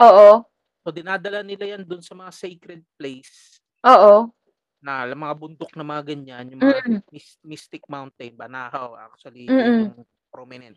Oo. 0.00 0.48
So, 0.80 0.88
dinadala 0.88 1.44
nila 1.44 1.76
yan 1.76 1.84
dun 1.84 2.00
sa 2.00 2.16
mga 2.16 2.32
sacred 2.32 2.80
place 2.96 3.60
Oo. 3.84 4.32
na 4.80 5.04
mga 5.08 5.34
bundok 5.36 5.72
na 5.76 5.84
mga 5.84 6.02
ganyan, 6.08 6.44
yung 6.48 6.60
mga 6.60 6.80
Mm. 6.88 7.00
mys- 7.12 7.40
mystic 7.44 7.84
mountain, 7.84 8.32
Banahaw, 8.32 8.96
actually, 8.96 9.44
Mm-mm. 9.44 9.60
yun 9.60 9.76
yung 9.92 9.96
prominent. 10.32 10.76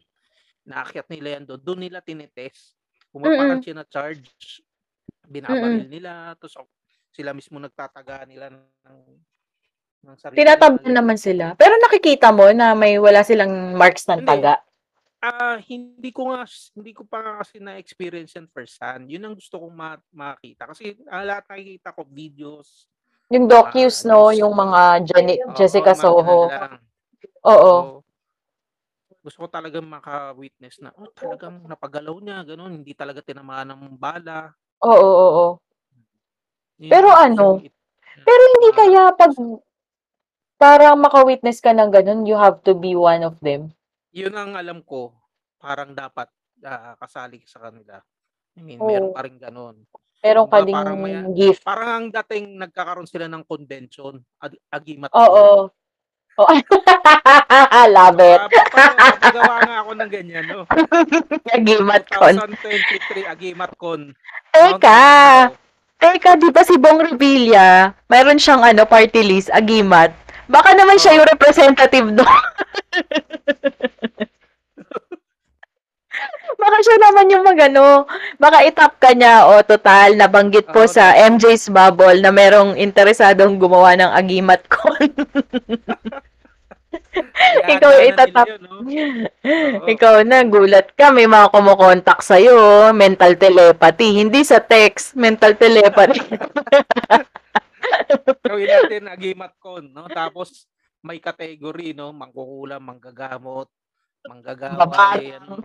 Naakyat 0.68 1.08
nila 1.08 1.40
yan 1.40 1.44
doon. 1.48 1.60
Doon 1.64 1.80
nila 1.88 2.04
tinetest. 2.04 2.76
Pumapakan 3.08 3.64
siya 3.64 3.76
na 3.80 3.88
charge. 3.88 4.28
Binabaril 5.24 5.88
nila. 5.88 6.36
Tapos 6.36 6.56
sila 7.16 7.32
mismo 7.32 7.56
nagtataga 7.58 8.28
nila 8.28 8.52
ng, 8.52 8.64
ng 10.08 10.18
sarili. 10.18 10.38
Tinatablan 10.40 10.88
nila. 10.88 10.96
naman 10.96 11.18
sila. 11.20 11.46
Pero 11.60 11.76
nakikita 11.84 12.32
mo 12.32 12.48
na 12.56 12.72
may 12.72 12.96
wala 12.96 13.22
silang 13.22 13.76
marks 13.76 14.08
ng 14.08 14.24
Hindi. 14.24 14.30
taga. 14.32 14.54
Ah, 15.18 15.58
hindi 15.60 16.14
ko 16.14 16.30
nga 16.32 16.46
hindi 16.78 16.92
ko 16.94 17.04
pa 17.04 17.18
nga 17.20 17.34
kasi 17.42 17.58
na-experience 17.58 18.38
yan 18.38 18.48
first 18.48 18.78
hand. 18.80 19.10
Yun 19.10 19.26
ang 19.28 19.36
gusto 19.36 19.58
kong 19.60 19.74
ma- 19.74 20.08
makita 20.14 20.70
kasi 20.70 20.94
ang 21.10 21.26
lahat 21.26 21.44
nakikita 21.50 21.90
ko 21.92 22.06
videos. 22.08 22.86
Yung 23.28 23.50
docus, 23.50 24.08
Ah, 24.08 24.14
no? 24.14 24.32
Yung 24.32 24.54
mga 24.56 25.04
Jani- 25.04 25.42
Oo, 25.44 25.52
Jessica 25.52 25.92
mga 25.92 26.00
Soho. 26.00 26.38
Oo. 27.44 27.74
So, 29.04 29.14
gusto 29.20 29.38
ko 29.44 29.48
talagang 29.52 29.84
maka-witness 29.84 30.80
na, 30.80 30.96
oh, 30.96 31.12
talagang 31.12 31.60
napagalaw 31.68 32.16
niya, 32.24 32.48
ganun, 32.48 32.72
hindi 32.80 32.96
talaga 32.96 33.20
tinamaan 33.20 33.76
ng 33.76 34.00
bala. 34.00 34.56
Oo, 34.80 34.96
oo, 34.96 35.28
oo. 35.28 35.48
Pero 36.80 37.10
ano, 37.12 37.60
Pero 38.24 38.42
hindi 38.56 38.70
Ah, 38.72 38.76
kaya 38.78 39.04
pag 39.14 39.34
parang 40.58 40.98
maka-witness 41.00 41.62
ka 41.62 41.72
ng 41.72 41.94
ganun, 41.94 42.26
you 42.26 42.36
have 42.36 42.60
to 42.66 42.74
be 42.74 42.98
one 42.98 43.22
of 43.24 43.38
them. 43.42 43.72
yun 44.18 44.34
ang 44.34 44.58
alam 44.58 44.82
ko, 44.82 45.14
parang 45.62 45.94
dapat 45.94 46.26
ah, 46.66 46.98
kasali 46.98 47.38
ka 47.46 47.48
sa 47.48 47.70
kanila. 47.70 48.02
I 48.58 48.62
mean, 48.66 48.82
meron 48.82 49.14
Oo. 49.14 49.16
pa 49.16 49.22
rin 49.22 49.38
ganun. 49.38 49.86
Meron 50.26 50.50
ka 50.50 50.58
Kumbaga, 50.58 50.66
ding 50.66 50.78
parang 50.82 51.00
gift. 51.38 51.62
Parang 51.62 51.90
ang 51.94 52.08
dating 52.10 52.58
nagkakaroon 52.58 53.06
sila 53.06 53.30
ng 53.30 53.46
convention, 53.46 54.18
ag- 54.42 54.58
agimat. 54.74 55.14
Oo. 55.14 55.70
Oh. 55.70 55.74
Love 57.98 58.22
it. 58.22 58.42
Uh, 58.42 58.94
papagawa 59.10 59.56
nga 59.66 59.76
ako 59.82 59.92
ng 59.98 60.10
ganyan, 60.10 60.46
no? 60.46 60.70
Nagimat 61.50 62.06
con. 62.14 62.34
2023 62.38 63.26
Agimat-Con. 63.34 64.02
Teka, 64.54 65.02
teka, 65.98 66.32
di 66.38 66.50
ba 66.54 66.62
si 66.62 66.78
Bong 66.78 67.02
Revilla, 67.02 67.90
mayroon 68.06 68.38
siyang 68.38 68.62
ano, 68.62 68.86
party 68.86 69.22
list, 69.26 69.50
agimat. 69.50 70.14
Baka 70.48 70.70
naman 70.76 70.98
siya 71.00 71.20
yung 71.20 71.28
representative 71.28 72.08
doon. 72.16 72.28
Baka 76.58 76.78
siya 76.82 76.98
naman 76.98 77.30
yung 77.30 77.46
magano, 77.46 78.10
baka 78.42 78.66
itap 78.66 78.98
ka 78.98 79.14
niya 79.14 79.46
o 79.46 79.62
total 79.62 80.18
nabanggit 80.18 80.66
po 80.74 80.90
Oo, 80.90 80.90
sa 80.90 81.14
MJ's 81.14 81.70
Bubble 81.70 82.18
na 82.18 82.34
merong 82.34 82.74
interesadong 82.74 83.62
gumawa 83.62 83.94
ng 83.94 84.10
agimat 84.10 84.66
con. 84.66 84.98
Ikaw 87.78 87.90
yung 87.94 88.08
itatap. 88.14 88.48
Ikaw 89.94 90.16
na, 90.26 90.46
gulat 90.46 90.94
ka. 90.94 91.10
May 91.14 91.26
mga 91.30 91.50
kumukontak 91.54 92.22
sa'yo. 92.22 92.90
Mental 92.94 93.34
telepathy. 93.38 94.22
Hindi 94.22 94.42
sa 94.46 94.62
text. 94.62 95.18
Mental 95.18 95.54
telepathy. 95.58 96.22
Gawin 98.44 98.68
natin 98.68 99.04
Agimat-Con, 99.12 99.84
no? 99.92 100.08
Tapos 100.12 100.68
may 101.04 101.20
category, 101.22 101.94
no? 101.94 102.12
Mangkukulam, 102.12 102.82
manggagamot, 102.84 103.70
manggagawa. 104.26 105.18
Ano. 105.18 105.62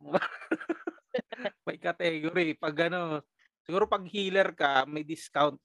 may 1.66 1.78
category. 1.80 2.54
Pag 2.54 2.92
ano, 2.92 3.22
siguro 3.66 3.88
pag 3.90 4.04
healer 4.06 4.54
ka, 4.54 4.86
may 4.86 5.02
discount. 5.02 5.58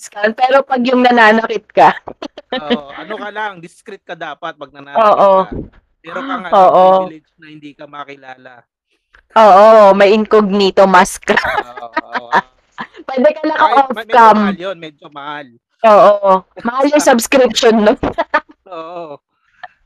Scan. 0.00 0.32
Pero 0.32 0.64
pag 0.64 0.80
yung 0.80 1.04
nananakit 1.04 1.66
ka, 1.68 1.92
Oo, 2.50 2.90
ano 2.90 3.14
ka 3.14 3.30
lang, 3.30 3.62
discreet 3.62 4.02
ka 4.02 4.18
dapat 4.18 4.58
pag 4.58 4.72
nananakit 4.74 5.06
Oo. 5.06 5.32
ka. 5.46 5.50
Pero 6.00 6.18
kang 6.24 6.44
ano, 6.48 6.56
Oo. 6.56 6.84
privilege 7.04 7.30
na 7.36 7.46
hindi 7.52 7.70
ka 7.76 7.84
makilala. 7.84 8.64
Oo, 9.30 9.66
may 9.92 10.12
incognito 10.12 10.84
mask. 10.84 11.30
Oo, 11.30 11.86
oo. 12.18 12.28
Pwede 13.04 13.28
ka 13.30 13.40
Kahit 13.40 13.50
naka-off 13.50 13.88
medyo 13.92 14.14
cam. 14.14 14.36
mahal 14.36 14.56
yun, 14.58 14.76
medyo 14.76 15.06
mahal. 15.10 15.46
Oo. 15.80 16.32
Mahal 16.60 16.84
yung 16.88 17.04
subscription, 17.04 17.74
no? 17.82 17.92
Oo. 18.70 19.18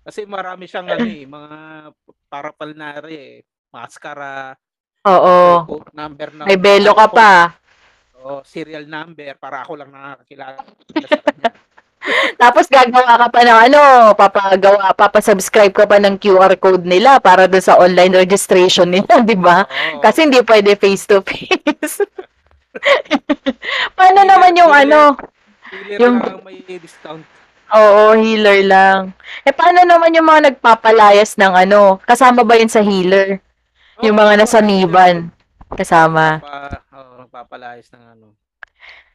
Kasi 0.04 0.28
marami 0.28 0.68
siyang 0.68 0.90
ano 0.90 1.02
eh, 1.02 1.24
mga 1.24 1.52
parapalnari 2.28 3.14
eh. 3.14 3.36
Maskara, 3.70 4.54
Oo. 5.02 5.66
code 5.66 5.90
number 5.92 6.28
ng 6.30 6.46
May 6.46 6.54
belo 6.54 6.94
ka 6.94 7.06
pa. 7.10 7.32
O 8.22 8.40
serial 8.40 8.86
number 8.86 9.34
para 9.36 9.60
ako 9.60 9.76
lang 9.76 9.90
nakakakilala 9.90 10.62
sa 10.62 11.20
kanya. 11.26 11.52
Tapos 12.36 12.68
gagawa 12.68 13.16
ka 13.16 13.26
pa 13.28 13.40
ng 13.40 13.58
ano, 13.64 13.80
papagawa, 14.12 14.92
papasubscribe 14.92 15.72
ka 15.72 15.84
pa 15.84 15.96
ng 15.96 16.16
QR 16.16 16.52
code 16.54 16.84
nila 16.84 17.16
para 17.18 17.46
doon 17.46 17.60
sa 17.60 17.76
online 17.76 18.12
registration 18.14 18.90
nila, 18.90 19.22
di 19.24 19.34
ba? 19.34 19.64
Oo. 19.64 20.00
Kasi 20.00 20.24
hindi 20.24 20.40
pwede 20.40 20.74
face 20.74 21.04
to 21.04 21.20
face. 21.20 22.04
Paano 23.94 24.20
Healer- 24.20 24.28
naman 24.28 24.52
yung 24.54 24.68
healer- 24.68 24.84
ano? 24.86 25.00
Healer 25.64 25.98
yung- 25.98 26.20
lang 26.20 26.42
may 26.42 26.60
discount. 26.60 27.24
Oo, 27.72 28.14
healer 28.14 28.60
lang. 28.62 29.00
Eh, 29.42 29.50
paano 29.50 29.82
naman 29.82 30.12
yung 30.12 30.28
mga 30.28 30.52
nagpapalayas 30.52 31.34
ng 31.34 31.54
ano? 31.56 31.98
Kasama 32.04 32.44
ba 32.44 32.54
yun 32.54 32.70
sa 32.70 32.78
healer? 32.78 33.40
Yung 33.98 34.14
mga 34.14 34.36
nasa. 34.36 34.60
Niban? 34.60 35.32
Kasama. 35.72 36.38
Pa, 36.38 36.78
oh, 36.92 37.24
nagpapalayas 37.24 37.90
ng 37.90 38.04
ano. 38.04 38.26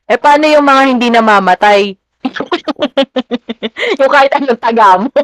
Eh, 0.04 0.18
paano 0.18 0.44
yung 0.44 0.66
mga 0.66 0.82
hindi 0.88 1.08
namamatay? 1.08 1.96
yung 4.00 4.12
kahit 4.12 4.32
anong 4.36 4.60
taga 4.60 4.88
mo. 5.00 5.10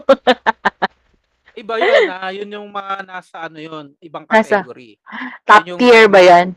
Iba 1.56 1.80
yun 1.80 2.12
ah, 2.12 2.32
yun 2.36 2.50
yung 2.52 2.68
mga 2.68 3.08
nasa 3.08 3.48
ano 3.48 3.60
yun, 3.60 3.96
ibang 4.04 4.28
Nasa- 4.28 4.60
category. 4.60 5.00
Top 5.48 5.64
Yun 5.64 5.76
yung- 5.76 5.80
tier 5.80 6.06
ba 6.06 6.20
yan? 6.20 6.48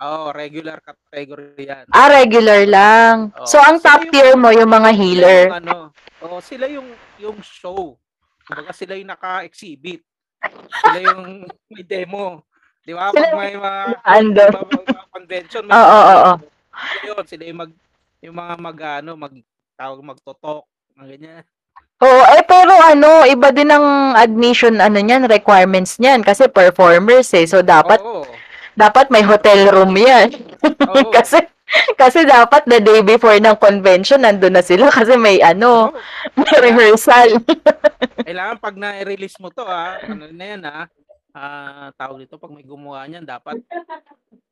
Oo, 0.00 0.32
regular 0.32 0.80
category 0.80 1.54
yan. 1.60 1.84
Ah, 1.92 2.08
regular 2.10 2.64
lang. 2.64 3.30
Oo. 3.36 3.46
So, 3.46 3.60
ang 3.60 3.78
Sila 3.78 3.86
top 3.94 4.00
yung- 4.02 4.12
tier 4.12 4.34
mo, 4.34 4.48
yung 4.50 4.66
mga 4.66 4.90
Sila 4.90 4.98
healer. 4.98 5.42
Yung, 5.46 5.58
ano, 5.60 5.76
oh, 6.24 6.40
sila 6.40 6.66
yung 6.66 6.88
yung 7.20 7.38
show. 7.44 7.94
Kumbaga 8.42 8.72
sila 8.74 8.98
yung 8.98 9.10
naka-exhibit. 9.12 10.02
Sila 10.82 10.98
yung 10.98 11.22
may 11.70 11.84
demo. 11.84 12.42
Di 12.82 12.90
ba? 12.90 13.12
Sila 13.12 13.28
Pag 13.28 13.38
may 13.38 13.54
mga, 13.54 13.72
mga, 14.02 14.46
mga 14.50 15.04
convention, 15.12 15.62
Oo, 15.68 15.78
oo, 15.78 16.14
oo. 16.16 16.32
Sila 16.74 17.04
yun, 17.06 17.24
sila 17.28 17.42
yung 17.44 17.60
mag 17.60 17.72
yung 18.20 18.36
mga 18.36 18.54
mag 18.58 18.78
ano, 18.98 19.10
mag 19.14 19.34
tawag 19.80 20.04
magtotok, 20.04 20.68
ganyan. 21.00 21.40
Oo, 22.04 22.22
eh 22.36 22.44
pero 22.44 22.72
ano, 22.84 23.24
iba 23.24 23.48
din 23.48 23.72
ang 23.72 24.12
admission 24.12 24.76
ano 24.76 25.00
niyan, 25.00 25.24
requirements 25.24 25.96
niyan 25.96 26.20
kasi 26.20 26.48
performers 26.52 27.32
eh. 27.32 27.48
So 27.48 27.64
dapat 27.64 28.00
Oo. 28.04 28.28
dapat 28.76 29.08
may 29.08 29.24
hotel 29.24 29.72
room 29.72 29.96
'yan. 29.96 30.32
Oo. 30.84 31.12
kasi 31.16 31.40
kasi 31.96 32.24
dapat 32.24 32.64
the 32.68 32.80
day 32.80 33.00
before 33.04 33.36
ng 33.36 33.56
convention 33.56 34.24
nandun 34.24 34.56
na 34.56 34.64
sila 34.64 34.88
kasi 34.88 35.16
may 35.16 35.44
ano, 35.44 35.92
Oo. 35.92 36.40
may 36.40 36.56
rehearsal. 36.60 37.40
Kailangan 38.28 38.56
pag 38.60 38.76
na-release 38.80 39.36
mo 39.40 39.52
to 39.52 39.64
ah, 39.64 40.00
ano 40.00 40.28
na 40.32 40.44
yan 40.44 40.60
ah, 40.64 40.88
ah, 41.36 41.88
tawag 42.00 42.24
dito 42.24 42.40
pag 42.40 42.52
may 42.52 42.64
gumawa 42.64 43.04
niyan 43.08 43.28
dapat 43.28 43.60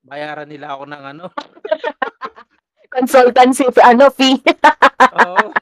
bayaran 0.05 0.49
nila 0.49 0.76
ako 0.76 0.85
ng 0.85 1.05
ano. 1.16 1.24
Consultancy 2.89 3.68
ano 3.84 4.09
fee. 4.09 4.41
Oo. 5.20 5.53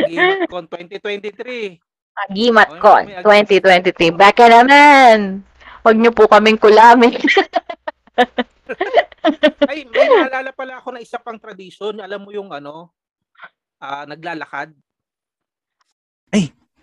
Agimat-Con 0.00 0.66
2023. 0.66 1.78
Agimatcon 2.28 3.04
Ay, 3.22 3.24
may 3.24 3.42
2023. 3.46 4.12
Baka 4.12 4.44
naman. 4.50 5.46
Huwag 5.80 5.96
niyo 5.96 6.12
po 6.12 6.28
kaming 6.28 6.60
kulamin. 6.60 7.16
Ay, 9.70 9.86
may 9.88 10.06
naalala 10.10 10.52
pala 10.52 10.82
ako 10.82 10.98
na 10.98 11.00
isa 11.00 11.16
pang 11.22 11.38
tradisyon. 11.40 12.02
Alam 12.02 12.28
mo 12.28 12.30
yung 12.34 12.52
ano, 12.52 12.92
ah, 13.80 14.04
naglalakad. 14.04 14.74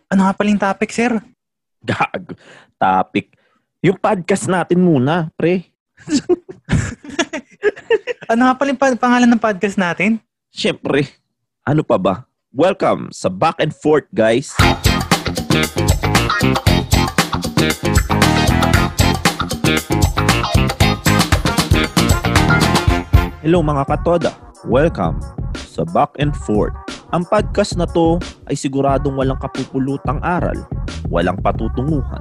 Ano 0.07 0.23
nga 0.23 0.35
pala 0.39 0.51
yung 0.55 0.63
topic, 0.63 0.89
sir? 0.95 1.11
Gag. 1.83 2.31
Topic. 2.79 3.35
Yung 3.83 3.99
podcast 3.99 4.47
natin 4.47 4.79
muna, 4.79 5.27
pre. 5.35 5.67
Ano 8.31 8.47
nga 8.47 8.53
pala 8.55 8.69
yung 8.73 8.81
pa- 8.81 8.99
pangalan 8.99 9.29
ng 9.31 9.41
podcast 9.41 9.77
natin? 9.79 10.19
Siyempre. 10.51 11.07
Ano 11.67 11.83
pa 11.83 11.99
ba? 11.99 12.27
Welcome 12.51 13.11
sa 13.11 13.27
Back 13.27 13.59
and 13.59 13.75
Forth, 13.75 14.07
guys. 14.15 14.55
Hello 23.43 23.63
mga 23.63 23.83
katoda. 23.87 24.31
Welcome 24.67 25.23
sa 25.55 25.87
Back 25.87 26.19
and 26.19 26.35
Forth. 26.35 26.75
Ang 27.15 27.23
podcast 27.23 27.79
na 27.79 27.87
to 27.87 28.19
ay 28.51 28.59
siguradong 28.59 29.15
walang 29.15 29.39
kapupulutang 29.39 30.19
aral, 30.19 30.67
walang 31.07 31.39
patutunguhan, 31.39 32.19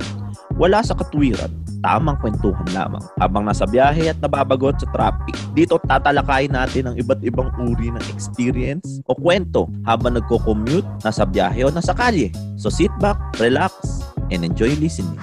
wala 0.55 0.79
sa 0.87 0.95
katwiran, 0.95 1.51
tamang 1.87 2.19
kwentuhan 2.19 2.67
lamang 2.75 3.05
habang 3.15 3.47
nasa 3.47 3.63
biyahe 3.63 4.11
at 4.11 4.19
nababagot 4.19 4.75
sa 4.83 4.91
traffic. 4.91 5.39
Dito 5.55 5.79
tatalakayin 5.87 6.51
natin 6.51 6.91
ang 6.91 6.99
iba't 6.99 7.23
ibang 7.23 7.55
uri 7.63 7.95
ng 7.95 8.03
experience 8.11 8.99
o 9.07 9.15
kwento 9.15 9.71
habang 9.87 10.19
nagko-commute, 10.19 10.83
nasa 11.07 11.23
biyahe 11.23 11.63
o 11.63 11.71
nasa 11.71 11.95
kalye. 11.95 12.35
So 12.59 12.75
sit 12.75 12.91
back, 12.99 13.15
relax, 13.39 14.03
and 14.35 14.43
enjoy 14.43 14.75
listening. 14.83 15.15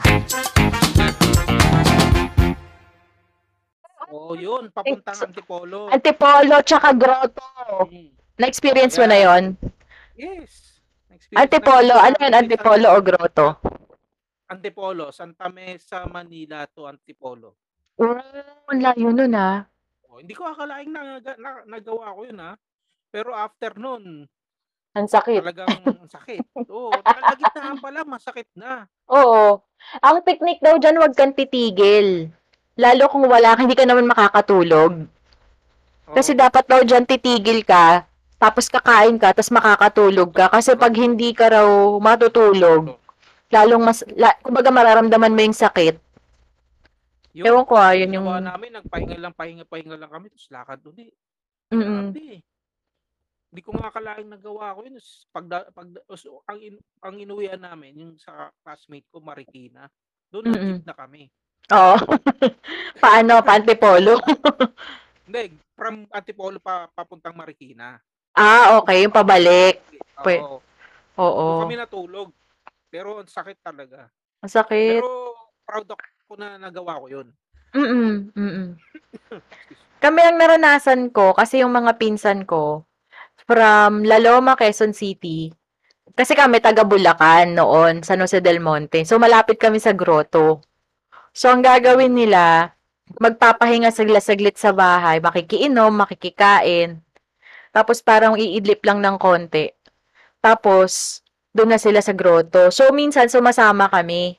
Oo, 4.07 4.39
yun, 4.39 4.71
papuntang 4.71 5.19
Antipolo. 5.19 5.91
Antipolo 5.91 6.63
tsaka 6.63 6.95
Grotto. 6.95 7.43
Mm. 7.91 8.15
Na-experience 8.39 8.95
mo 8.95 9.05
na 9.11 9.19
yon? 9.19 9.43
Yes. 10.15 10.79
Antipolo, 11.35 11.91
natin 11.91 12.07
ano 12.07 12.17
yun? 12.23 12.33
Antipolo 12.39 12.87
o 12.93 12.99
Grotto? 13.03 13.47
Antipolo, 14.53 15.09
Santa 15.09 15.49
Mesa, 15.49 16.05
Manila 16.05 16.69
to 16.69 16.85
Antipolo. 16.85 17.57
Oh, 17.97 18.17
ang 18.69 18.81
layo 18.81 19.09
nun 19.09 19.33
ah. 19.33 19.65
Oh, 20.09 20.21
hindi 20.21 20.33
ko 20.33 20.45
akalaing 20.45 20.93
na, 20.93 21.17
na, 21.17 21.49
nagawa 21.65 22.13
ko 22.13 22.21
yun 22.25 22.37
ha. 22.37 22.53
Pero 23.09 23.33
after 23.33 23.77
nun, 23.77 24.29
Ang 24.93 25.09
sakit. 25.09 25.41
talagang 25.41 25.73
sakit. 26.05 26.69
Oo, 26.69 26.93
kalagitnaan 26.93 27.81
pala, 27.81 28.05
masakit 28.05 28.45
na. 28.53 28.85
Oo. 29.09 29.57
Ang 30.05 30.21
technique 30.21 30.61
daw 30.61 30.77
dyan, 30.77 31.01
huwag 31.01 31.17
kang 31.17 31.33
titigil. 31.33 32.29
Lalo 32.77 33.09
kung 33.09 33.25
wala, 33.25 33.57
hindi 33.57 33.73
ka 33.73 33.85
naman 33.89 34.05
makakatulog. 34.05 35.05
Oo. 35.05 36.13
Kasi 36.13 36.37
dapat 36.37 36.65
daw 36.69 36.81
dyan 36.85 37.09
titigil 37.09 37.65
ka, 37.65 38.05
tapos 38.37 38.69
kakain 38.69 39.17
ka, 39.17 39.33
tapos 39.33 39.49
makakatulog 39.49 40.29
ka. 40.29 40.45
Kasi 40.53 40.77
pag 40.77 40.93
hindi 40.93 41.33
ka 41.33 41.53
raw 41.53 41.69
matutulog, 41.97 42.93
lalong 43.53 43.83
mas, 43.85 44.01
la, 44.17 44.33
kumbaga 44.41 44.73
mararamdaman 44.73 45.33
mo 45.37 45.41
yung 45.45 45.53
sakit. 45.53 45.95
Yung 47.37 47.45
Ewan 47.45 47.65
ko 47.69 47.77
ah, 47.77 47.93
yun 47.93 48.13
yung... 48.13 48.25
ginawa 48.25 48.41
namin, 48.41 48.81
nagpahinga 48.81 49.17
lang, 49.17 49.33
pahinga, 49.33 49.65
pahinga 49.69 49.97
lang 49.97 50.09
kami, 50.09 50.33
tapos 50.33 50.49
lakad 50.49 50.81
ulit. 50.89 51.13
Mm-mm. 51.69 52.13
Grabe. 52.13 52.41
Hindi 53.53 53.61
ko 53.61 53.69
nga 53.77 53.93
akalaing 53.93 54.33
nagawa 54.33 54.73
ko 54.73 54.79
yun. 54.81 54.97
Pag, 55.29 55.45
pag, 55.77 55.87
so, 56.17 56.41
ang, 56.49 56.57
in, 56.57 56.75
ang 57.05 57.15
inuwian 57.21 57.61
namin, 57.61 57.93
yung 57.93 58.13
sa 58.17 58.49
classmate 58.65 59.05
ko, 59.13 59.21
Marikina, 59.21 59.85
doon 60.33 60.49
nag-jeep 60.49 60.85
na 60.89 60.97
kami. 60.97 61.29
Oo. 61.69 61.97
Paano? 63.03 63.45
Pantipolo? 63.45 64.17
Hindi, 65.29 65.53
from 65.77 66.09
Antipolo 66.09 66.57
pa 66.57 66.89
papuntang 66.89 67.37
Marikina. 67.37 68.01
ah, 68.33 68.81
okay. 68.81 69.05
Yung 69.05 69.13
pabalik. 69.13 69.85
Oo. 70.25 70.59
Oo. 71.21 71.45
Doon 71.45 71.63
kami 71.69 71.77
natulog. 71.77 72.29
Pero 72.93 73.17
ang 73.17 73.25
sakit 73.25 73.57
talaga. 73.65 74.05
Ang 74.45 74.53
sakit. 74.53 75.01
Pero 75.01 75.33
proud 75.65 75.89
ako 75.89 76.37
na 76.37 76.61
nagawa 76.61 77.01
ko 77.01 77.09
yun. 77.09 77.27
Mm-mm. 77.73 78.29
Mm-mm. 78.37 78.77
Kami 79.97 80.19
ang 80.21 80.37
naranasan 80.37 81.09
ko, 81.09 81.33
kasi 81.33 81.65
yung 81.65 81.73
mga 81.73 81.97
pinsan 81.97 82.45
ko, 82.45 82.85
from 83.49 84.05
Laloma, 84.05 84.53
Quezon 84.53 84.93
City, 84.93 85.49
kasi 86.13 86.37
kami 86.37 86.61
taga 86.61 86.85
Bulacan 86.85 87.57
noon, 87.57 88.05
San 88.05 88.21
Jose 88.21 88.37
del 88.45 88.61
Monte. 88.61 89.01
So, 89.09 89.17
malapit 89.17 89.57
kami 89.57 89.81
sa 89.81 89.97
grotto. 89.97 90.61
So, 91.33 91.49
ang 91.49 91.65
gagawin 91.65 92.13
nila, 92.13 92.77
magpapahinga 93.17 93.89
sila 93.89 94.21
saglit 94.21 94.61
sa 94.61 94.69
bahay, 94.69 95.17
makikiinom, 95.17 95.97
makikikain. 95.97 97.01
Tapos, 97.73 98.05
parang 98.05 98.37
iidlip 98.37 98.85
lang 98.85 99.01
ng 99.01 99.17
konti. 99.17 99.73
Tapos, 100.43 101.22
doon 101.53 101.69
na 101.69 101.79
sila 101.79 102.01
sa 102.01 102.17
grotto. 102.17 102.73
So, 102.73 102.89
minsan, 102.89 103.29
sumasama 103.29 103.87
kami. 103.93 104.33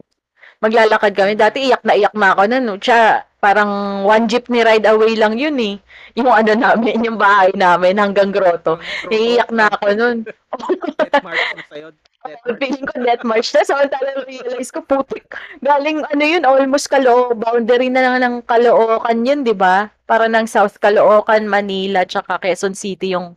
Maglalakad 0.58 1.14
kami. 1.14 1.38
Dati, 1.38 1.70
iyak 1.70 1.86
na 1.86 1.94
iyak 1.94 2.14
na 2.18 2.34
ako 2.34 2.42
nun. 2.50 2.64
no? 2.66 2.74
Siya, 2.78 3.22
parang 3.38 4.02
one 4.02 4.26
jeepney 4.26 4.66
ride 4.66 4.88
away 4.88 5.14
lang 5.14 5.38
yun 5.38 5.54
eh. 5.62 5.78
Yung 6.18 6.30
ano 6.32 6.56
namin, 6.56 7.06
yung 7.06 7.18
bahay 7.20 7.54
namin 7.54 8.00
hanggang 8.02 8.34
grotto. 8.34 8.82
Naiiyak 9.12 9.50
na 9.54 9.70
ako 9.70 9.86
nun. 9.94 10.16
Death 10.26 11.22
march 11.22 11.46
na 11.54 11.64
sa'yo. 11.70 11.88
Feeling 12.60 12.88
ko 12.88 12.94
death 13.04 13.24
march 13.28 13.52
na. 13.52 13.62
So, 13.68 13.76
talagang 13.76 14.24
realize 14.24 14.72
ko, 14.72 14.80
putik. 14.80 15.28
Galing, 15.60 16.00
ano 16.08 16.24
yun, 16.24 16.48
almost 16.48 16.88
Caloo, 16.88 17.36
boundary 17.36 17.92
na 17.92 18.00
lang 18.00 18.16
ng 18.24 18.34
Caloocan 18.48 19.28
yun, 19.28 19.44
di 19.44 19.52
ba? 19.52 19.92
Para 20.08 20.24
ng 20.26 20.48
South 20.48 20.80
Caloocan, 20.80 21.44
Manila, 21.44 22.08
tsaka 22.08 22.40
Quezon 22.40 22.72
City 22.72 23.12
yung, 23.12 23.36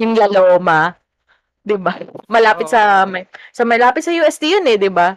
yung 0.00 0.16
Laloma. 0.16 0.96
Di 1.62 1.78
ba? 1.78 1.94
Malapit 2.26 2.66
sa, 2.66 3.06
Oo. 3.06 3.10
may, 3.10 3.24
sa 3.54 3.62
malapit 3.62 4.02
sa 4.02 4.10
UST 4.10 4.42
yun 4.50 4.66
eh, 4.66 4.76
di 4.76 4.90
ba? 4.90 5.14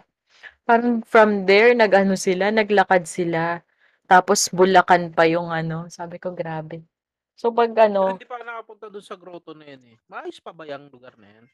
Parang 0.62 1.02
from 1.02 1.46
there, 1.46 1.74
nag-ano 1.74 2.14
sila, 2.14 2.54
naglakad 2.54 3.06
sila. 3.06 3.62
Tapos, 4.06 4.50
Bulacan 4.54 5.10
pa 5.10 5.26
yung 5.26 5.50
ano. 5.50 5.90
Sabi 5.90 6.22
ko, 6.22 6.30
grabe. 6.30 6.86
So, 7.36 7.52
pag 7.52 7.74
Pero 7.74 7.86
ano, 7.90 8.02
hindi 8.16 8.24
pa 8.24 8.40
ako 8.40 8.44
nakapunta 8.46 8.86
doon 8.88 9.04
sa 9.04 9.18
grotto 9.18 9.52
na 9.52 9.66
yun 9.68 9.82
eh. 9.92 9.96
Maayos 10.08 10.40
pa 10.40 10.56
ba 10.56 10.64
yung 10.64 10.88
lugar 10.88 11.18
na 11.20 11.28
yan? 11.28 11.44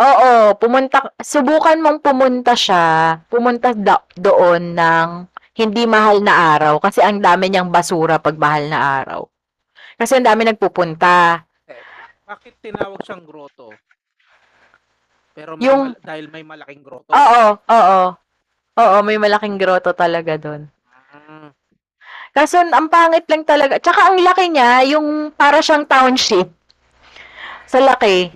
Oo, 0.00 0.56
pumunta, 0.56 1.12
subukan 1.20 1.76
mong 1.76 2.00
pumunta 2.00 2.56
siya, 2.56 3.20
pumunta 3.28 3.76
da- 3.76 4.08
doon 4.16 4.72
ng 4.72 5.08
hindi 5.52 5.84
mahal 5.84 6.24
na 6.24 6.56
araw 6.56 6.80
kasi 6.80 7.04
ang 7.04 7.20
dami 7.20 7.52
niyang 7.52 7.68
basura 7.68 8.16
pag 8.16 8.40
mahal 8.40 8.72
na 8.72 9.04
araw. 9.04 9.28
Kasi 10.00 10.16
ang 10.16 10.26
dami 10.26 10.48
nagpupunta. 10.48 11.44
Bakit 12.32 12.64
tinawag 12.64 13.04
siyang 13.04 13.28
grotto? 13.28 13.68
Pero 15.36 15.60
may 15.60 15.68
Yung- 15.68 15.92
mal- 15.92 16.00
dahil 16.00 16.26
may 16.32 16.40
malaking 16.40 16.80
grotto. 16.80 17.12
Oo, 17.12 17.44
oo. 17.60 18.00
Oo, 18.72 18.96
may 19.04 19.20
malaking 19.20 19.60
grotto 19.60 19.92
talaga 19.92 20.40
doon. 20.40 20.64
Ah, 21.12 21.52
Kaso 22.32 22.56
ang 22.56 22.88
pangit 22.88 23.28
lang 23.28 23.44
talaga. 23.44 23.76
Tsaka 23.76 24.08
ang 24.08 24.16
laki 24.16 24.48
niya, 24.48 24.96
yung 24.96 25.28
para 25.30 25.60
siyang 25.60 25.84
township. 25.84 26.48
Sa 27.68 27.84
laki. 27.84 28.32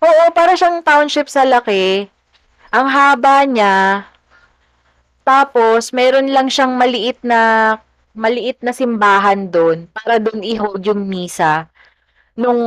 Oo, 0.00 0.24
para 0.32 0.56
siyang 0.56 0.80
township 0.80 1.28
sa 1.28 1.44
laki. 1.44 2.08
Ang 2.72 2.86
haba 2.88 3.44
niya. 3.44 4.08
Tapos, 5.20 5.92
meron 5.92 6.32
lang 6.32 6.48
siyang 6.48 6.72
maliit 6.72 7.20
na 7.20 7.76
maliit 8.16 8.64
na 8.64 8.72
simbahan 8.72 9.46
doon 9.46 9.86
para 9.92 10.16
doon 10.16 10.40
i-hold 10.40 10.80
yung 10.82 11.04
misa. 11.04 11.68
Nung 12.32 12.60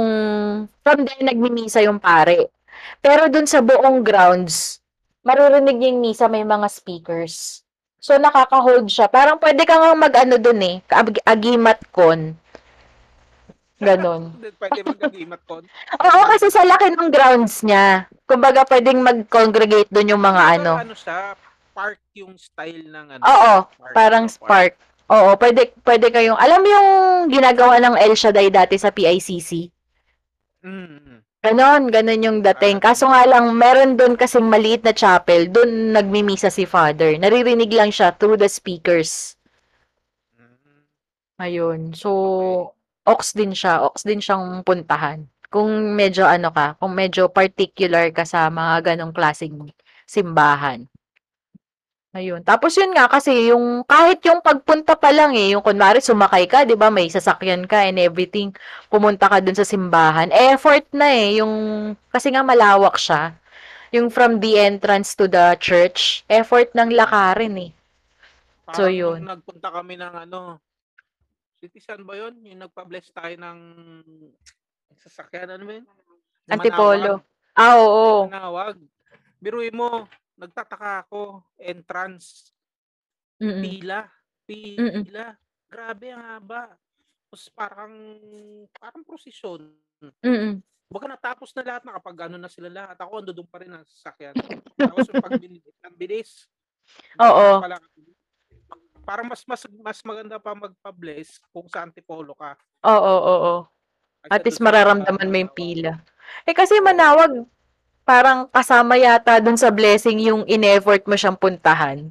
from 0.86 1.00
there 1.04 1.26
nagmimisa 1.26 1.82
yung 1.82 1.97
pare. 1.97 2.54
Pero 3.02 3.28
doon 3.28 3.50
sa 3.50 3.60
buong 3.60 4.06
grounds, 4.06 4.80
maririnig 5.26 5.76
niya 5.76 5.89
yung 5.91 6.02
misa 6.06 6.26
may 6.30 6.45
mga 6.45 6.70
speakers. 6.70 7.66
So, 8.00 8.16
nakaka-hold 8.16 8.88
siya. 8.88 9.12
Parang 9.12 9.36
pwede 9.43 9.68
ka 9.68 9.76
nga 9.76 9.91
mag-ano 9.91 10.39
dun 10.39 10.64
eh. 10.64 10.80
ag- 10.88 11.20
Agimat 11.28 11.84
con. 11.91 12.39
Ganon. 13.80 14.36
Pwede 14.60 14.84
mag-agimat 14.84 15.39
kon. 15.43 15.64
Oo, 16.08 16.20
kasi 16.28 16.47
sa 16.47 16.64
laki 16.64 16.95
ng 16.95 17.12
grounds 17.12 17.64
niya. 17.64 18.08
Kumbaga, 18.24 18.64
pwedeng 18.68 19.04
mag-congregate 19.04 19.91
dun 19.91 20.16
yung 20.16 20.24
mga 20.24 20.60
ano. 20.60 20.80
Ano 20.80 20.95
siya? 20.95 21.36
Park 21.76 22.00
yung 22.16 22.36
style 22.36 22.88
ng 22.88 23.20
ano. 23.20 23.22
Oo, 23.24 23.54
park, 23.68 23.93
Parang 23.95 24.26
ano, 24.28 24.32
spark. 24.32 24.76
Oo, 25.10 25.34
pwede, 25.41 25.74
pwede 25.82 26.14
kayong, 26.14 26.38
alam 26.38 26.62
mo 26.62 26.68
yung 26.70 26.89
ginagawa 27.34 27.82
ng 27.82 27.97
El 27.97 28.14
Shaddai 28.14 28.53
dati 28.53 28.78
sa 28.78 28.93
PICC? 28.93 29.74
Mm, 30.62 30.86
mm. 30.86 31.20
Ganon, 31.39 31.88
ganon 31.88 32.26
yung 32.26 32.39
dating. 32.43 32.84
Kaso 32.84 33.07
nga 33.07 33.24
lang, 33.24 33.55
meron 33.55 33.95
doon 33.95 34.20
kasing 34.20 34.43
maliit 34.45 34.84
na 34.84 34.91
chapel. 34.91 35.47
Doon 35.47 35.95
nagmimisa 35.95 36.51
si 36.51 36.68
Father. 36.68 37.16
Naririnig 37.16 37.72
lang 37.72 37.95
siya 37.95 38.12
through 38.12 38.36
the 38.36 38.51
speakers. 38.51 39.39
Mm. 40.36 40.84
Ayun. 41.39 41.82
So, 41.95 42.10
ox 43.07 43.32
din 43.32 43.55
siya. 43.55 43.88
Ox 43.88 44.03
din 44.03 44.20
siyang 44.20 44.68
puntahan. 44.68 45.32
Kung 45.47 45.95
medyo 45.95 46.28
ano 46.28 46.51
ka, 46.51 46.76
kung 46.76 46.91
medyo 46.91 47.32
particular 47.32 48.12
ka 48.12 48.28
sa 48.28 48.51
mga 48.51 48.93
ganong 48.93 49.16
klaseng 49.16 49.72
simbahan. 50.03 50.89
Ayun. 52.10 52.41
Tapos 52.41 52.74
yun 52.74 52.89
nga 52.97 53.05
kasi 53.05 53.53
yung 53.53 53.86
kahit 53.86 54.18
yung 54.26 54.41
pagpunta 54.41 54.97
pa 54.97 55.14
lang 55.14 55.38
eh, 55.38 55.53
yung 55.53 55.62
kunwari 55.62 56.01
sumakay 56.01 56.49
ka, 56.49 56.66
'di 56.66 56.74
ba, 56.74 56.89
may 56.89 57.05
sasakyan 57.05 57.70
ka 57.70 57.86
and 57.86 58.01
everything, 58.01 58.49
pumunta 58.89 59.30
ka 59.30 59.38
dun 59.38 59.53
sa 59.53 59.62
simbahan. 59.62 60.34
Effort 60.34 60.89
na 60.89 61.05
eh 61.05 61.38
yung 61.38 61.53
kasi 62.10 62.34
nga 62.34 62.41
malawak 62.41 62.97
siya. 62.97 63.38
Yung 63.93 64.10
from 64.10 64.41
the 64.41 64.57
entrance 64.57 65.14
to 65.14 65.30
the 65.30 65.53
church, 65.62 66.26
effort 66.30 66.74
ng 66.74 66.93
lakarin 66.93 67.57
eh. 67.57 67.72
So, 68.74 68.86
Parang 68.86 68.93
yun. 68.93 69.20
nung 69.26 69.34
nagpunta 69.34 69.70
kami 69.74 69.93
ng 69.97 70.14
ano, 70.30 70.62
citizen 71.57 72.05
ba 72.05 72.14
yun? 72.14 72.38
Yung 72.45 72.62
nagpa-bless 72.70 73.10
tayo 73.10 73.34
ng 73.34 73.57
sasakyan, 75.01 75.57
ano 75.57 75.64
ba 75.66 75.74
yun? 75.82 75.86
Antipolo. 76.53 77.14
Ah, 77.57 77.82
oo. 77.82 78.30
Manawag. 78.30 78.78
Biruin 79.41 79.74
mo, 79.74 80.05
nagtataka 80.40 81.06
ako, 81.06 81.44
entrance, 81.60 82.56
Mm-mm. 83.40 83.60
pila, 83.60 84.08
pila. 84.48 85.36
Grabe 85.70 86.08
ang 86.10 86.24
haba. 86.24 86.74
Tapos 87.30 87.46
parang, 87.54 87.94
parang 88.74 89.04
prosesyon. 89.06 89.70
Mm-mm. 90.26 90.64
Baga 90.90 91.06
natapos 91.06 91.54
na 91.54 91.62
lahat, 91.62 91.86
nakapag 91.86 92.26
ano 92.26 92.42
na 92.42 92.50
sila 92.50 92.66
lahat. 92.72 92.98
Ako 92.98 93.22
ando 93.22 93.30
doon 93.36 93.46
pa 93.46 93.62
rin 93.62 93.70
ang 93.70 93.86
sasakyan. 93.86 94.34
Tapos 94.74 95.06
yung 95.06 95.22
pagbilis, 95.22 95.62
ang 95.86 95.94
bilis. 95.94 96.50
Oo. 97.22 97.62
Pala- 97.62 97.84
Parang 99.06 99.26
mas 99.26 99.42
mas 99.46 99.66
mas 99.82 100.00
maganda 100.06 100.38
pa 100.38 100.54
magpa-bless 100.54 101.42
kung 101.50 101.66
sa 101.66 101.82
Antipolo 101.82 102.34
ka. 102.38 102.54
Oo, 102.86 102.94
oo, 102.98 103.36
oo. 103.42 103.56
At 104.30 104.46
least 104.46 104.62
mararamdaman 104.62 105.30
mo 105.30 105.38
yung 105.38 105.54
pila. 105.54 105.98
Eh 106.46 106.54
kasi 106.54 106.78
manawag, 106.78 107.42
parang 108.10 108.49
kasama 108.49 108.97
yata 108.97 109.38
dun 109.38 109.53
sa 109.53 109.70
blessing 109.70 110.18
yung 110.18 110.41
in-effort 110.49 111.05
mo 111.05 111.14
siyang 111.14 111.38
puntahan. 111.38 112.10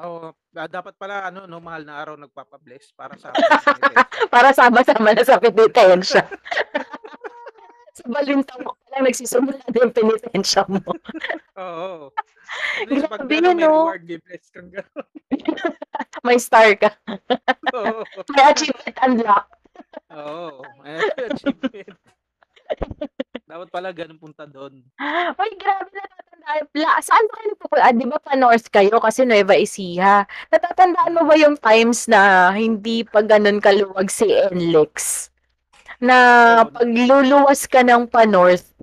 Oo, 0.00 0.32
ah, 0.32 0.68
dapat 0.70 0.96
pala 0.96 1.28
ano 1.28 1.44
no 1.44 1.60
mahal 1.60 1.84
na 1.84 2.00
araw 2.00 2.16
nagpapa-bless 2.16 2.96
para 2.96 3.12
sa 3.20 3.28
Para 4.32 4.56
sama-sama 4.56 5.12
na 5.12 5.20
sa 5.28 5.36
penitensya. 5.36 6.24
sa 7.98 8.04
balintang 8.08 8.64
mo 8.64 8.72
lang 8.88 9.04
nagsisimula 9.04 9.60
na 9.60 9.76
yung 9.76 9.92
penitensya 9.92 10.64
mo. 10.72 10.80
Oo. 11.60 12.08
Grabe 12.88 13.34
yun, 13.44 13.60
no? 13.60 13.92
reward, 13.92 14.08
may 14.08 14.16
bless 14.24 14.48
kang. 14.48 14.72
May 16.24 16.40
star 16.40 16.72
ka. 16.80 16.96
Oo. 17.76 18.08
May 18.32 18.44
achievement 18.48 18.96
unlock. 19.04 19.46
Oo. 20.16 20.64
May 20.80 20.96
achievement. 21.28 21.87
Dapat 23.88 23.96
pala 23.96 24.04
ganun 24.04 24.20
punta 24.20 24.44
doon. 24.44 24.84
Uy, 25.40 25.50
grabe 25.56 25.88
natatandaan. 25.96 26.62
La, 26.76 27.00
saan 27.00 27.24
ba 27.24 27.34
kayo 27.40 27.54
pupunta? 27.56 27.84
Ah, 27.88 27.94
di 27.96 28.04
ba 28.04 28.18
pa 28.20 28.34
north 28.36 28.68
kayo 28.68 29.00
kasi 29.00 29.24
Nueva 29.24 29.56
Ecija? 29.56 30.28
Natatandaan 30.52 31.16
mo 31.16 31.24
ba 31.24 31.34
yung 31.40 31.56
times 31.56 32.04
na 32.04 32.52
hindi 32.52 33.00
pa 33.08 33.24
ganun 33.24 33.64
kaluwag 33.64 34.12
si 34.12 34.28
NLEX? 34.28 35.28
Na 36.04 36.16
Oo. 36.62 36.68
pag 36.68 36.88
luluwas 36.88 37.64
ka 37.64 37.80
ng 37.80 38.12
pa 38.12 38.28
north, 38.28 38.76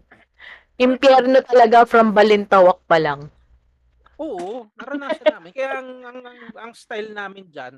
impyerno 0.82 1.46
talaga 1.46 1.86
from 1.86 2.10
Balintawak 2.10 2.82
pa 2.90 2.98
lang. 2.98 3.30
Oo, 4.18 4.66
naranasan 4.74 5.28
namin. 5.38 5.52
Kaya 5.54 5.86
ang, 5.86 5.90
ang, 6.02 6.20
ang, 6.26 6.40
ang 6.56 6.72
style 6.74 7.14
namin 7.14 7.46
dyan, 7.54 7.78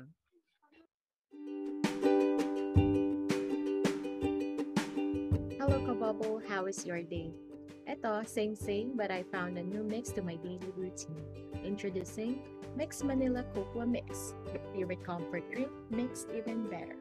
Hello, 5.68 5.84
Kabubble. 5.84 6.40
How 6.48 6.64
is 6.64 6.86
your 6.86 7.02
day? 7.02 7.30
Eto, 7.86 8.26
same 8.26 8.56
same, 8.56 8.96
but 8.96 9.10
I 9.10 9.22
found 9.22 9.58
a 9.58 9.62
new 9.62 9.84
mix 9.84 10.08
to 10.12 10.22
my 10.22 10.36
daily 10.36 10.72
routine. 10.74 11.20
Introducing 11.62 12.40
Mix 12.74 13.04
Manila 13.04 13.44
Cocoa 13.54 13.84
Mix. 13.84 14.32
Your 14.46 14.62
favorite 14.72 15.04
comfort 15.04 15.44
drink 15.52 15.68
mixed 15.90 16.28
even 16.34 16.70
better. 16.70 16.96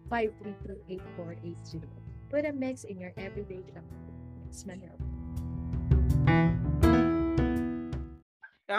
0917-532-8480. 0.09 1.83
Put 2.29 2.45
a 2.45 2.53
mix 2.53 2.85
in 2.85 2.99
your 2.99 3.11
everyday 3.17 3.61
shop. 3.73 3.83
Mix 4.45 4.65
Manila. 4.65 4.95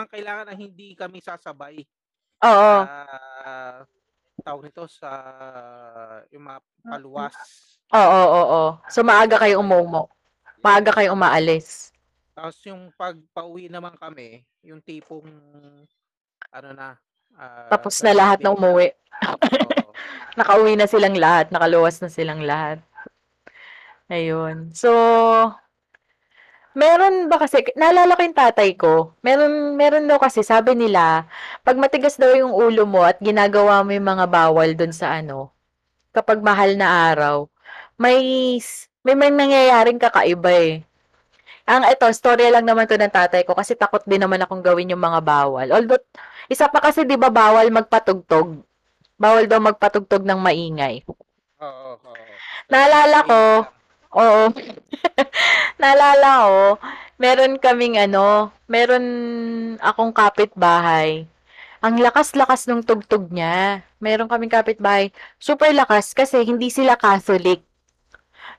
ang 0.01 0.09
kailangan 0.09 0.49
na 0.49 0.57
hindi 0.57 0.97
kami 0.97 1.21
sasabay 1.21 1.85
Oo. 2.41 2.73
sa 2.81 3.85
tawag 4.41 4.63
nito 4.73 4.89
sa 4.89 5.11
yung 6.33 6.49
mga 6.49 6.61
paluwas. 6.89 7.37
Oo, 7.93 8.01
oo, 8.01 8.41
oo. 8.41 8.65
So 8.89 9.05
maaga 9.05 9.37
kayo 9.37 9.61
umumo. 9.61 10.09
Maaga 10.65 10.97
kayo 10.97 11.13
umaalis. 11.13 11.93
Tapos 12.33 12.57
yung 12.65 12.89
pagpauwi 12.97 13.69
naman 13.69 13.93
kami, 14.01 14.41
yung 14.65 14.81
tipong 14.81 15.29
ano 16.51 16.69
na 16.73 16.97
ah, 17.37 17.69
Tapos 17.69 18.01
na 18.01 18.17
lahat 18.17 18.41
na 18.41 18.57
umuwi. 18.57 18.97
Oo. 19.29 19.93
Nakauwi 20.41 20.73
na 20.79 20.89
silang 20.89 21.17
lahat. 21.19 21.53
Nakaluwas 21.53 22.01
na 22.01 22.09
silang 22.09 22.41
lahat. 22.41 22.81
Ayun. 24.09 24.73
So, 24.73 24.91
meron 26.81 27.29
ba 27.29 27.37
kasi, 27.37 27.61
naalala 27.77 28.17
ko 28.17 28.23
yung 28.25 28.41
tatay 28.41 28.71
ko, 28.81 29.13
meron, 29.21 29.77
meron 29.77 30.09
daw 30.09 30.17
kasi, 30.17 30.41
sabi 30.41 30.73
nila, 30.73 31.29
pag 31.61 31.77
matigas 31.77 32.17
daw 32.17 32.33
yung 32.33 32.57
ulo 32.57 32.89
mo 32.89 33.05
at 33.05 33.21
ginagawa 33.21 33.85
mo 33.85 33.93
yung 33.93 34.09
mga 34.09 34.25
bawal 34.33 34.73
dun 34.73 34.97
sa 34.97 35.21
ano, 35.21 35.53
kapag 36.17 36.41
mahal 36.41 36.81
na 36.81 37.13
araw, 37.13 37.45
may, 38.01 38.17
may, 39.05 39.13
may 39.13 39.29
nangyayaring 39.29 40.01
kakaiba 40.01 40.53
eh. 40.57 40.75
Ang 41.69 41.85
ito, 41.87 42.09
storya 42.11 42.49
lang 42.51 42.65
naman 42.67 42.89
to 42.89 42.97
ng 42.97 43.13
tatay 43.13 43.45
ko 43.45 43.53
kasi 43.55 43.77
takot 43.77 44.03
din 44.09 44.19
naman 44.19 44.41
akong 44.43 44.65
gawin 44.65 44.91
yung 44.91 45.05
mga 45.05 45.21
bawal. 45.23 45.69
Although, 45.71 46.03
isa 46.51 46.67
pa 46.67 46.83
kasi 46.83 47.07
'di 47.07 47.15
ba 47.15 47.31
bawal 47.31 47.71
magpatugtog? 47.71 48.59
Bawal 49.15 49.47
daw 49.47 49.63
magpatugtog 49.63 50.27
ng 50.27 50.41
maingay. 50.43 51.07
Oo, 51.07 51.95
oo. 51.95 52.13
Naalala 52.67 53.23
ko, 53.23 53.41
oo. 54.15 54.43
Naalala 55.81 56.31
ko, 56.47 56.63
meron 57.21 57.57
kaming 57.57 57.97
ano, 57.99 58.51
meron 58.67 59.05
akong 59.81 60.13
kapitbahay. 60.15 61.27
Ang 61.81 62.05
lakas-lakas 62.05 62.69
ng 62.69 62.85
tugtog 62.85 63.33
niya. 63.33 63.81
Meron 64.05 64.29
kaming 64.29 64.53
kapitbahay. 64.53 65.09
Super 65.41 65.73
lakas 65.73 66.13
kasi 66.13 66.45
hindi 66.45 66.69
sila 66.69 66.93
Catholic. 67.01 67.65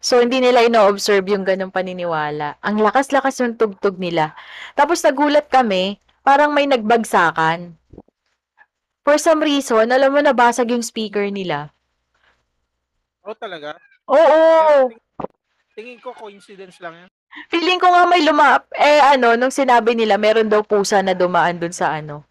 So, 0.01 0.17
hindi 0.17 0.41
nila 0.41 0.65
ino-observe 0.65 1.29
yung 1.29 1.45
ganong 1.45 1.69
paniniwala. 1.69 2.57
Ang 2.65 2.81
lakas-lakas 2.81 3.37
ng 3.45 3.61
tugtog 3.61 4.01
nila. 4.01 4.33
Tapos 4.73 5.05
nagulat 5.05 5.45
kami, 5.53 6.01
parang 6.25 6.57
may 6.57 6.65
nagbagsakan. 6.65 7.77
For 9.05 9.21
some 9.21 9.45
reason, 9.45 9.93
alam 9.93 10.09
mo, 10.09 10.25
nabasag 10.25 10.73
yung 10.73 10.81
speaker 10.81 11.29
nila. 11.29 11.69
Oo 13.21 13.37
talaga. 13.37 13.77
Oo! 14.09 14.89
Tingin 15.71 15.99
ko 16.03 16.11
coincidence 16.11 16.77
lang 16.83 17.05
yan. 17.05 17.09
Feeling 17.47 17.79
ko 17.79 17.87
nga 17.87 18.03
may 18.03 18.21
luma... 18.27 18.59
Eh, 18.75 18.99
ano, 19.15 19.39
nung 19.39 19.53
sinabi 19.55 19.95
nila, 19.95 20.19
meron 20.19 20.51
daw 20.51 20.59
pusa 20.67 20.99
na 20.99 21.15
dumaan 21.15 21.63
dun 21.63 21.71
sa 21.71 21.95
ano, 21.95 22.27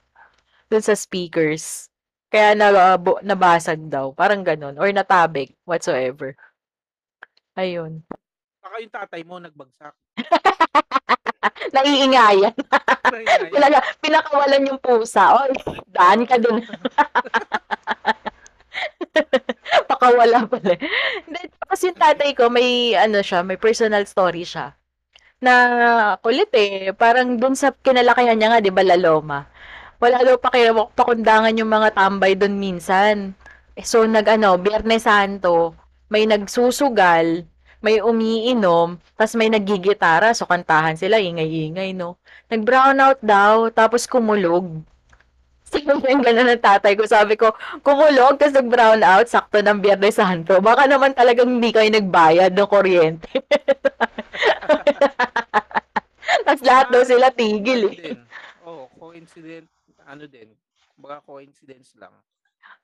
dun 0.69 0.85
sa 0.85 0.93
speakers. 0.93 1.89
Kaya 2.29 2.53
na, 2.53 3.01
bu- 3.01 3.19
nabasag 3.25 3.81
daw. 3.89 4.13
Parang 4.13 4.45
ganun. 4.45 4.77
Or 4.77 4.87
natabig, 4.93 5.57
whatsoever. 5.65 6.37
Ayun. 7.57 8.05
Baka 8.61 8.77
yung 8.79 8.93
tatay 8.93 9.23
mo 9.25 9.41
nagbagsak. 9.41 9.97
Naiingayan. 11.75 12.55
Nangyayari. 13.09 13.51
Talaga, 13.51 13.79
pinakawalan 14.05 14.69
yung 14.69 14.81
pusa. 14.85 15.33
Oy, 15.43 15.57
daan 15.89 16.29
ka 16.29 16.37
dun. 16.37 16.61
Pakawala 20.01 20.49
pala. 20.49 20.73
Hindi, 21.29 21.41
Tapos 21.61 21.81
yung 21.85 21.99
tatay 22.01 22.31
ko, 22.33 22.49
may 22.49 22.97
ano 22.97 23.21
siya, 23.21 23.45
may 23.45 23.61
personal 23.61 24.09
story 24.09 24.49
siya. 24.49 24.73
Na 25.45 25.53
kulit 26.25 26.49
eh. 26.57 26.93
Parang 26.97 27.37
dun 27.37 27.53
sa 27.53 27.73
kinalakihan 27.77 28.37
niya 28.41 28.49
nga, 28.57 28.65
di 28.65 28.73
ba, 28.73 28.81
Laloma. 28.81 29.45
Wala 30.01 30.25
daw 30.25 30.41
pa 30.41 30.49
kaya 30.53 30.73
pakundangan 30.73 31.53
yung 31.61 31.69
mga 31.69 31.93
tambay 31.93 32.33
dun 32.37 32.57
minsan. 32.57 33.37
Eh, 33.77 33.85
So, 33.85 34.09
nag 34.09 34.25
ano, 34.29 34.57
Biyernes 34.57 35.05
Santo, 35.05 35.77
may 36.09 36.25
nagsusugal, 36.25 37.45
may 37.85 38.01
umiinom, 38.01 38.97
tas 39.17 39.37
may 39.37 39.49
naggigitara, 39.53 40.33
so 40.37 40.49
kantahan 40.49 40.97
sila, 40.97 41.21
ingay-ingay, 41.21 41.93
no? 41.97 42.17
Nag-brown 42.53 42.97
daw, 43.21 43.69
tapos 43.73 44.09
kumulog. 44.09 44.85
Sabi 45.71 46.11
yung 46.11 46.25
gano'n 46.27 46.51
ng 46.59 46.63
tatay 46.63 46.99
ko. 46.99 47.07
Sabi 47.07 47.39
ko, 47.39 47.55
kumulog, 47.87 48.37
tapos 48.37 48.59
nag-brown 48.59 49.07
out, 49.07 49.31
sakto 49.31 49.63
ng 49.63 49.79
Biyernes 49.79 50.19
Santo. 50.19 50.59
Baka 50.59 50.91
naman 50.91 51.15
talagang 51.15 51.47
hindi 51.47 51.71
kayo 51.71 51.87
nagbayad 51.87 52.51
ng 52.51 52.71
kuryente. 52.71 53.31
tapos 56.47 56.63
lahat 56.67 56.87
daw 56.91 57.03
sila 57.07 57.31
tigil 57.31 57.95
eh. 57.95 58.19
Oo, 58.67 58.91
coincident. 58.99 59.71
Ano 60.11 60.27
din. 60.27 60.51
Baka 60.99 61.23
coincidence 61.23 61.95
lang. 61.97 62.13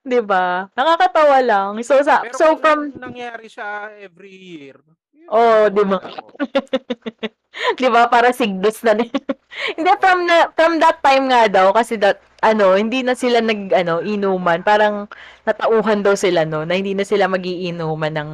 'Di 0.06 0.22
ba? 0.22 0.70
Nakakatawa 0.78 1.38
lang. 1.42 1.70
So, 1.82 1.98
sa, 2.06 2.22
Pero 2.22 2.38
so 2.38 2.54
from, 2.62 2.94
nangyari 2.94 3.50
siya 3.50 3.90
every 3.98 4.30
year. 4.32 4.78
Oo, 5.30 5.66
di 5.72 5.82
ba? 5.82 5.98
di 7.80 7.88
ba, 7.90 8.06
para 8.06 8.30
sigdos 8.30 8.82
na 8.86 8.94
din. 8.94 9.10
hindi, 9.78 9.90
from, 9.98 10.28
na, 10.28 10.50
from 10.54 10.78
that 10.78 11.00
time 11.02 11.30
nga 11.32 11.48
daw, 11.50 11.72
kasi 11.74 11.98
that, 11.98 12.22
ano, 12.44 12.76
hindi 12.78 13.02
na 13.02 13.16
sila 13.18 13.42
nag, 13.42 13.72
ano, 13.74 14.04
inuman. 14.04 14.62
Parang 14.62 15.10
natauhan 15.48 16.04
daw 16.04 16.14
sila, 16.14 16.46
no, 16.46 16.62
na 16.62 16.78
hindi 16.78 16.94
na 16.94 17.02
sila 17.02 17.26
magiinuman 17.26 18.14
ng 18.14 18.30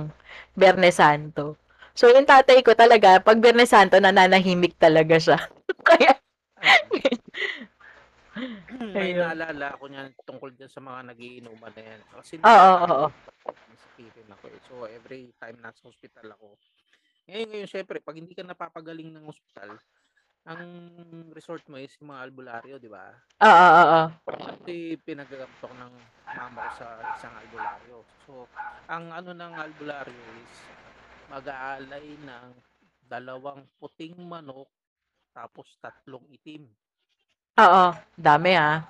Biyernes 0.59 1.01
Santo. 1.01 1.57
So, 1.93 2.09
yung 2.09 2.29
tatay 2.29 2.65
ko 2.65 2.73
talaga, 2.77 3.21
pag 3.21 3.41
Biyernes 3.41 3.73
Santo, 3.73 3.97
nananahimik 4.01 4.77
talaga 4.77 5.17
siya. 5.17 5.39
Kaya, 5.89 6.13
May 8.93 9.13
Ayun. 9.13 9.25
naalala 9.25 9.77
ako 9.77 9.85
niyan 9.93 10.09
tungkol 10.25 10.51
dyan 10.57 10.73
sa 10.73 10.81
mga 10.81 11.13
nagiinuman 11.13 11.73
na 11.73 11.83
yan. 11.85 12.01
Kasi 12.17 12.33
Oo, 12.41 12.49
oo, 12.49 12.85
oo. 12.89 13.09
Ako 14.33 14.45
eh. 14.49 14.61
So 14.69 14.75
every 14.89 15.33
time 15.37 15.61
nasa 15.61 15.85
hospital 15.85 16.33
ako. 16.33 16.57
Ngayon, 17.31 17.49
ngayon 17.55 17.71
syempre, 17.71 17.99
pag 18.03 18.19
hindi 18.19 18.35
ka 18.35 18.43
napapagaling 18.43 19.11
ng 19.15 19.27
hospital, 19.31 19.79
ang 20.43 20.63
resort 21.31 21.63
mo 21.71 21.79
is 21.79 21.95
yung 22.03 22.11
mga 22.11 22.23
albularyo, 22.27 22.75
di 22.83 22.91
ba? 22.91 23.15
oo, 23.43 23.67
oo, 23.71 23.85
oo. 23.95 24.03
Kasi 24.27 24.99
pinagagamit 25.07 25.55
ako 25.63 25.75
ng 25.75 25.95
mama 26.35 26.59
ko 26.67 26.71
sa 26.83 26.89
isang 27.15 27.35
albularyo. 27.39 27.97
So, 28.27 28.33
ang 28.91 29.15
ano 29.15 29.31
ng 29.31 29.55
albularyo 29.55 30.23
is 30.43 30.55
mag-aalay 31.31 32.07
ng 32.19 32.49
dalawang 33.07 33.63
puting 33.79 34.19
manok 34.19 34.67
tapos 35.33 35.79
tatlong 35.79 36.27
itim. 36.35 36.67
Oo, 37.61 37.87
dami 38.19 38.53
ah. 38.59 38.83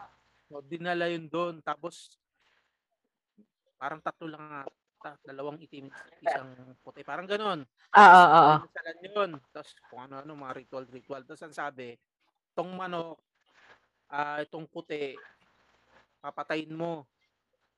So, 0.49 0.63
dinala 0.65 1.09
yun 1.13 1.29
doon. 1.29 1.61
Tapos, 1.61 2.17
parang 3.77 4.01
tatlo 4.01 4.27
lang. 4.31 4.67
Ta- 5.03 5.19
dalawang 5.27 5.59
itim, 5.59 5.91
isang 6.23 6.55
puti. 6.81 7.03
Parang 7.03 7.27
ganon. 7.27 7.67
Oo, 7.99 8.23
oo. 8.39 8.55
Pinasalan 8.63 8.99
yun. 9.03 9.31
Tapos 9.51 9.71
kung 9.91 10.01
ano-ano, 10.07 10.33
mga 10.39 10.55
ritual-ritual. 10.63 11.27
Tapos 11.27 11.43
ang 11.43 11.53
sabi, 11.55 11.99
itong 12.55 12.71
manok, 12.79 13.19
ah 14.09 14.39
itong 14.41 14.71
puti, 14.71 15.19
papatayin 16.23 16.71
mo. 16.73 17.05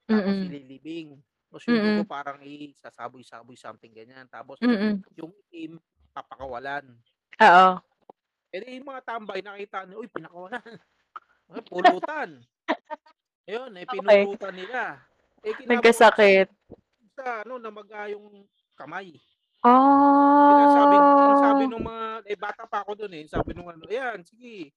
Tapos 0.04 0.36
Mm-mm. 0.36 0.44
ililibing. 0.52 1.08
Tapos 1.48 1.64
yung 1.64 1.80
Mm-mm. 1.80 1.96
dugo 1.96 2.04
parang 2.04 2.38
isasaboy-saboy 2.44 3.56
something 3.56 3.90
ganyan. 3.90 4.28
Tapos 4.28 4.60
Mm-mm. 4.60 5.00
yung 5.16 5.32
itim, 5.48 5.80
papakawalan. 6.12 6.92
Oo. 7.40 7.80
Eh 8.54 8.62
di 8.62 8.78
yung 8.78 8.86
mga 8.86 9.02
tambay, 9.02 9.42
nakita 9.42 9.82
nyo, 9.82 9.98
uy, 10.04 10.06
pinakawalan. 10.12 10.62
Ay, 11.50 11.62
pulutan. 11.66 12.30
Ayun, 13.50 13.72
eh, 13.76 13.84
Okay. 13.84 13.98
pinurutan 14.00 14.54
nila. 14.54 14.96
Eh, 15.44 15.52
kinabukasan, 15.52 15.76
Nagkasakit. 15.76 16.48
Sa, 17.14 17.46
ano, 17.46 17.62
namaga 17.62 18.10
yung 18.10 18.42
kamay. 18.74 19.14
Oh. 19.64 20.50
Sinasabi, 20.50 20.96
sabi 21.40 21.64
nung 21.70 21.86
mga, 21.86 22.26
eh, 22.26 22.36
bata 22.36 22.66
pa 22.66 22.82
ako 22.84 23.06
doon 23.06 23.14
eh. 23.16 23.24
Sabi 23.30 23.54
nung 23.54 23.70
ano, 23.70 23.86
ayan, 23.86 24.20
sige. 24.26 24.74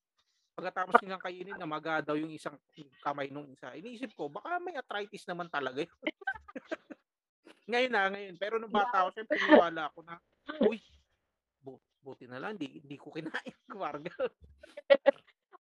Pagkatapos 0.58 1.02
nilang 1.02 1.22
kainin, 1.22 1.58
namaga 1.58 2.02
daw 2.02 2.18
yung 2.18 2.34
isang 2.34 2.58
kamay 3.02 3.30
nung 3.30 3.50
isa. 3.52 3.74
Iniisip 3.78 4.14
ko, 4.14 4.30
baka 4.30 4.58
may 4.62 4.74
arthritis 4.78 5.26
naman 5.30 5.50
talaga 5.50 5.84
yun. 5.86 5.98
ngayon 7.74 7.92
na, 7.92 8.10
ngayon. 8.10 8.36
Pero 8.40 8.56
nung 8.58 8.74
bata 8.74 9.06
ako, 9.06 9.10
syempre, 9.18 9.38
niwala 9.38 9.92
ako 9.92 10.00
na, 10.08 10.16
uy, 10.66 10.80
bu- 11.62 11.84
buti 12.02 12.26
na 12.26 12.40
lang, 12.40 12.56
di, 12.56 12.80
di 12.82 12.98
ko 12.98 13.12
kinain. 13.12 13.54
Kumarga. 13.70 14.14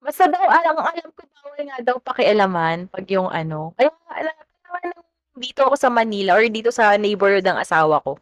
Basta 0.03 0.27
daw, 0.27 0.45
alam, 0.51 0.77
alam 0.83 1.09
ko 1.15 1.23
bawal 1.31 1.63
nga 1.63 1.79
daw 1.79 1.97
pakialaman 2.03 2.91
pag 2.91 3.07
yung 3.07 3.31
ano. 3.31 3.71
Kaya, 3.79 3.93
alam 4.11 4.35
naman, 4.67 4.83
nung 4.93 5.12
dito 5.37 5.65
ako 5.65 5.75
sa 5.81 5.89
Manila 5.89 6.37
or 6.37 6.45
dito 6.53 6.69
sa 6.69 6.97
neighborhood 7.01 7.45
ng 7.47 7.57
asawa 7.61 8.01
ko. 8.05 8.21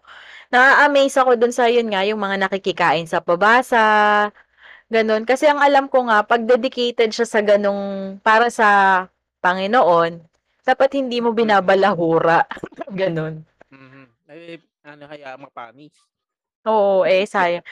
Na-amaze 0.51 1.17
ako 1.19 1.39
dun 1.39 1.55
sa 1.55 1.67
yun 1.71 1.91
nga, 1.91 2.03
yung 2.07 2.19
mga 2.23 2.37
nakikikain 2.47 3.07
sa 3.07 3.23
pabasa, 3.23 4.29
ganun. 4.91 5.25
Kasi 5.27 5.47
ang 5.51 5.63
alam 5.63 5.87
ko 5.91 6.07
nga, 6.11 6.23
pag 6.27 6.43
dedicated 6.47 7.11
siya 7.15 7.27
sa 7.29 7.41
ganong, 7.43 8.19
para 8.23 8.51
sa 8.51 8.69
Panginoon, 9.43 10.23
dapat 10.67 10.91
hindi 10.99 11.19
mo 11.23 11.35
binabalahura. 11.35 12.47
ganun. 13.01 13.43
Mhm. 13.71 14.05
Eh, 14.31 14.59
ano 14.87 15.05
kaya, 15.11 15.35
mapanis. 15.39 15.95
Oo, 16.69 17.09
eh, 17.09 17.25
sayang. 17.25 17.65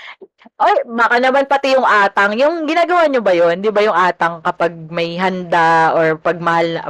Ay, 0.56 0.80
baka 0.88 1.20
naman 1.20 1.44
pati 1.44 1.76
yung 1.76 1.84
atang. 1.84 2.32
Yung 2.40 2.64
ginagawa 2.64 3.04
nyo 3.04 3.20
ba 3.20 3.36
yun? 3.36 3.60
Di 3.60 3.68
ba 3.68 3.84
yung 3.84 3.92
atang 3.92 4.40
kapag 4.40 4.72
may 4.88 5.12
handa 5.20 5.92
or 5.92 6.16
pag 6.16 6.40
mahal 6.40 6.88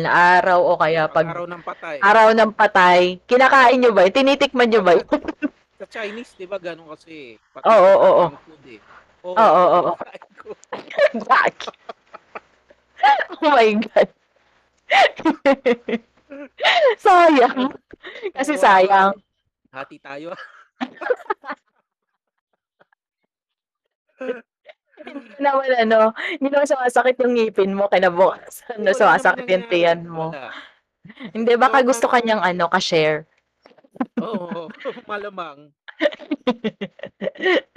na, 0.00 0.08
araw 0.40 0.64
o 0.64 0.80
kaya 0.80 1.04
Pag 1.04 1.28
araw 1.28 1.44
ng 1.44 1.60
patay. 1.60 2.00
araw 2.00 2.32
ng 2.32 2.52
patay, 2.56 3.20
kinakain 3.28 3.76
nyo 3.76 3.92
ba 3.92 4.08
yun? 4.08 4.16
Tinitikman 4.16 4.72
nyo 4.72 4.80
ba 4.80 4.96
yun? 4.96 5.04
Sa 5.78 5.86
Chinese, 5.86 6.32
di 6.34 6.48
ba, 6.48 6.56
ganun 6.56 6.88
kasi. 6.96 7.36
Pati 7.52 7.68
Oo, 7.68 7.76
sa 7.76 7.92
oo, 7.92 8.08
oo. 8.08 8.24
junk 8.32 8.40
food 8.48 8.64
eh. 8.64 8.80
Oo, 9.22 9.36
Oo, 9.36 9.44
oo, 9.44 9.66
oo. 9.68 9.92
kinakain 9.92 10.32
ko. 10.32 10.48
Bakit? 11.28 11.76
oh 13.44 13.52
my 13.52 13.70
God. 13.84 14.08
sayang. 17.04 17.68
Kasi 18.32 18.52
Oo, 18.56 18.62
sayang. 18.64 19.12
Hati 19.68 20.00
tayo. 20.00 20.32
Hindi 24.98 25.38
naman 25.38 25.70
ano, 25.78 25.98
hindi 26.36 26.48
naman 26.50 26.66
sumasakit 26.66 27.16
yung 27.22 27.34
ngipin 27.38 27.72
mo 27.72 27.86
kinabukasan. 27.86 28.82
Ano, 28.82 28.90
Wala 28.90 28.98
sumasakit 28.98 29.46
naman 29.46 29.52
yung 29.54 29.64
nangyari. 29.64 29.74
tiyan 29.78 30.00
mo. 30.10 30.26
Wala. 30.34 30.50
Hindi, 31.32 31.52
baka 31.56 31.78
gusto 31.86 32.04
oo. 32.10 32.12
kanyang 32.12 32.42
ano, 32.42 32.66
ka-share. 32.68 33.24
Oo, 34.20 34.68
malamang. 35.10 35.70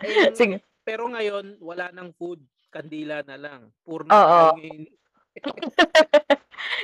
Eh, 0.02 0.34
Sige. 0.34 0.62
pero 0.82 1.06
ngayon, 1.06 1.62
wala 1.62 1.93
nang 1.93 2.10
food. 2.18 2.41
Kandila 2.74 3.22
na 3.22 3.38
lang. 3.38 3.70
Puro 3.86 4.06
Oo. 4.06 4.10
na 4.10 4.18
tayo 4.18 4.58
ngayon. 4.58 4.89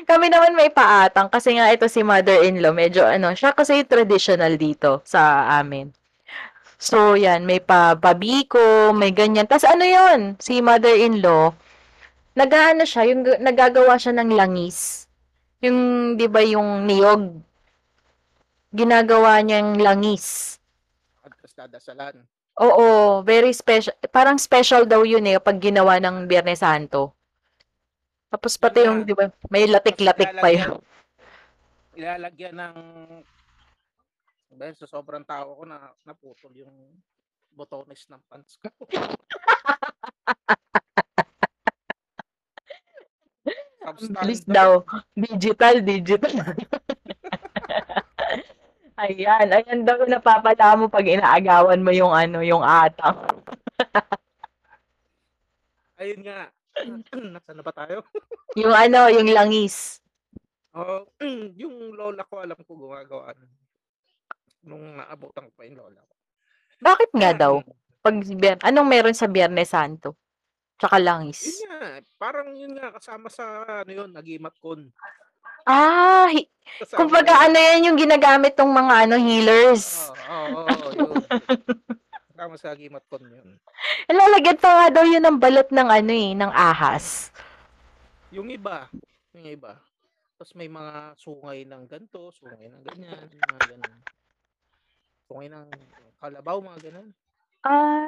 Kami 0.09 0.25
naman 0.29 0.53
may 0.53 0.69
paatang 0.69 1.29
kasi 1.29 1.57
nga 1.57 1.69
ito 1.73 1.89
si 1.89 2.01
mother-in-law, 2.05 2.73
medyo 2.73 3.05
ano, 3.05 3.33
siya 3.33 3.53
kasi 3.53 3.81
traditional 3.85 4.57
dito 4.57 5.01
sa 5.05 5.49
amin. 5.57 5.89
So, 6.77 7.17
yan, 7.17 7.49
may 7.49 7.57
pa 7.57 7.97
pabiko, 7.97 8.93
may 8.93 9.09
ganyan. 9.09 9.49
Tapos 9.49 9.65
ano 9.65 9.81
yun, 9.81 10.37
si 10.37 10.61
mother-in-law, 10.61 11.49
nag-ano 12.37 12.85
siya, 12.85 13.09
yung 13.09 13.25
nagagawa 13.41 13.97
siya 13.97 14.13
ng 14.13 14.29
langis. 14.37 15.09
Yung, 15.65 16.13
di 16.21 16.29
ba, 16.29 16.45
yung 16.45 16.85
niyog, 16.85 17.41
ginagawa 18.69 19.41
niyang 19.41 19.81
langis. 19.81 20.57
At 21.25 21.33
dadasalan. 21.57 22.21
Oo, 22.61 23.21
very 23.25 23.53
special. 23.53 23.97
Parang 24.13 24.37
special 24.37 24.85
daw 24.85 25.01
yun 25.01 25.25
eh, 25.25 25.41
pag 25.41 25.57
ginawa 25.57 25.97
ng 25.97 26.29
Biyernes 26.29 26.61
Santo. 26.61 27.13
Tapos 28.29 28.53
pati 28.57 28.85
yung, 28.85 29.01
Yun 29.01 29.09
di 29.09 29.13
ba, 29.17 29.33
may 29.49 29.65
latik-latik 29.65 30.37
pa 30.37 30.49
yun. 30.53 30.77
Ilalagyan 31.97 32.53
ng 32.53 32.75
dahil 34.57 34.75
sa 34.75 34.89
sobrang 34.89 35.23
tao 35.23 35.61
ko 35.61 35.63
na 35.63 35.93
naputol 36.03 36.51
yung 36.57 36.73
botones 37.53 38.09
ng 38.09 38.21
pants 38.27 38.57
ko. 38.59 38.67
Substandard. 43.87 44.43
daw. 44.51 44.83
Digital, 45.15 45.79
digital. 45.79 46.35
ayan, 49.07 49.47
ayan 49.47 49.87
daw 49.87 50.03
napapala 50.03 50.75
mo 50.75 50.91
pag 50.91 51.07
inaagawan 51.07 51.79
mo 51.79 51.95
yung 51.95 52.11
ano, 52.11 52.43
yung 52.43 52.59
atang. 52.59 53.15
Ayun 56.03 56.19
nga. 56.27 56.51
Nasaan 57.33 57.57
na 57.57 57.63
ba 57.63 57.73
tayo? 57.73 58.03
Yung 58.59 58.75
ano, 58.75 59.07
yung 59.07 59.31
langis. 59.31 60.03
Oh, 60.75 61.07
yung 61.61 61.95
lola 61.95 62.27
ko 62.27 62.43
alam 62.43 62.59
ko 62.59 62.75
gumagawa. 62.75 63.31
Nung 64.67 64.99
naabutan 64.99 65.47
ko 65.47 65.51
pa 65.55 65.63
yung 65.63 65.79
lola 65.79 66.03
ko. 66.03 66.13
Bakit 66.83 67.09
nga 67.15 67.31
daw? 67.33 67.63
Pag, 68.03 68.15
anong 68.61 68.87
meron 68.87 69.15
sa 69.17 69.31
Biyernes 69.31 69.71
Santo? 69.71 70.19
Tsaka 70.77 71.01
langis. 71.01 71.41
Yun 71.41 71.73
nga, 71.73 71.89
parang 72.21 72.53
yun 72.53 72.77
nga 72.77 72.93
kasama 72.93 73.31
sa 73.33 73.65
ano 73.65 73.89
yun, 73.89 74.13
nagimat 74.13 74.53
kon. 74.61 74.93
Ah, 75.65 76.29
hi- 76.29 76.51
Kasama 76.79 76.99
kumbaga 77.01 77.33
yun. 77.33 77.43
ano 77.49 77.57
yan 77.57 77.85
yung 77.89 77.97
ginagamit 77.97 78.53
ng 78.53 78.71
mga 78.71 78.93
ano 79.07 79.15
healers. 79.17 80.13
Oo, 80.13 80.45
oo, 80.53 80.61
oo, 80.69 80.89
yun. 80.93 81.15
Kasama 82.29 82.55
sa 82.61 82.77
kon 83.09 83.25
yun. 83.25 83.57
Lalagyan 84.05 84.59
pa 84.61 84.69
nga 84.69 85.01
daw 85.01 85.03
yun 85.09 85.23
ng 85.25 85.41
balot 85.41 85.69
ng 85.73 85.89
ano 85.89 86.11
eh, 86.13 86.31
ng 86.37 86.51
ahas. 86.53 87.33
Yung 88.29 88.53
iba, 88.53 88.85
yung 89.33 89.49
iba. 89.49 89.81
Tapos 90.37 90.53
may 90.53 90.69
mga 90.69 91.17
sungay 91.17 91.65
ng 91.65 91.89
ganto, 91.89 92.29
sungay 92.29 92.69
ng 92.69 92.83
ganyan, 92.85 93.25
mga 93.25 93.61
ganun. 93.73 93.97
Sungay 95.27 95.51
ng 95.51 95.67
kalabaw, 96.23 96.63
mga 96.63 96.87
ganun. 96.87 97.11
Ah, 97.67 98.07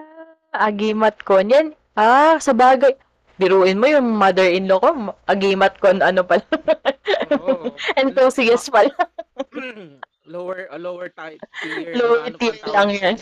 agimat 0.56 1.20
kon. 1.28 1.52
Yan. 1.52 1.76
Ah, 2.00 2.40
sa 2.40 2.56
bagay. 2.56 2.96
Biruin 3.36 3.80
mo 3.80 3.92
yung 3.92 4.16
mother-in-law 4.16 4.80
ko. 4.80 4.90
Agimat 5.28 5.76
kon 5.84 6.00
ano 6.00 6.24
pala. 6.24 6.48
Oo. 7.36 7.76
Enthusiast 8.00 8.72
pala. 8.72 8.96
lower, 10.30 10.72
a 10.72 10.78
lower 10.80 11.12
type 11.12 11.44
tier. 11.60 11.92
na 11.92 12.00
Low 12.00 12.14
ano 12.24 12.36
tier 12.40 12.56
lang 12.72 12.90
yan. 12.96 13.16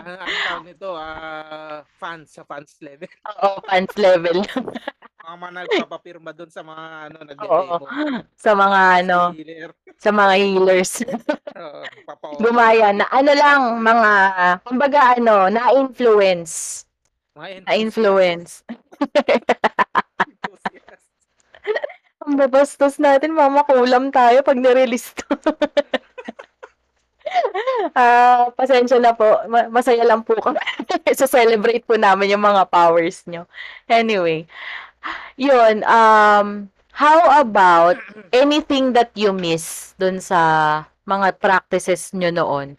Ano 0.00 0.16
ang 0.24 0.36
tawag 0.48 0.64
nito? 0.64 0.88
Ah, 0.96 1.84
fans 2.00 2.32
sa 2.32 2.48
fans 2.48 2.80
level. 2.80 3.12
Oo, 3.28 3.60
fans 3.68 3.92
level. 4.00 4.40
Mga 5.24 5.36
mga 5.40 5.52
nagpapapirma 5.64 6.30
doon 6.36 6.50
sa 6.52 6.60
mga 6.60 6.84
ano 7.08 7.16
Oo. 7.16 7.24
nagde-demo. 7.24 7.76
Sa 8.36 8.52
mga 8.52 8.80
ano, 9.00 9.18
Healer. 9.32 9.70
sa 9.96 10.10
mga 10.12 10.34
healers. 10.36 10.92
Papa- 12.08 12.36
Gumaya 12.36 12.92
na. 12.92 13.08
Ano 13.08 13.32
lang, 13.32 13.80
mga, 13.80 14.10
kumbaga 14.68 15.16
ano, 15.16 15.48
na-influence. 15.48 16.84
Na-influence. 17.34 18.60
Ang 22.24 22.40
babastos 22.40 22.96
natin, 22.96 23.36
mama, 23.36 23.64
kulam 23.64 24.08
tayo 24.08 24.40
pag 24.40 24.56
nirelease 24.56 25.12
to. 25.12 25.28
Ah, 27.92 28.48
pasensya 28.54 28.96
na 29.02 29.12
po. 29.12 29.26
Ma- 29.44 29.68
masaya 29.68 30.04
lang 30.06 30.22
po 30.22 30.32
kami. 30.38 30.56
so 31.12 31.26
celebrate 31.26 31.84
po 31.84 31.98
namin 31.98 32.32
yung 32.32 32.40
mga 32.40 32.64
powers 32.68 33.26
nyo. 33.26 33.44
Anyway, 33.84 34.46
yun, 35.36 35.82
um, 35.86 36.68
how 36.94 37.40
about 37.40 37.98
anything 38.30 38.92
that 38.94 39.10
you 39.14 39.32
miss 39.34 39.94
dun 39.98 40.18
sa 40.20 40.40
mga 41.04 41.38
practices 41.38 42.12
nyo 42.14 42.30
noon? 42.30 42.78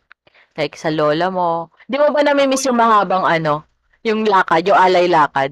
Like 0.55 0.79
sa 0.79 0.87
lola 0.89 1.27
mo. 1.27 1.69
Di 1.85 1.99
mo 1.99 2.09
ba 2.15 2.23
nami-miss 2.23 2.65
yung 2.65 2.79
mahabang 2.79 3.27
ano? 3.27 3.67
Yung 4.07 4.23
lakad, 4.23 4.63
yung 4.69 4.79
alay 4.79 5.09
lakad? 5.11 5.51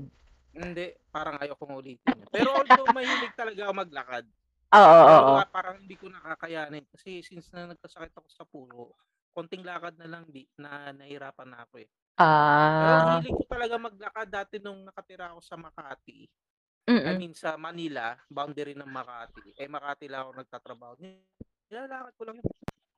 Hindi, 0.53 0.93
parang 1.09 1.41
ayaw 1.41 1.57
kong 1.57 1.76
ulitin. 1.82 2.17
Pero 2.30 2.53
although 2.55 2.88
mahilig 2.93 3.34
talaga 3.36 3.67
ako 3.67 3.74
maglakad, 3.84 4.26
Oo, 4.74 4.82
oo, 4.82 5.05
Pero 5.05 5.38
oo. 5.38 5.53
parang 5.53 5.76
hindi 5.78 5.93
ko 5.93 6.09
nakakayanin 6.09 6.86
kasi 6.89 7.21
since 7.21 7.53
na 7.53 7.69
nagkasakit 7.69 8.09
ako 8.17 8.28
sa 8.34 8.43
puso, 8.49 8.97
konting 9.34 9.61
lakad 9.61 9.93
na 10.01 10.09
lang 10.09 10.26
di 10.34 10.49
na 10.57 10.89
nahirapan 10.93 11.49
na 11.53 11.61
ako 11.61 11.86
eh. 11.86 11.89
Pero 12.82 12.93
Ah, 12.97 13.17
hilig 13.21 13.34
ko 13.38 13.43
talaga 13.49 13.76
maglakad 13.78 14.28
dati 14.30 14.55
nung 14.61 14.82
nakatira 14.86 15.34
ako 15.34 15.41
sa 15.45 15.57
Makati. 15.57 16.26
I 16.84 16.99
mm. 16.99 17.15
mean 17.15 17.31
sa 17.31 17.55
Manila, 17.55 18.11
boundary 18.27 18.75
ng 18.75 18.88
Makati. 18.88 19.55
Eh 19.55 19.71
Makati 19.71 20.11
lang 20.11 20.27
ako 20.27 20.31
nagtatrabaho. 20.36 20.93
Nilalakad 20.99 22.13
ko 22.19 22.23
lang 22.27 22.36
yun. 22.43 22.47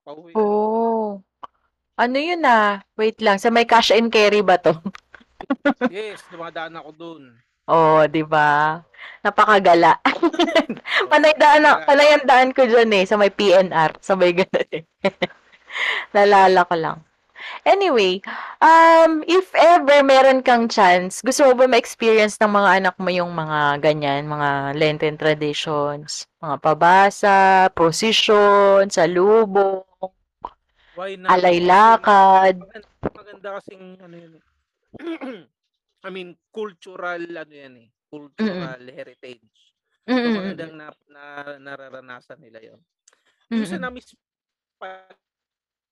Pauwi. 0.02 0.32
Oh. 0.34 1.22
Ano 1.94 2.18
yun 2.18 2.42
ah? 2.50 2.82
Wait 2.98 3.22
lang, 3.22 3.38
sa 3.38 3.54
may 3.54 3.70
cash 3.70 3.94
and 3.94 4.10
carry 4.10 4.42
ba 4.42 4.58
to? 4.58 4.74
Yes, 5.94 6.26
dumadaan 6.34 6.74
ako 6.80 6.90
dun. 6.96 7.24
Oh, 7.66 8.02
'di 8.06 8.26
ba? 8.26 8.82
Napakagala. 9.22 9.98
Panay 11.12 11.34
daan 11.38 11.66
na, 11.66 11.82
panay 11.86 12.14
ang 12.14 12.26
daan 12.26 12.50
ko 12.54 12.66
dyan 12.66 12.94
eh, 12.94 13.04
sa 13.06 13.18
may 13.18 13.34
PNR, 13.34 13.98
sa 14.02 14.14
may 14.14 14.34
ganun 14.34 14.70
eh. 14.74 14.86
Nalala 16.16 16.62
ko 16.66 16.76
lang. 16.78 16.98
Anyway, 17.66 18.22
um, 18.62 19.24
if 19.28 19.52
ever 19.56 20.04
meron 20.04 20.42
kang 20.42 20.68
chance, 20.70 21.22
gusto 21.22 21.46
mo 21.50 21.54
ba 21.58 21.66
ma-experience 21.70 22.38
ng 22.42 22.52
mga 22.52 22.70
anak 22.82 22.96
mo 23.02 23.10
yung 23.10 23.32
mga 23.34 23.82
ganyan, 23.82 24.26
mga 24.30 24.76
Lenten 24.78 25.16
traditions, 25.18 26.26
mga 26.42 26.58
pabasa, 26.62 27.70
procession, 27.74 28.88
salubong, 28.90 29.84
Why 30.96 31.16
not? 31.20 31.32
alay 31.34 31.60
Kasi 31.60 31.66
lakad. 31.68 32.56
Maganda, 32.60 32.90
maganda 33.14 33.50
kasing 33.60 33.86
ano 34.00 34.16
yun 34.16 34.34
eh. 34.40 34.44
I 36.08 36.10
mean, 36.14 36.38
cultural 36.54 37.24
ano 37.26 37.54
yan 37.54 37.76
eh. 37.84 37.88
Cultural 38.10 38.80
heritage. 38.92 39.52
So, 40.22 40.30
Mm, 40.30 40.32
mm, 40.32 40.36
magandang 40.38 40.74
na, 40.78 40.88
na, 41.10 41.24
nararanasan 41.60 42.40
nila 42.40 42.62
yon. 42.62 42.80
mm, 43.52 43.58
Minsan 43.58 43.82
mm. 43.82 43.84
na-miss 43.84 44.14
pala, 44.80 45.10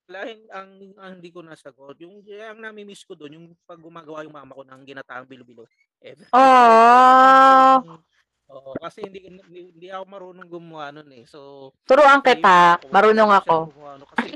hin- 0.08 0.50
ang, 0.52 0.68
ang 1.00 1.12
hindi 1.16 1.30
ko 1.32 1.40
nasagot. 1.40 1.96
Yung, 2.04 2.20
ang 2.28 2.60
nami-miss 2.60 3.08
ko 3.08 3.16
doon, 3.16 3.40
yung 3.40 3.46
pag 3.64 3.80
gumagawa 3.80 4.24
yung 4.24 4.36
mama 4.36 4.52
ko 4.52 4.62
ng 4.64 4.82
ginataang 4.84 5.28
bilo-bilo. 5.28 5.64
Every 6.00 6.28
Aww. 6.28 7.80
Oo, 8.54 8.76
kasi 8.76 9.08
hindi, 9.08 9.24
hindi, 9.24 9.72
hindi 9.72 9.88
ako 9.88 10.04
marunong 10.04 10.48
gumawa 10.52 10.92
nun 10.92 11.08
eh. 11.16 11.24
So, 11.24 11.72
Turuan 11.88 12.20
kita, 12.20 12.76
ako, 12.76 12.92
marunong 12.92 13.30
hindi 13.32 13.40
ako. 13.40 13.56
gumawa 13.72 13.92
Kasi, 14.12 14.28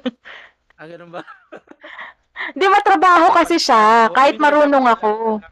ah, 0.80 0.86
ganun 0.88 1.10
ba? 1.12 1.22
Di 2.58 2.66
matrabaho 2.66 3.30
kasi 3.36 3.60
siya, 3.60 4.08
kahit 4.10 4.40
marunong 4.40 4.88
ako-. 4.88 5.44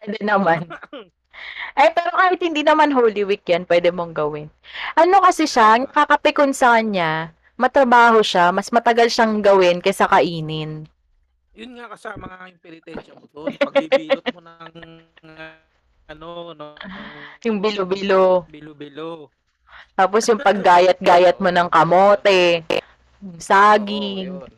Pwede 0.00 0.18
naman. 0.24 0.64
Eh, 1.78 1.90
pero 1.94 2.10
kahit 2.10 2.40
hindi 2.42 2.66
naman 2.66 2.90
Holy 2.90 3.22
Week 3.22 3.46
yan, 3.46 3.62
pwede 3.70 3.94
mong 3.94 4.16
gawin. 4.16 4.50
Ano 4.98 5.22
kasi 5.22 5.46
siya, 5.46 5.78
ang 5.78 5.86
kakapikon 5.86 6.50
sa 6.50 6.74
kanya, 6.74 7.30
matrabaho 7.58 8.22
siya, 8.22 8.54
mas 8.54 8.70
matagal 8.70 9.10
siyang 9.10 9.42
gawin 9.42 9.82
kaysa 9.82 10.06
kainin. 10.06 10.86
Yun 11.58 11.74
nga 11.74 11.90
kasama 11.90 12.30
nga 12.30 12.46
yung 12.46 12.62
mo 13.18 13.26
doon. 13.34 13.52
Pagbibilot 13.58 14.24
mo 14.30 14.40
ng 14.46 14.74
ano, 16.08 16.28
no, 16.54 16.66
Yung 17.42 17.58
bilo-bilo. 17.58 18.46
bilo-bilo. 18.46 19.28
Tapos 19.98 20.22
yung 20.30 20.38
paggayat-gayat 20.38 21.42
mo 21.42 21.50
ng 21.50 21.68
kamote, 21.68 22.62
saging. 23.42 24.38
Oo, 24.38 24.46
yun. 24.46 24.56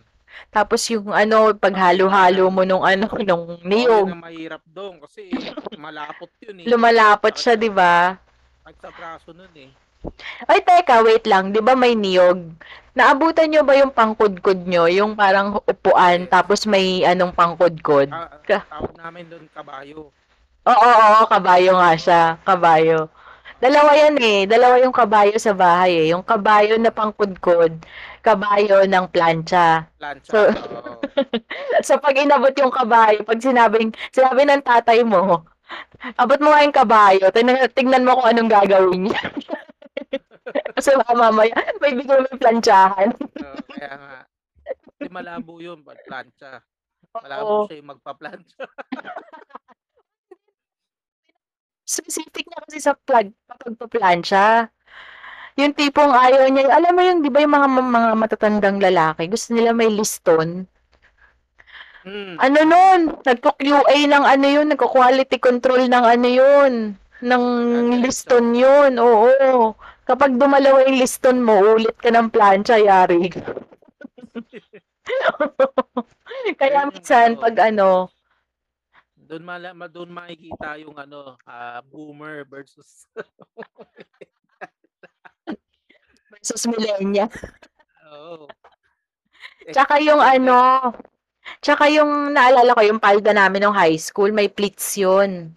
Tapos 0.51 0.83
yung 0.91 1.09
ano, 1.15 1.55
paghalo-halo 1.57 2.53
mo 2.53 2.63
nung 2.69 2.85
ano, 2.85 3.07
nung 3.25 3.59
niyog. 3.65 4.13
ang 4.13 4.21
mahirap 4.21 4.63
doon 4.69 5.01
kasi 5.01 5.31
malapot 5.79 6.29
yun 6.43 6.63
eh. 6.63 6.67
Lumalapot 6.69 7.33
siya, 7.33 7.55
di 7.57 7.71
ba? 7.73 8.19
At 8.67 8.77
sa 8.77 8.91
braso 8.93 9.33
nun 9.33 9.51
eh. 9.57 9.71
Ay, 10.49 10.61
teka, 10.65 11.05
wait 11.05 11.25
lang. 11.29 11.53
Di 11.53 11.61
ba 11.61 11.77
may 11.77 11.93
niyog? 11.95 12.41
Naabutan 12.97 13.49
nyo 13.53 13.63
ba 13.63 13.77
yung 13.79 13.93
pangkudkod 13.95 14.67
nyo? 14.67 14.89
Yung 14.91 15.15
parang 15.15 15.61
upuan, 15.63 16.27
tapos 16.27 16.65
may 16.67 17.05
anong 17.07 17.37
pangkudkod? 17.37 18.09
Ah, 18.11 18.29
Ka- 18.43 18.67
tawag 18.67 18.97
namin 18.99 19.29
doon 19.31 19.47
kabayo. 19.53 20.11
Oo, 20.67 20.75
oo, 20.75 21.07
oo, 21.17 21.25
kabayo 21.29 21.73
nga 21.79 21.93
siya. 21.97 22.23
Kabayo. 22.43 23.09
Dalawa 23.61 23.93
yan 23.93 24.17
eh. 24.21 24.41
Dalawa 24.49 24.81
yung 24.81 24.93
kabayo 24.93 25.37
sa 25.37 25.53
bahay 25.53 26.09
eh. 26.09 26.17
Yung 26.17 26.25
kabayo 26.25 26.81
na 26.81 26.89
pangkudkod, 26.91 27.77
kabayo 28.25 28.89
ng 28.89 29.07
plancha. 29.13 29.85
Plancha. 30.01 30.29
So- 30.29 30.53
oo. 30.53 31.01
So, 31.87 31.97
pag 31.97 32.13
inabot 32.13 32.53
yung 32.61 32.69
kabayo, 32.69 33.25
pag 33.25 33.41
sinabing, 33.41 33.97
sinabi 34.13 34.45
ng 34.45 34.61
tatay 34.61 35.01
mo, 35.01 35.49
abot 36.21 36.37
mo 36.37 36.53
nga 36.53 36.61
yung 36.61 36.77
kabayo, 36.77 37.25
tingnan, 37.33 37.57
tingnan 37.73 38.05
mo 38.05 38.21
kung 38.21 38.29
anong 38.37 38.51
gagawin 38.53 39.01
niya. 39.09 39.21
Kasi 40.77 40.91
baka 40.97 41.13
mamaya, 41.15 41.55
may 41.81 41.93
mo 41.95 42.03
yung 42.05 42.41
planchahan. 42.41 43.11
Oo, 43.17 43.61
kaya 43.75 43.95
nga. 43.97 44.19
Di 45.01 45.09
malabo 45.09 45.59
yun, 45.59 45.81
pag 45.83 46.01
plancha. 46.07 46.63
Oo. 47.17 47.23
Malabo 47.25 47.53
siya 47.67 47.79
yung 47.81 47.91
magpa-plancha. 47.97 48.65
specific 51.91 52.47
niya 52.47 52.61
kasi 52.63 52.79
sa 52.79 52.95
plug, 52.95 53.35
pagpaplansya. 53.51 54.71
Yung 55.59 55.75
tipong 55.75 56.15
ayaw 56.15 56.47
niya, 56.47 56.71
alam 56.71 56.95
mo 56.95 57.03
yung, 57.03 57.21
di 57.27 57.31
ba 57.35 57.43
yung 57.43 57.51
mga, 57.59 57.69
mga 57.69 58.11
matatandang 58.15 58.79
lalaki, 58.79 59.27
gusto 59.27 59.51
nila 59.51 59.75
may 59.75 59.91
liston. 59.91 60.71
Hmm. 62.07 62.39
Ano 62.41 62.59
nun? 62.65 63.01
Nagko-QA 63.27 63.97
ng 64.09 64.25
ano 64.25 64.47
yun, 64.47 64.67
nagko-quality 64.73 65.37
control 65.43 65.91
ng 65.91 66.05
ano 66.07 66.29
yun, 66.31 66.73
ng 67.21 67.45
liston 68.01 68.55
yun, 68.55 68.97
oo. 68.97 69.75
Kapag 70.11 70.35
dumalawa 70.35 70.83
yung 70.91 70.99
liston 70.99 71.39
mo, 71.39 71.79
ulit 71.79 71.95
ka 71.95 72.11
ng 72.11 72.35
plancha, 72.35 72.75
yari. 72.75 73.31
Kaya 76.61 76.91
minsan, 76.91 77.39
pag 77.39 77.71
ano, 77.71 78.11
Doon 79.15 79.47
mala, 79.47 79.71
ma, 79.71 79.87
doon 79.87 80.11
makikita 80.11 80.83
yung 80.83 80.99
ano, 80.99 81.39
ah, 81.47 81.79
boomer 81.87 82.43
versus 82.51 83.07
versus 86.35 86.67
millennial. 86.67 87.31
Oo. 88.11 88.51
Tsaka 89.71 90.03
yung 90.03 90.19
ano, 90.19 90.91
tsaka 91.63 91.87
yung 91.95 92.35
naalala 92.35 92.75
ko, 92.75 92.83
yung 92.83 92.99
palda 92.99 93.31
namin 93.31 93.71
ng 93.71 93.79
high 93.79 93.95
school, 93.95 94.35
may 94.35 94.51
pleats 94.51 94.99
yun. 94.99 95.55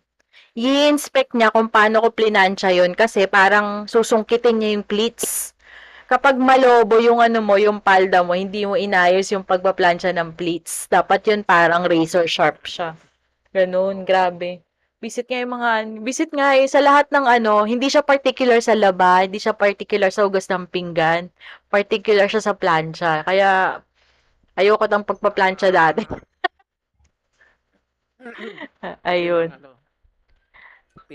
I-inspect 0.53 1.33
niya 1.33 1.49
kung 1.49 1.65
paano 1.65 1.97
ko 2.05 2.13
plinansya 2.13 2.77
yun 2.77 2.93
kasi 2.93 3.25
parang 3.25 3.89
susungkitin 3.89 4.61
niya 4.61 4.69
yung 4.77 4.85
pleats. 4.85 5.57
Kapag 6.05 6.37
malobo 6.37 7.01
yung 7.01 7.25
ano 7.25 7.41
mo, 7.41 7.57
yung 7.57 7.81
palda 7.81 8.21
mo, 8.21 8.37
hindi 8.37 8.61
mo 8.69 8.77
inayos 8.77 9.33
yung 9.33 9.41
pagpaplansya 9.41 10.13
ng 10.13 10.37
pleats. 10.37 10.85
Dapat 10.93 11.25
yun 11.25 11.41
parang 11.41 11.89
razor 11.89 12.29
sharp 12.29 12.69
siya. 12.69 12.93
Ganun, 13.49 14.05
grabe. 14.05 14.61
Visit 15.01 15.25
nga 15.25 15.41
yung 15.41 15.53
mga, 15.57 15.69
visit 16.05 16.29
nga 16.29 16.53
eh, 16.53 16.69
sa 16.69 16.85
lahat 16.85 17.09
ng 17.09 17.25
ano, 17.25 17.65
hindi 17.65 17.89
siya 17.89 18.05
particular 18.05 18.61
sa 18.61 18.77
laba, 18.77 19.25
hindi 19.25 19.41
siya 19.41 19.57
particular 19.57 20.13
sa 20.13 20.21
hugas 20.21 20.45
ng 20.53 20.69
pinggan, 20.69 21.33
particular 21.73 22.29
siya 22.29 22.45
sa 22.45 22.53
plancha. 22.53 23.25
Kaya, 23.25 23.81
ayoko 24.53 24.85
tang 24.85 25.01
pagpa-plancha 25.01 25.73
dati. 25.73 26.05
Ayun. 29.01 29.72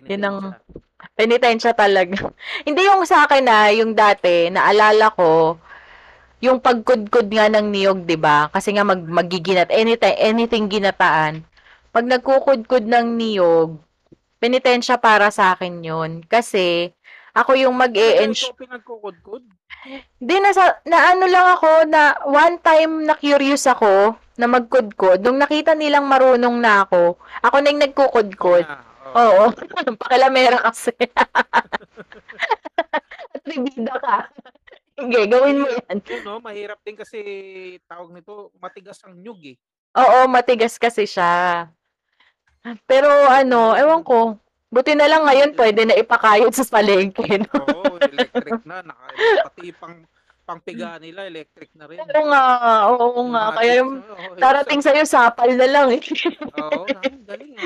Ano, 0.02 0.08
Yun 0.10 0.24
ang- 0.24 0.40
pinitensya. 0.40 0.86
Penitensya 1.14 1.72
talaga. 1.74 2.16
Hindi 2.66 2.80
yung 2.86 3.06
sa 3.06 3.26
akin 3.26 3.42
na, 3.42 3.70
yung 3.74 3.94
dati, 3.94 4.50
naalala 4.50 5.10
ko, 5.14 5.58
yung 6.38 6.62
pagkudkod 6.62 7.26
nga 7.30 7.50
ng 7.50 7.66
niyog, 7.74 8.06
'di 8.06 8.18
ba? 8.18 8.46
Kasi 8.54 8.74
nga 8.74 8.86
mag 8.86 9.02
magiginat 9.02 9.74
anything 9.74 10.14
anything 10.18 10.70
ginataan. 10.70 11.42
Pag 11.90 12.06
nagkukudkod 12.06 12.86
ng 12.86 13.06
niyog, 13.18 13.74
penitensya 14.38 15.02
para 15.02 15.34
sa 15.34 15.58
akin 15.58 15.82
'yun. 15.82 16.10
Kasi 16.30 16.94
ako 17.34 17.58
yung 17.58 17.74
mag 17.74 17.90
e 17.94 18.22
ikaw 18.22 18.54
pinagkukudkod? 18.54 19.42
Di 20.18 20.36
nasa 20.42 20.78
na 20.86 21.14
ano 21.14 21.26
lang 21.26 21.46
ako 21.58 21.70
na 21.90 22.02
one 22.26 22.56
time 22.62 23.06
na 23.06 23.14
curious 23.18 23.66
ako 23.66 24.14
na 24.38 24.46
magkudkod. 24.46 25.22
Nung 25.22 25.42
nakita 25.42 25.74
nilang 25.74 26.06
marunong 26.06 26.54
na 26.62 26.86
ako, 26.86 27.18
ako 27.42 27.56
na 27.58 27.68
yung 27.74 27.82
nagkukudkod. 27.82 28.62
Na, 28.62 28.87
oo. 29.14 29.44
Pakilamera 29.96 30.58
kasi. 30.68 30.92
Atribida 33.34 33.94
ka. 34.00 34.28
Sige, 34.98 35.20
gawin 35.30 35.62
mo 35.62 35.68
yan. 35.70 35.96
Yun, 36.02 36.20
no, 36.26 36.42
mahirap 36.42 36.82
din 36.82 36.98
kasi 36.98 37.18
tawag 37.86 38.10
nito, 38.10 38.50
matigas 38.58 38.98
ang 39.06 39.14
nyug 39.14 39.38
eh. 39.46 39.56
Oo, 39.94 40.26
matigas 40.26 40.74
kasi 40.74 41.06
siya. 41.06 41.70
Pero 42.84 43.08
ano, 43.30 43.78
ewan 43.78 44.02
ko. 44.02 44.36
Buti 44.68 44.92
na 44.92 45.08
lang 45.08 45.24
ngayon 45.24 45.56
pwede 45.56 45.88
na 45.88 45.96
ipakayod 45.96 46.52
sa 46.52 46.66
palengke. 46.68 47.40
No? 47.40 47.48
Oo, 47.72 47.96
electric 48.04 48.60
na. 48.68 48.84
Naka, 48.84 49.08
pati 49.48 49.72
pang 49.72 50.04
pangpiga 50.44 51.00
nila, 51.00 51.24
electric 51.24 51.72
na 51.72 51.88
rin. 51.88 52.00
Oo 52.00 52.24
nga, 52.28 52.44
oo 52.92 53.20
nga. 53.32 53.44
Kaya 53.56 53.72
yung 53.80 54.04
darating 54.36 54.80
sa'yo, 54.84 55.08
sapal 55.08 55.56
na 55.56 55.68
lang 55.68 55.88
eh. 55.96 56.02
Oo, 56.56 56.84
galing 57.24 57.56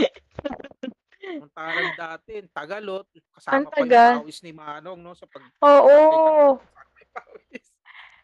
ah. 1.33 1.49
Samantalang 1.49 1.93
dati, 1.97 2.33
tagalot, 2.53 3.07
kasama 3.33 3.69
pa 3.69 3.81
tagal. 3.81 4.13
yung 4.21 4.23
pawis 4.27 4.41
ni 4.45 4.53
Manong, 4.53 5.01
no? 5.01 5.13
Sa 5.17 5.25
pag 5.25 5.43
Oo. 5.65 6.61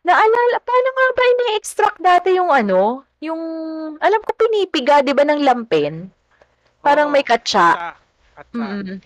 Naalala, 0.05 0.57
paano 0.63 0.89
nga 0.95 1.07
ba 1.13 1.23
ini-extract 1.37 1.99
dati 2.01 2.29
yung 2.39 2.49
ano? 2.49 3.05
Yung, 3.21 3.41
alam 3.99 4.21
ko 4.23 4.31
pinipiga, 4.39 5.03
di 5.03 5.13
ba, 5.13 5.27
ng 5.27 5.43
lampin? 5.43 6.09
Parang 6.81 7.11
Oo, 7.11 7.15
may 7.15 7.27
katsa. 7.27 7.75
Katsa. 7.75 7.91
Katsa. 8.39 8.65
Mm. 8.65 8.97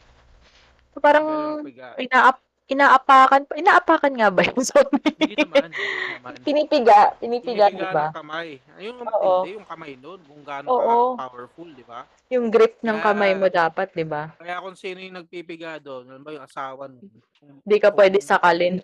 So, 0.92 0.96
parang 1.00 1.24
Ganun 1.24 1.58
ang 1.64 1.66
piga. 1.66 1.88
inaap, 1.96 2.36
inaapakan, 2.64 3.42
pa- 3.44 3.56
inaapakan 3.56 4.12
nga 4.12 4.28
ba 4.28 4.42
yun? 4.42 4.60
Sorry. 4.60 4.88
Hindi 5.18 5.34
naman. 5.38 5.68
Hindi 5.68 5.84
naman. 6.12 6.32
Pinipiga, 6.42 6.98
pinipiga, 7.16 7.64
di 7.66 7.76
Pinipiga 7.76 7.92
ba? 7.92 8.06
ng 8.06 8.16
kamay. 8.16 8.48
Yung 8.78 8.98
Oo. 9.02 9.32
hindi, 9.40 9.50
yung 9.54 9.66
kamay 9.66 9.92
nun, 9.96 10.20
kung 10.22 10.42
gaano 10.42 10.66
ka 10.68 10.94
powerful, 11.28 11.68
di 11.68 11.82
ba? 11.82 12.00
Yung 12.28 12.46
grip 12.48 12.78
ng 12.80 12.98
kamay 12.98 13.30
Yeah. 13.30 13.40
mo 13.40 13.46
dapat, 13.48 13.88
di 13.90 14.04
ba? 14.04 14.32
Kaya 14.36 14.58
kung 14.58 14.74
sino 14.74 14.98
yung 14.98 15.16
nagpipiga 15.16 15.78
doon, 15.78 16.06
ano 16.08 16.20
ba 16.20 16.30
yung 16.30 16.42
asawa 16.42 16.86
nun? 16.86 17.02
Kung- 17.34 17.60
Di 17.60 17.76
ka 17.76 17.90
pwede 17.90 18.18
sakalin. 18.18 18.78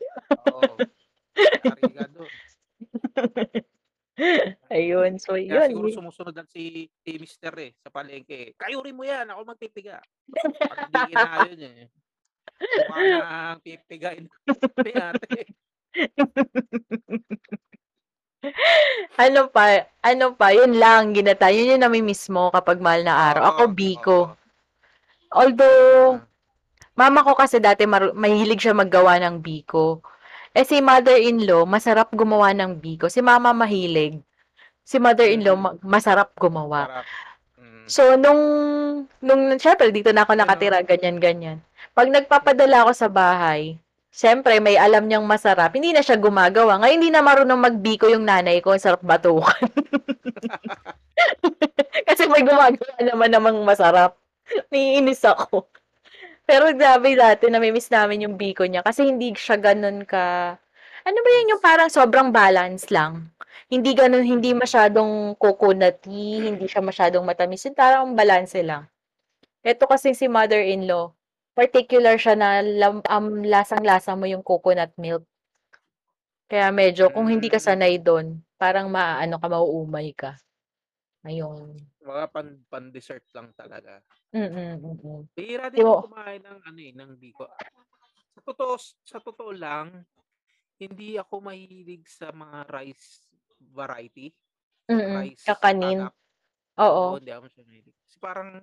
Oo. 0.49 0.75
Doon. 2.09 2.31
Ayun, 4.69 5.15
so 5.17 5.33
Kaya 5.33 5.47
yun. 5.65 5.71
siguro 5.71 5.89
sumusunod 5.95 6.35
lang 6.35 6.49
si, 6.49 6.91
si 6.99 7.11
Mister 7.17 7.55
eh, 7.57 7.71
sa 7.79 7.87
palengke. 7.89 8.51
Kayurin 8.53 8.93
mo 8.93 9.07
yan, 9.07 9.31
ako 9.31 9.47
magpipiga. 9.47 10.03
Pag 10.59 10.91
hindi 10.91 11.15
kinayon 11.15 11.61
eh. 11.63 11.87
Mukha 12.59 13.01
na 13.01 13.19
ang 13.55 13.61
pipigain 13.63 14.27
ate. 14.95 15.55
Ano 19.19 19.51
pa, 19.51 19.83
ano 19.99 20.39
pa, 20.39 20.55
yun 20.55 20.79
lang, 20.79 21.11
ginata. 21.11 21.51
Yun 21.51 21.75
yung 21.75 21.83
namimiss 21.83 22.31
mo 22.31 22.55
kapag 22.55 22.79
mahal 22.79 23.03
na 23.03 23.35
araw. 23.35 23.43
Ako, 23.51 23.63
Oo, 23.67 23.75
Biko. 23.75 24.19
oo. 24.31 24.35
Although, 25.35 26.23
mama 26.95 27.27
ko 27.27 27.35
kasi 27.35 27.59
dati 27.59 27.85
maru- 27.85 28.15
mahilig 28.15 28.63
siya 28.63 28.79
maggawa 28.79 29.19
ng 29.19 29.43
biko. 29.43 30.01
Eh 30.55 30.65
si 30.65 30.81
mother-in-law, 30.81 31.67
masarap 31.69 32.09
gumawa 32.15 32.55
ng 32.55 32.79
biko. 32.79 33.11
Si 33.11 33.21
mama 33.21 33.53
mahilig. 33.53 34.23
Si 34.87 34.97
mother-in-law, 34.97 35.55
Mm. 35.59 35.63
ma- 35.63 35.77
masarap 35.85 36.33
gumawa. 36.39 36.89
Sarap. 36.89 37.05
Mm. 37.61 37.85
So, 37.91 38.03
nung, 38.17 38.43
nung, 39.21 39.43
syempre, 39.61 39.93
dito 39.93 40.15
na 40.15 40.25
ako 40.25 40.33
nakatira, 40.33 40.81
ganyan-ganyan. 40.81 41.61
Pag 41.93 42.11
nagpapadala 42.11 42.87
ako 42.87 42.93
sa 42.95 43.09
bahay, 43.11 43.79
syempre, 44.09 44.59
may 44.59 44.79
alam 44.79 45.07
niyang 45.07 45.27
masarap, 45.27 45.75
hindi 45.75 45.95
na 45.95 46.03
siya 46.03 46.19
gumagawa. 46.19 46.79
Ngayon, 46.83 46.97
hindi 46.99 47.11
na 47.11 47.23
marunong 47.23 47.61
magbiko 47.61 48.11
yung 48.11 48.27
nanay 48.27 48.63
ko, 48.63 48.75
ang 48.75 48.83
sarap 48.83 49.03
batukan. 49.03 49.67
Kasi 52.09 52.25
may 52.31 52.43
gumagawa 52.43 52.95
naman 53.03 53.31
namang 53.31 53.59
masarap. 53.63 54.17
Naiinis 54.73 55.23
ako. 55.27 55.67
Pero 56.49 56.73
grabe 56.73 57.13
dati, 57.13 57.53
namimiss 57.53 57.93
namin 57.93 58.25
yung 58.25 58.41
biko 58.41 58.65
niya 58.65 58.81
kasi 58.81 59.05
hindi 59.05 59.37
siya 59.37 59.61
ganun 59.61 60.09
ka... 60.09 60.57
Ano 61.05 61.19
ba 61.21 61.29
yun 61.29 61.53
yung 61.53 61.61
parang 61.61 61.93
sobrang 61.93 62.33
balance 62.33 62.89
lang? 62.89 63.29
Hindi 63.69 63.93
ganun, 63.93 64.25
hindi 64.25 64.57
masyadong 64.57 65.37
coconutty, 65.37 66.49
hindi 66.49 66.65
siya 66.65 66.81
masyadong 66.81 67.21
matamis. 67.21 67.69
Yung 67.69 67.77
parang 67.77 68.17
balanse 68.17 68.65
lang. 68.65 68.89
Ito 69.61 69.85
kasi 69.85 70.17
si 70.17 70.25
mother-in-law, 70.25 71.13
particular 71.59 72.15
siya 72.15 72.39
na 72.39 72.63
lam, 72.63 73.03
um, 73.03 73.43
lasang-lasa 73.43 74.15
mo 74.15 74.31
yung 74.31 74.47
coconut 74.47 74.95
milk. 74.95 75.27
Kaya 76.47 76.71
medyo, 76.71 77.11
kung 77.11 77.27
hindi 77.27 77.51
ka 77.51 77.59
Mm. 77.59 77.67
sanay 77.67 77.99
doon, 77.99 78.39
parang 78.55 78.87
maano 78.87 79.43
ka, 79.43 79.51
mauumay 79.51 80.15
ka. 80.15 80.39
Ayun. 81.27 81.75
Mga 81.99 82.25
pan, 82.31 82.49
pan 82.71 82.85
dessert 82.89 83.27
lang 83.35 83.51
talaga. 83.53 83.99
Mm-mm. 84.31 85.27
Bihira 85.35 85.67
din 85.69 85.83
mo- 85.83 86.07
kumain 86.07 86.39
ng 86.41 86.59
ano 86.63 86.79
eh, 86.79 86.95
ng 86.95 87.11
biko. 87.19 87.45
Sa 88.33 88.41
totoo, 88.47 88.75
sa 89.03 89.19
totoo 89.19 89.51
lang, 89.51 90.07
hindi 90.79 91.19
ako 91.19 91.43
mahilig 91.43 92.07
sa 92.07 92.31
mga 92.31 92.71
rice 92.71 93.27
variety. 93.75 94.31
Mm-mm. 94.87 95.27
Rice 95.27 95.43
Kakanin. 95.43 96.07
anak. 96.07 96.15
Oo. 96.79 97.19
hindi 97.19 97.35
ako 97.35 97.51
mahilig. 97.67 97.97
Kasi 98.07 98.17
parang 98.23 98.63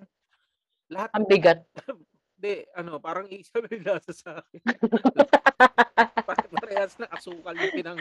lahat, 0.88 1.10
Ang 1.12 1.26
bigat. 1.28 1.60
hindi, 2.36 2.54
ano, 2.76 3.00
parang 3.00 3.26
isa 3.28 3.56
may 3.64 3.80
lasa 3.80 4.12
sa 4.12 4.30
akin. 4.36 4.60
Pare- 6.26 6.52
Parehas 6.52 6.94
na 7.00 7.08
asukal 7.08 7.56
yung 7.56 7.72
pinang... 7.72 7.96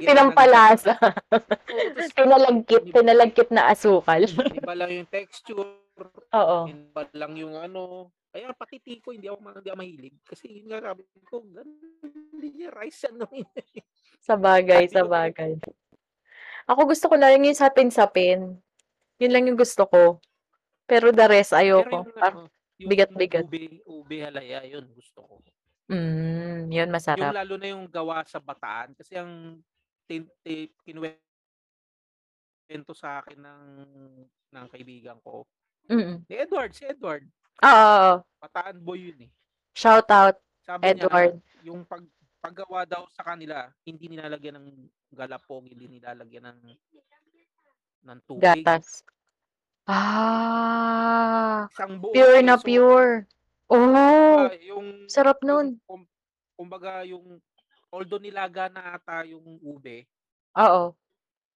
Pinampalasa. 0.00 0.96
Tas 1.28 2.12
Pinalagkit. 2.16 2.88
Pinalagkit 2.88 3.48
na 3.50 3.68
asukal. 3.68 4.24
Iba 4.24 4.72
lang 4.72 4.90
yung 4.92 5.08
texture, 5.08 5.68
Oo. 6.32 6.58
iba 6.66 7.02
lang 7.12 7.36
yung 7.36 7.52
ano. 7.52 8.08
Kaya 8.28 8.52
pati 8.52 8.78
tiko, 8.78 9.12
hindi 9.12 9.28
ako, 9.28 9.40
hindi 9.40 9.68
ako 9.68 9.78
mahilig. 9.78 10.14
Kasi 10.22 10.60
yun 10.60 10.68
nga 10.70 10.80
sabi 10.84 11.02
ko, 11.24 11.44
hindi 12.32 12.48
niya 12.54 12.70
rice 12.72 13.08
ano 13.08 13.28
yun. 13.28 13.48
Sa 14.20 14.36
bagay, 14.36 14.88
sa 14.88 15.04
bagay. 15.04 15.56
Ako 16.68 16.84
gusto 16.84 17.08
ko 17.08 17.16
na 17.16 17.32
lang 17.32 17.44
yung 17.44 17.56
sapin-sapin. 17.56 18.56
Yun 19.18 19.32
lang 19.32 19.44
yung 19.48 19.56
gusto 19.58 19.88
ko. 19.88 20.20
Pero 20.84 21.08
the 21.10 21.24
rest, 21.26 21.52
Pero 21.52 21.84
ayoko. 21.84 21.98
yung, 22.04 22.20
Ah, 22.20 22.32
ano, 22.32 22.48
bigat-bigat. 22.78 23.44
Ube, 23.44 23.82
ube 23.82 24.16
halaya, 24.22 24.62
yun 24.62 24.86
gusto 24.94 25.24
ko. 25.24 25.34
mm, 25.90 26.68
yun 26.68 26.86
Yung 26.86 26.92
masarap. 26.92 27.32
lalo 27.34 27.54
na 27.56 27.68
yung 27.72 27.88
gawa 27.88 28.22
sa 28.22 28.38
bataan. 28.38 28.94
Kasi 28.94 29.18
ang 29.18 29.58
kinuwento 30.84 31.18
sa 32.94 33.18
akin 33.18 33.38
ng, 33.40 33.64
ng 34.52 34.66
kaibigan 34.70 35.18
ko. 35.24 35.42
Mm. 35.88 36.22
Ni 36.28 36.34
Edward, 36.36 36.72
si 36.72 36.84
Edward. 36.84 37.24
Oo. 37.64 38.22
Bataan 38.38 38.78
boy 38.78 39.10
yun 39.10 39.26
eh. 39.26 39.30
Shout 39.74 40.06
out, 40.10 40.36
Sabi 40.62 40.92
Edward. 40.92 41.38
niya, 41.40 41.72
yung 41.72 41.82
pag, 41.82 42.02
paggawa 42.38 42.84
daw 42.84 43.06
sa 43.10 43.24
kanila, 43.24 43.66
hindi 43.82 44.06
nilalagyan 44.08 44.58
ng 44.60 44.68
galapong, 45.10 45.66
hindi 45.66 45.88
nilalagyan 45.88 46.52
ng 46.52 46.60
ng 47.98 48.18
tubig. 48.24 48.42
Gatas. 48.62 49.02
Ah, 49.88 51.64
Isang 51.72 51.96
pure 52.04 52.44
na 52.44 52.60
pure. 52.60 53.24
Oh, 53.72 53.88
Ah, 53.88 54.52
yung 54.60 55.08
sarap 55.08 55.40
yung, 55.40 55.48
nun. 55.48 55.68
kum- 55.88 56.08
kumbaga 56.60 57.00
yung 57.08 57.40
although 57.88 58.20
nilaga 58.20 58.68
na 58.68 59.00
ata 59.00 59.24
yung 59.24 59.56
ube, 59.64 60.04
Oo. 60.60 60.92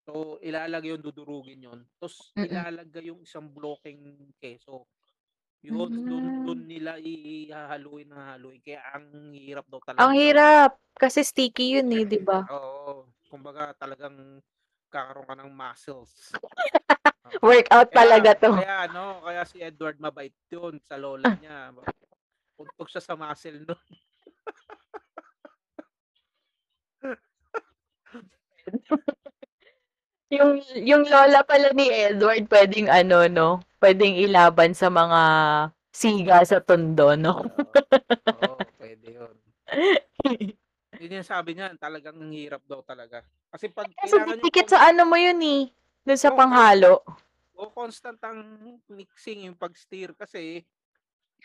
so 0.08 0.40
ilalagay 0.40 0.96
yung 0.96 1.04
dudurugin 1.04 1.60
yon. 1.60 1.80
Tapos 2.00 2.32
Mm-mm. 2.32 2.48
ilalagay 2.48 3.12
yung 3.12 3.20
isang 3.20 3.52
blocking 3.52 4.00
keso. 4.40 4.88
Yun, 5.62 5.92
dun, 6.08 6.24
Mm. 6.26 6.42
dun 6.42 6.60
nila 6.66 6.96
ihahaluin 6.98 8.08
na 8.10 8.34
haluin. 8.34 8.58
Kaya 8.64 8.80
ang 8.96 9.30
hirap 9.36 9.68
daw 9.68 9.78
talaga. 9.78 10.02
Ang 10.02 10.12
hirap. 10.16 10.72
Kasi 10.96 11.20
sticky 11.20 11.78
yun 11.78 11.92
eh, 11.92 12.04
di 12.08 12.18
ba? 12.18 12.48
Oo. 12.48 13.12
Kumbaga 13.28 13.76
talagang 13.76 14.40
kakaroon 14.88 15.28
ka 15.28 15.36
ng 15.36 15.52
muscles. 15.52 16.32
Workout 17.44 17.88
talaga 17.94 18.36
to. 18.36 18.52
Kaya 18.60 18.90
ano, 18.90 19.24
kaya 19.24 19.42
si 19.48 19.62
Edward 19.62 19.96
mabait 19.96 20.34
yun 20.52 20.76
sa 20.84 21.00
lola 21.00 21.32
niya. 21.40 21.72
Puntog 22.58 22.88
siya 22.92 23.00
sa 23.00 23.16
muscle 23.16 23.64
no. 23.64 23.76
Yung, 30.32 30.64
yung 30.80 31.04
lola 31.04 31.44
pala 31.44 31.76
ni 31.76 31.92
Edward, 31.92 32.48
pwedeng 32.48 32.88
ano, 32.88 33.28
no? 33.28 33.60
Pwedeng 33.76 34.16
ilaban 34.16 34.72
sa 34.72 34.88
mga 34.88 35.20
siga 35.92 36.40
sa 36.48 36.56
tondo, 36.64 37.12
no? 37.20 37.44
Oo, 38.40 38.56
pwede 38.80 39.12
yun. 39.12 39.36
Yun 41.02 41.20
yung 41.20 41.28
sabi 41.28 41.52
niya, 41.52 41.76
talagang 41.76 42.16
ang 42.16 42.32
hirap 42.32 42.64
daw 42.64 42.80
talaga. 42.80 43.20
Kasi 43.52 43.68
pag 43.68 43.92
Kasi 43.92 44.16
kailangan 44.16 44.40
yung 44.40 44.44
dikit 44.48 44.68
sa 44.72 44.88
ano 44.88 45.02
mo 45.04 45.20
yun 45.20 45.40
eh. 45.44 45.62
Dun 46.00 46.16
sa 46.16 46.32
Oo. 46.32 46.38
panghalo. 46.40 47.04
Constant 47.72 48.20
ang 48.22 48.40
mixing 48.86 49.48
yung 49.48 49.58
pag-stir 49.58 50.12
kasi 50.14 50.62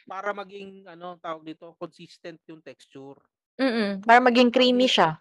para 0.05 0.29
maging 0.35 0.85
ano 0.85 1.17
tawag 1.17 1.41
dito 1.47 1.73
consistent 1.79 2.37
yung 2.45 2.61
texture. 2.61 3.17
Mm 3.57 4.05
Para 4.05 4.21
maging 4.21 4.53
creamy 4.53 4.85
siya. 4.85 5.17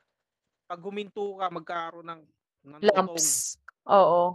Pag 0.69 0.83
huminto 0.83 1.39
ka 1.41 1.49
magkakaroon 1.49 2.05
ng 2.11 2.23
ng. 2.67 2.81
Lumps. 2.83 3.57
Oo. 3.87 4.35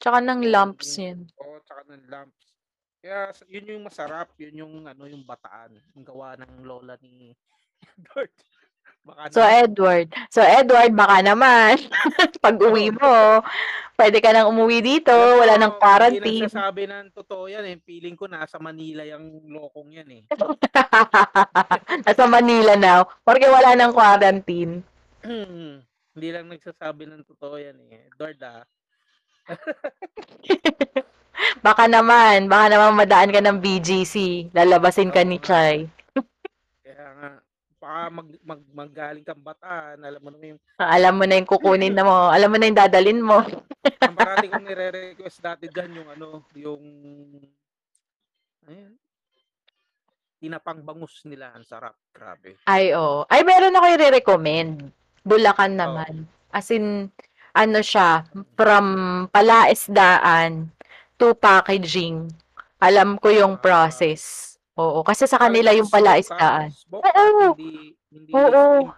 Tsaka 0.00 0.18
ng 0.24 0.42
lumps 0.48 0.96
yun. 0.96 1.28
Oo, 1.40 1.60
tsaka 1.64 1.84
ng 1.92 2.04
lumps. 2.08 2.44
Kaya 3.00 3.30
yun 3.46 3.70
yung 3.76 3.84
masarap, 3.86 4.32
yun 4.40 4.66
yung 4.66 4.74
ano 4.88 5.04
yung 5.06 5.22
bataan, 5.22 5.78
yung 5.94 6.04
gawa 6.04 6.34
ng 6.40 6.64
lola 6.64 6.98
ni 7.00 7.32
Edward. 7.96 8.32
Baka 9.06 9.30
So, 9.30 9.38
naman- 9.38 9.62
Edward. 9.62 10.08
So, 10.28 10.40
Edward, 10.42 10.92
baka 10.92 11.16
naman, 11.22 11.78
pag 12.44 12.56
uwi 12.58 12.90
mo, 12.90 13.38
pwede 13.94 14.18
ka 14.18 14.34
nang 14.34 14.50
umuwi 14.50 14.82
dito, 14.82 15.14
Alam 15.14 15.38
wala 15.38 15.54
nang 15.56 15.72
Hindi 15.72 15.80
quarantine. 15.80 16.44
nagsasabi 16.44 16.82
ng 16.84 17.06
totoo 17.14 17.44
yan 17.46 17.64
eh. 17.64 17.76
Feeling 17.80 18.12
ko 18.12 18.26
nasa 18.26 18.58
Manila 18.58 19.06
yung 19.06 19.46
lokong 19.46 19.94
yan 19.94 20.10
eh. 20.10 20.22
Nasa 22.06 22.24
Manila 22.26 22.74
now, 22.74 23.06
porque 23.22 23.46
wala 23.46 23.72
nang 23.72 23.94
quarantine. 23.94 24.82
Hindi 25.22 26.28
lang 26.28 26.50
nagsasabi 26.50 27.06
ng 27.06 27.22
totoo 27.24 27.56
yan 27.56 27.78
eh. 27.86 28.10
Edward 28.10 28.42
ah. 28.42 28.62
Baka 31.62 31.84
naman, 31.86 32.48
baka 32.48 32.66
naman 32.68 32.96
madaan 32.96 33.28
ka 33.28 33.38
ng 33.38 33.60
BGC. 33.60 34.14
Lalabasin 34.50 35.12
ka 35.12 35.22
ni 35.22 35.36
Oo 35.36 35.42
nga. 35.42 35.46
Chay. 35.46 35.76
Kaya 36.80 37.06
nga, 37.12 37.28
baka 37.86 38.10
mag, 38.10 38.28
mag, 38.42 38.62
magaling 38.74 39.22
kang 39.22 39.42
bataan, 39.46 40.02
alam 40.02 40.18
mo 40.18 40.28
naman 40.34 40.58
yung, 40.58 40.60
Alam 40.82 41.14
mo 41.14 41.24
na 41.24 41.38
yung 41.38 41.50
kukunin 41.50 41.94
na 41.94 42.02
mo. 42.02 42.34
Alam 42.34 42.50
mo 42.50 42.56
na 42.58 42.66
yung 42.66 42.80
dadalin 42.82 43.20
mo. 43.22 43.38
ang 44.02 44.18
parati 44.18 44.50
kong 44.50 44.66
nire-request 44.66 45.38
dati 45.38 45.70
dyan 45.70 46.02
yung 46.02 46.08
ano, 46.10 46.28
yung, 46.58 46.82
ayun, 48.66 48.92
tinapang 50.42 50.82
bangus 50.82 51.22
nila, 51.30 51.54
ang 51.54 51.62
sarap, 51.62 51.94
grabe. 52.10 52.58
Ay, 52.66 52.90
oh. 52.92 53.22
Ay, 53.30 53.46
meron 53.46 53.78
ako 53.78 53.86
i-recommend. 53.94 54.90
Bulacan 55.22 55.78
naman. 55.78 56.26
As 56.50 56.68
in, 56.74 57.08
ano 57.54 57.80
siya, 57.80 58.26
from 58.58 58.86
palaisdaan 59.30 60.74
to 61.16 61.32
packaging. 61.38 62.28
Alam 62.82 63.16
ko 63.16 63.32
yung 63.32 63.56
Ah. 63.56 63.62
process. 63.62 64.55
Oo, 64.76 65.00
kasi 65.00 65.24
sa 65.24 65.40
kanila 65.40 65.72
yung 65.72 65.88
palaisdaan. 65.88 66.68
Smoke, 66.68 67.08
Oo. 67.08 67.56
hindi, 67.56 67.96
hindi, 68.12 68.30
Oo. 68.36 68.92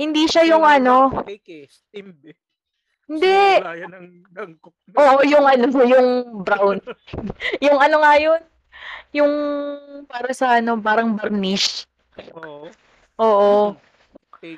Hindi 0.00 0.24
siya 0.24 0.48
yung 0.48 0.64
ano, 0.64 1.12
Cake 1.28 1.64
eh, 1.64 1.64
steam 1.68 2.16
eh. 2.24 2.32
hindi. 3.04 3.36
Simula 3.60 3.76
yan 3.76 3.90
ng, 3.92 4.08
ng 4.32 4.50
na. 4.56 4.96
Oo, 4.96 5.20
yung 5.28 5.44
ano, 5.44 5.64
yung 5.84 6.08
brown. 6.40 6.80
yung 7.64 7.76
ano 7.76 7.96
nga 8.00 8.14
yun? 8.16 8.40
Yung 9.12 9.32
para 10.08 10.32
sa 10.32 10.56
ano, 10.56 10.80
parang 10.80 11.20
varnish. 11.20 11.84
Oo. 12.32 12.72
Oo. 13.20 13.76
Cake. 14.40 14.56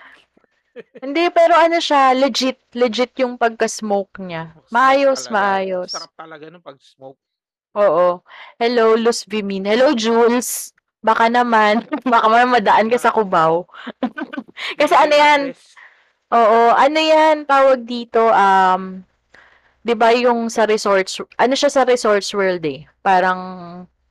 Hindi, 1.05 1.27
pero 1.35 1.59
ano 1.59 1.83
siya, 1.83 2.15
legit, 2.15 2.63
legit 2.79 3.13
yung 3.19 3.35
pagka-smoke 3.35 4.23
niya. 4.23 4.55
Sarap 4.55 4.73
Maayos, 4.73 5.21
talaga. 5.27 5.35
maayos. 5.35 5.91
Sarap 5.91 6.13
talaga 6.15 6.45
nung 6.49 6.65
pag-smoke. 6.65 7.21
Oo. 7.73 8.21
Hello, 8.61 8.93
Luz 9.01 9.25
Vimin. 9.25 9.65
Hello, 9.65 9.97
Jules. 9.97 10.77
Baka 11.01 11.33
naman, 11.33 11.89
baka 12.13 12.27
naman 12.29 12.61
madaan 12.61 12.93
ka 12.93 13.01
sa 13.01 13.11
Cubao. 13.11 13.65
Kasi 14.81 14.95
ano 14.95 15.15
yan? 15.17 15.41
Oo, 16.33 16.73
ano 16.73 16.97
yan, 16.97 17.45
tawag 17.45 17.85
dito, 17.85 18.33
um, 18.33 19.05
di 19.85 19.93
ba 19.93 20.17
yung 20.17 20.49
sa 20.49 20.65
resorts, 20.65 21.21
ano 21.37 21.53
siya 21.53 21.69
sa 21.69 21.85
Resorts 21.85 22.33
World 22.33 22.65
eh, 22.65 22.89
parang 23.05 23.41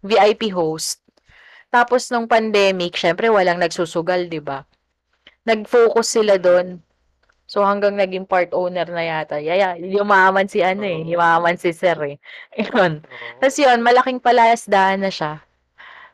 VIP 0.05 0.53
host. 0.53 1.01
Tapos 1.74 2.14
nung 2.14 2.30
pandemic, 2.30 2.93
syempre 2.93 3.26
walang 3.32 3.57
nagsusugal, 3.57 4.30
di 4.30 4.38
ba? 4.38 4.62
Nag-focus 5.49 6.22
sila 6.22 6.38
doon. 6.38 6.78
So 7.52 7.68
hanggang 7.68 7.99
naging 7.99 8.24
part 8.32 8.56
owner 8.56 8.88
na 8.88 9.04
yata. 9.04 9.36
Yaya, 9.43 9.76
yumaman 9.76 10.47
si 10.47 10.64
ano 10.64 10.88
eh, 10.88 11.04
yumaman 11.04 11.60
si 11.60 11.76
Sir 11.76 11.99
eh. 12.08 12.16
Yun. 12.72 13.04
Oo. 13.04 13.28
Tapos 13.43 13.60
yun, 13.60 13.84
malaking 13.84 14.24
palayasdaan 14.24 15.04
na 15.04 15.12
siya. 15.12 15.43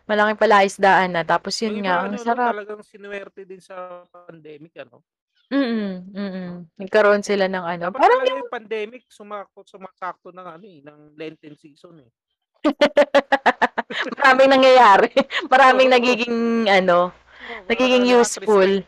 Malaking 0.09 0.41
palayasdaan 0.41 1.13
na. 1.13 1.21
Tapos 1.21 1.53
yun 1.61 1.77
Yung 1.77 1.85
nga, 1.85 2.01
ang 2.01 2.09
ano, 2.09 2.17
no, 2.17 2.25
sarap. 2.25 2.57
Talagang 2.57 2.81
sinuwerte 2.81 3.45
din 3.45 3.61
sa 3.61 4.01
pandemic, 4.09 4.81
ano? 4.81 5.05
Mm-mm, 5.53 6.09
mm-mm. 6.09 6.51
Nagkaroon 6.81 7.21
sila 7.21 7.45
ng 7.45 7.65
ano. 7.69 7.83
Dapat 7.93 8.01
Parang 8.01 8.17
talaga 8.17 8.33
yung 8.41 8.51
pandemic, 8.51 9.01
sumakot, 9.05 9.63
sumasakto 9.69 10.33
ng 10.33 10.47
ano 10.57 10.65
eh, 10.65 10.79
ng 10.81 10.99
Lenten 11.13 11.53
season 11.53 12.01
eh. 12.01 12.09
maraming 14.19 14.49
nangyayari. 14.49 15.13
Maraming 15.53 15.87
nagiging 15.93 16.65
ano, 16.67 17.13
Nagiging 17.69 18.03
useful. 18.09 18.83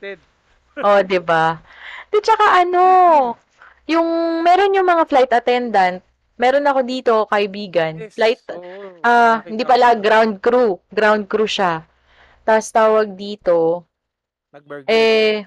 oh, 0.84 1.00
'di 1.04 1.20
ba? 1.24 1.60
Di 2.10 2.20
tsaka 2.20 2.62
ano, 2.62 2.86
yung 3.86 4.42
meron 4.42 4.74
yung 4.74 4.86
mga 4.86 5.04
flight 5.10 5.32
attendant. 5.34 6.02
Meron 6.40 6.64
ako 6.64 6.80
dito 6.88 7.14
kaibigan. 7.28 8.00
Yes, 8.00 8.16
Flight 8.16 8.40
oo, 8.56 8.64
ah, 9.04 9.44
hindi 9.44 9.68
pala 9.68 9.92
ground 9.98 10.40
crew. 10.40 10.80
Ground 10.88 11.28
crew 11.28 11.50
siya. 11.50 11.84
Tapos 12.48 12.72
tawag 12.72 13.12
dito, 13.20 13.84
Nag-burger. 14.56 14.88
eh 14.88 15.44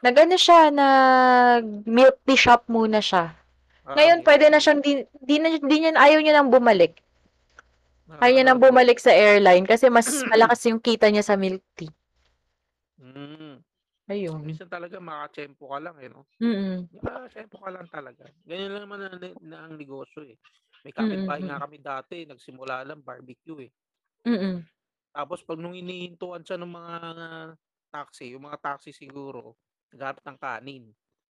nagano 0.00 0.36
siya, 0.40 0.72
nag 0.72 1.84
milk 1.84 2.24
tea 2.24 2.40
shop 2.40 2.64
muna 2.72 3.04
siya. 3.04 3.36
Ah, 3.84 4.00
Ngayon 4.00 4.24
okay. 4.24 4.26
pwede 4.32 4.44
na 4.48 4.58
siyang 4.64 4.80
di, 4.80 5.04
di, 5.20 5.36
na, 5.36 5.60
di 5.60 5.76
niya 5.76 5.92
ayaw 5.92 6.18
niya 6.24 6.40
nang 6.40 6.48
bumalik. 6.48 7.04
Ayaw 8.16 8.32
niya 8.32 8.46
nang 8.48 8.60
bumalik 8.60 8.96
sa 8.96 9.12
airline 9.12 9.68
kasi 9.68 9.92
mas 9.92 10.08
malakas 10.32 10.64
yung 10.64 10.80
kita 10.80 11.08
niya 11.12 11.20
sa 11.20 11.36
milk 11.36 11.60
tea. 11.76 11.92
Mm. 14.08 14.16
Ayun. 14.16 14.44
Minsan 14.44 14.68
talaga 14.68 15.00
makachempo 15.00 15.72
ka 15.72 15.78
lang 15.80 15.96
eh, 16.00 16.08
no? 16.12 16.28
Mm. 16.40 16.88
Makachempo 16.92 17.58
ka 17.62 17.70
lang 17.72 17.88
talaga. 17.90 18.24
Ganyan 18.46 18.72
lang 18.76 18.84
naman 18.88 19.00
na, 19.06 19.10
na 19.42 19.58
ang 19.68 19.74
negosyo 19.78 20.24
eh. 20.26 20.36
May 20.84 20.92
kapitbahay 20.94 21.42
Mm, 21.42 21.46
mm, 21.46 21.48
nga 21.48 21.62
kami 21.64 21.78
dati, 21.82 22.24
nagsimula 22.28 22.84
lang 22.86 23.02
barbecue 23.04 23.68
eh. 23.68 23.72
Mm. 24.26 24.64
Tapos 25.14 25.46
pag 25.46 25.62
nung 25.62 25.78
inihintuan 25.78 26.42
siya 26.42 26.58
ng 26.58 26.74
mga 26.74 26.94
taxi, 27.94 28.34
yung 28.34 28.50
mga 28.50 28.58
taxi 28.58 28.90
siguro, 28.90 29.54
naghanap 29.94 30.18
ng 30.26 30.38
kanin. 30.42 30.84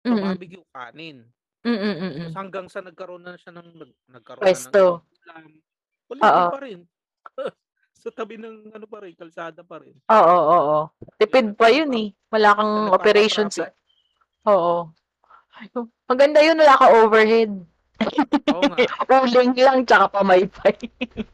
So, 0.10 0.18
Mm. 0.18 0.18
barbecue 0.18 0.66
kanin. 0.74 1.30
Mm. 1.66 1.74
Mm. 1.74 2.26
Tapos 2.26 2.34
hanggang 2.38 2.68
sa 2.72 2.82
nagkaroon 2.82 3.26
na 3.26 3.38
siya 3.38 3.54
ng 3.54 3.70
nag, 3.78 3.92
nagkaroon 4.10 4.54
Pwesto. 4.54 4.64
na 4.64 4.74
ng 4.74 5.06
ulam. 5.26 5.46
Wala 6.10 6.28
Oo. 6.28 6.50
pa 6.50 6.58
rin. 6.66 6.86
sa 7.98 8.10
tabi 8.14 8.38
ng 8.38 8.70
ano 8.72 8.86
pa 8.86 9.02
rin, 9.02 9.18
kalsada 9.18 9.66
pa 9.66 9.82
rin. 9.82 9.98
Oo, 10.08 10.36
oo, 10.38 10.58
oo. 10.62 10.80
Tipid 11.18 11.58
pa 11.58 11.74
yun 11.74 11.90
eh. 11.98 12.08
Wala 12.30 12.54
kang 12.54 12.72
Nagpapatraffic. 12.88 12.98
operations. 13.02 13.56
eh. 13.60 13.72
Oo. 14.46 14.94
Maganda 16.06 16.40
yun, 16.46 16.56
wala 16.62 16.78
ka 16.78 16.88
overhead. 17.02 17.52
Oo 18.54 18.62
nga. 18.70 18.78
Uling 19.26 19.58
lang, 19.58 19.82
tsaka 19.84 20.06
pamaypay. 20.14 20.78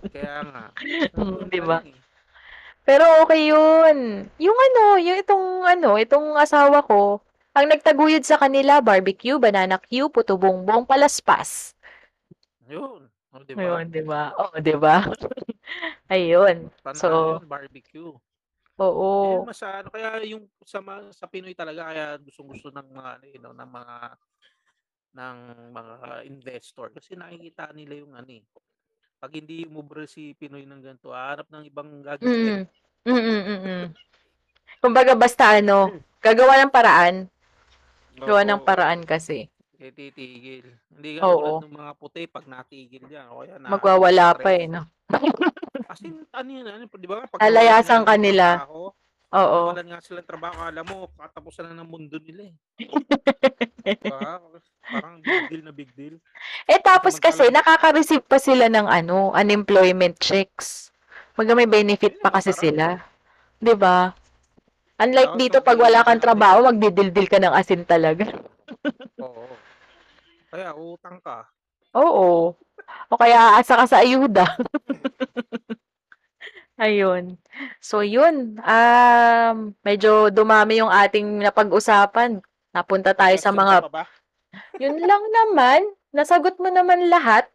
Kaya 0.10 0.36
nga. 0.48 0.64
Mm, 1.14 1.46
di 1.52 1.60
ba? 1.62 1.78
eh. 1.84 1.94
Pero 2.84 3.06
okay 3.24 3.48
yun. 3.48 4.28
Yung 4.42 4.58
ano, 4.58 4.84
yung 5.00 5.18
itong 5.22 5.48
ano, 5.64 5.96
itong 5.96 6.36
asawa 6.36 6.82
ko, 6.84 7.22
ang 7.54 7.70
nagtaguyod 7.70 8.26
sa 8.26 8.36
kanila, 8.36 8.82
barbecue, 8.82 9.38
banana 9.38 9.78
Q, 9.78 10.10
puto 10.10 10.36
bongbong, 10.36 10.84
palaspas. 10.90 11.78
Yun. 12.66 13.08
O, 13.34 13.42
di 13.46 13.54
ba? 13.54 13.62
Ayun, 13.62 13.86
di 13.90 14.02
ba? 14.04 14.22
Oo, 14.38 14.56
di 14.58 14.76
ba? 14.76 14.96
Ayun. 16.12 16.68
So, 16.96 17.40
yun, 17.40 17.48
barbecue. 17.48 18.12
oo. 18.80 19.10
Yun, 19.40 19.48
mas 19.48 19.62
ano, 19.64 19.88
kaya 19.88 20.20
yung 20.28 20.50
sa, 20.66 20.84
sa 21.14 21.26
Pinoy 21.30 21.56
talaga, 21.56 21.88
kaya 21.88 22.06
gustong-gusto 22.20 22.74
ng 22.74 22.88
mga, 22.92 23.10
ano, 23.20 23.26
you 23.30 23.42
know, 23.42 23.54
ng 23.56 23.72
mga 23.72 23.96
ng 25.14 25.38
mga 25.70 26.10
investor 26.26 26.90
kasi 26.90 27.14
nakikita 27.14 27.70
nila 27.70 28.02
yung 28.02 28.18
ano 28.18 28.34
eh. 28.34 28.42
Pag 29.22 29.40
hindi 29.40 29.64
umubre 29.64 30.10
si 30.10 30.34
Pinoy 30.34 30.66
ng 30.66 30.82
ganito, 30.82 31.14
hanap 31.14 31.48
ng 31.48 31.64
ibang 31.70 32.02
gagawin. 32.02 32.66
Mm. 32.66 32.84
Mm, 33.04 33.24
mm, 33.24 33.60
mm. 33.62 33.88
Kumbaga 34.82 35.14
basta 35.16 35.54
ano, 35.56 36.02
gagawa 36.20 36.60
ng 36.60 36.74
paraan. 36.74 37.16
Gawa 38.18 38.42
ng 38.44 38.62
paraan 38.66 39.06
kasi. 39.06 39.48
Eh, 39.80 39.92
titigil. 39.92 40.64
Hindi 40.88 41.20
ka 41.20 41.28
Oo. 41.28 41.60
ng 41.60 41.76
mga 41.76 41.92
puti 42.00 42.24
pag 42.28 42.48
natigil 42.48 43.04
yan. 43.12 43.28
O 43.32 43.44
kaya 43.44 43.60
na, 43.60 43.68
Magwawala 43.68 44.32
pa 44.40 44.50
eh, 44.56 44.66
no? 44.72 44.88
As 45.90 46.02
in, 46.06 46.22
ano 46.30 46.50
yun, 46.50 46.66
ano, 46.70 46.84
di 46.86 47.08
ba? 47.10 47.26
Pag 47.26 47.42
Lalayasan 47.42 48.06
ka 48.06 48.16
nila. 48.18 48.70
Oo. 49.34 49.74
nawalan 49.74 49.90
nga 49.90 50.06
silang 50.06 50.30
trabaho, 50.30 50.62
alam 50.62 50.86
mo, 50.86 51.10
katapusan 51.18 51.74
na 51.74 51.82
ng 51.82 51.90
mundo 51.90 52.22
nila 52.22 52.54
eh. 52.54 52.56
Diba? 53.98 54.38
Parang 54.86 55.20
big 55.26 55.50
deal 55.50 55.64
na 55.66 55.74
big 55.74 55.92
deal. 55.98 56.16
Eh 56.70 56.78
tapos 56.80 57.18
kasi 57.18 57.50
nakaka-receive 57.50 58.24
pa 58.24 58.38
sila 58.38 58.70
ng 58.70 58.86
ano, 58.86 59.34
unemployment 59.34 60.22
checks. 60.22 60.94
Maga 61.34 61.58
may 61.58 61.66
benefit 61.66 62.22
pa 62.22 62.30
kasi 62.30 62.54
sila. 62.54 63.02
'Di 63.58 63.74
ba? 63.74 64.14
Unlike 65.02 65.34
dito 65.36 65.58
pag 65.66 65.80
wala 65.82 66.06
kang 66.06 66.22
trabaho, 66.22 66.70
magdidildil 66.70 67.28
ka 67.28 67.42
ng 67.42 67.54
asin 67.58 67.84
talaga. 67.84 68.30
Oo. 69.20 69.50
Kaya 70.54 70.78
utang 70.78 71.18
ka. 71.20 71.50
Oo. 71.98 72.54
O 73.10 73.18
kaya 73.18 73.58
aasa 73.58 73.80
ka 73.80 73.86
sa 73.90 74.02
ayuda. 74.06 74.46
Ayun. 76.82 77.38
So 77.78 78.02
yun, 78.02 78.58
um 78.58 79.56
medyo 79.86 80.34
dumami 80.34 80.82
yung 80.82 80.90
ating 80.90 81.46
napag-usapan. 81.46 82.42
Napunta 82.74 83.14
tayo 83.14 83.38
sa 83.38 83.54
mga 83.54 83.86
ka 83.86 83.90
pa 83.90 83.94
ba? 84.02 84.04
Yun 84.82 84.98
lang 84.98 85.24
naman. 85.30 85.82
Nasagot 86.10 86.58
mo 86.58 86.74
naman 86.74 87.10
lahat. 87.14 87.46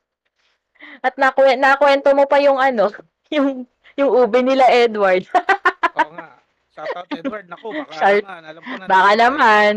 At 1.03 1.19
nakwe 1.19 1.59
nakwento 1.59 2.15
mo 2.15 2.31
pa 2.31 2.39
yung 2.39 2.63
ano, 2.63 2.95
yung 3.35 3.67
yung 3.99 4.11
ube 4.15 4.39
nila 4.47 4.71
Edward. 4.71 5.27
Oo 5.99 6.11
nga. 6.15 6.39
Shout 6.71 6.95
out 6.95 7.11
Edward. 7.11 7.51
Naku, 7.51 7.75
baka 7.75 7.93
Shout- 7.99 8.23
naman. 8.23 8.43
Alam 8.47 8.63
ko 8.63 8.73
na. 8.79 8.85
Baka 8.87 9.11
naman. 9.19 9.73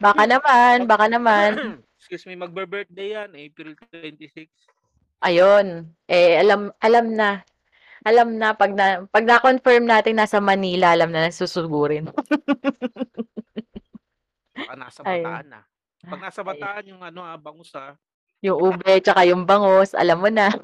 Baka 0.00 0.22
naman, 0.24 0.76
baka 0.88 1.06
naman. 1.12 1.50
Excuse 2.00 2.24
me, 2.24 2.40
magbe-birthday 2.40 3.12
yan. 3.12 3.30
April 3.36 3.76
26. 3.92 4.48
Ayun. 5.20 5.92
Eh 6.08 6.40
alam 6.40 6.72
alam 6.80 7.06
na. 7.12 7.44
Alam 8.00 8.40
na 8.40 8.56
pag 8.56 8.72
na 8.72 9.04
pag 9.12 9.24
na-confirm 9.28 9.84
natin 9.84 10.16
nasa 10.16 10.40
Manila, 10.40 10.96
alam 10.96 11.12
na 11.12 11.28
nasusugurin. 11.28 12.08
Baka 14.56 14.74
nasa 14.76 15.00
Ayun. 15.04 15.24
Bataan 15.24 15.46
na. 15.52 15.60
Pag 16.00 16.20
nasa 16.24 16.40
Bataan 16.40 16.84
yung 16.88 17.02
ano 17.04 17.20
ah, 17.20 17.36
bangus 17.36 17.72
ah. 17.76 17.92
Yung 18.40 18.56
ube 18.56 19.04
tsaka 19.04 19.28
yung 19.28 19.44
bangos, 19.44 19.92
alam 19.92 20.16
mo 20.16 20.32
na. 20.32 20.48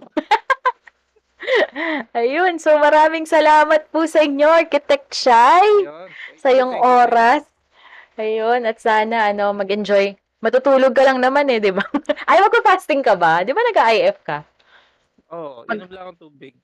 Ayun, 2.16 2.56
so 2.56 2.72
maraming 2.80 3.28
salamat 3.28 3.92
po 3.92 4.08
sa 4.08 4.24
inyo, 4.24 4.48
Architect 4.48 5.12
Shai, 5.12 5.68
Yun. 5.84 6.08
Thank 6.08 6.40
sa 6.40 6.48
iyong 6.48 6.72
thank 6.72 6.82
you, 6.82 6.88
oras. 6.88 7.42
Ayun, 8.16 8.64
at 8.64 8.80
sana 8.80 9.28
ano, 9.28 9.52
mag-enjoy. 9.52 10.16
Matutulog 10.40 10.96
ka 10.96 11.04
lang 11.04 11.20
naman 11.20 11.52
eh, 11.52 11.60
di 11.60 11.68
ba? 11.68 11.84
Ay, 12.28 12.40
magpa-fasting 12.40 13.04
ka 13.04 13.12
ba? 13.12 13.44
Di 13.44 13.52
ba 13.52 13.60
nag-IF 13.60 14.24
ka? 14.24 14.40
Oo, 15.36 15.68
Mag- 15.68 15.76
inom 15.76 15.90
lang 15.92 16.02
akong 16.08 16.20
tubig. 16.32 16.56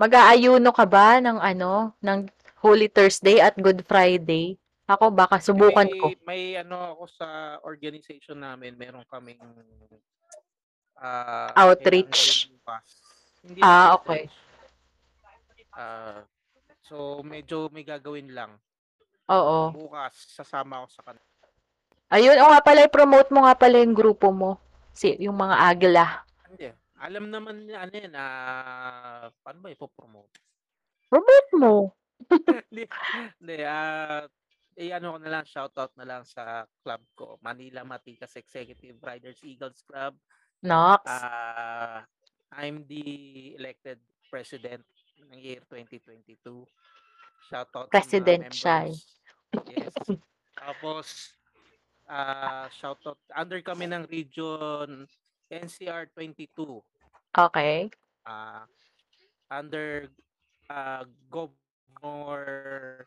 Mag-aayuno 0.00 0.72
ka 0.72 0.88
ba 0.88 1.20
ng 1.20 1.36
ano, 1.36 1.92
ng 2.00 2.24
Holy 2.64 2.88
Thursday 2.88 3.36
at 3.36 3.52
Good 3.60 3.84
Friday? 3.84 4.56
Ako 4.88 5.12
baka 5.12 5.36
subukan 5.44 5.84
may, 5.84 6.00
ko. 6.00 6.06
May 6.24 6.44
ano 6.56 6.96
ako 6.96 7.04
sa 7.12 7.60
organization 7.68 8.40
namin, 8.40 8.80
meron 8.80 9.04
kaming 9.12 9.36
ah, 10.96 11.52
Outreach. 11.52 12.48
Hindi 13.44 13.60
Ah, 13.60 13.92
okay. 14.00 14.32
Ah, 15.76 16.24
so 16.80 17.20
medyo 17.20 17.68
may 17.68 17.84
gagawin 17.84 18.32
lang. 18.32 18.56
Oo. 19.28 19.68
Bukas 19.76 20.16
sasama 20.32 20.80
ako 20.80 20.88
sa 20.96 21.02
kanila. 21.12 21.28
Ayun, 22.10 22.40
o 22.40 22.50
nga 22.50 22.60
pala, 22.64 22.88
promote 22.88 23.28
mo 23.30 23.44
nga 23.44 23.54
pala 23.54 23.78
yung 23.84 23.94
grupo 23.94 24.32
mo. 24.32 24.56
Si, 24.96 25.12
yung 25.20 25.36
mga 25.36 25.56
agila. 25.60 26.06
Hindi. 26.48 26.79
Alam 27.00 27.32
naman 27.32 27.64
niya 27.64 27.88
ano 27.88 27.94
yan, 27.96 28.12
ah, 28.12 29.32
paano 29.40 29.58
ba 29.64 29.72
ipopromote? 29.72 30.36
Promote 31.08 31.50
mo. 31.56 31.96
Hindi, 32.68 32.84
hindi, 33.40 33.56
ah, 33.64 34.28
eh, 34.76 34.92
ano 34.92 35.16
ko 35.16 35.18
na 35.24 35.32
lang, 35.32 35.44
shoutout 35.48 35.96
na 35.96 36.04
lang 36.04 36.22
sa 36.28 36.68
club 36.84 37.00
ko, 37.16 37.40
Manila 37.40 37.80
Matikas 37.80 38.36
Executive 38.36 39.00
Riders 39.00 39.40
Eagles 39.40 39.80
Club. 39.88 40.20
Nox. 40.60 41.08
Ah, 41.08 42.04
I'm 42.52 42.84
the 42.84 43.56
elected 43.56 43.96
president 44.28 44.84
ng 45.16 45.40
year 45.40 45.64
2022. 45.72 46.36
Shoutout 47.48 47.88
President 47.88 48.52
siya 48.52 48.92
eh. 48.92 48.96
Yes. 49.72 49.96
Tapos, 50.52 51.32
ah, 52.04 52.68
shoutout, 52.68 53.16
under 53.32 53.64
kami 53.64 53.88
ng 53.88 54.04
region 54.12 55.08
NCR 55.50 56.06
22. 56.14 56.80
okay. 57.34 57.90
ah 58.26 58.64
under 59.50 60.06
ah, 60.70 61.02
Governor 61.26 63.06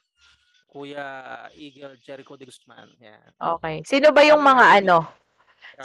Kuya 0.67 1.47
Eagle 1.55 1.95
Jericho 2.01 2.35
de 2.35 2.45
Guzman. 2.49 2.89
Yan. 2.99 3.29
Okay. 3.37 3.85
Sino 3.85 4.09
ba 4.11 4.25
yung 4.25 4.41
mga 4.41 4.83
ano? 4.83 5.05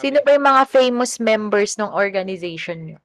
Sino 0.01 0.21
ba 0.25 0.33
yung 0.33 0.49
mga 0.49 0.65
famous 0.69 1.21
members 1.21 1.77
ng 1.77 1.93
organization 1.93 2.79
nyo? 2.89 2.99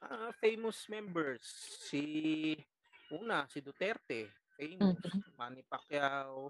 Ah, 0.00 0.32
famous 0.40 0.88
members. 0.88 1.44
Si 1.84 2.56
una, 3.12 3.44
si 3.46 3.60
Duterte. 3.60 4.32
Famous. 4.56 4.96
Mhm. 4.98 5.36
Manny 5.36 5.62
Pacquiao. 5.68 6.48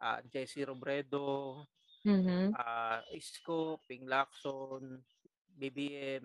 ah 0.00 0.20
Jesse 0.26 0.64
Robredo. 0.64 1.64
Mhm. 2.08 2.56
ah 2.56 3.04
Isko. 3.12 3.78
Ping 3.84 4.08
Lacson. 4.08 5.00
BBM. 5.58 6.24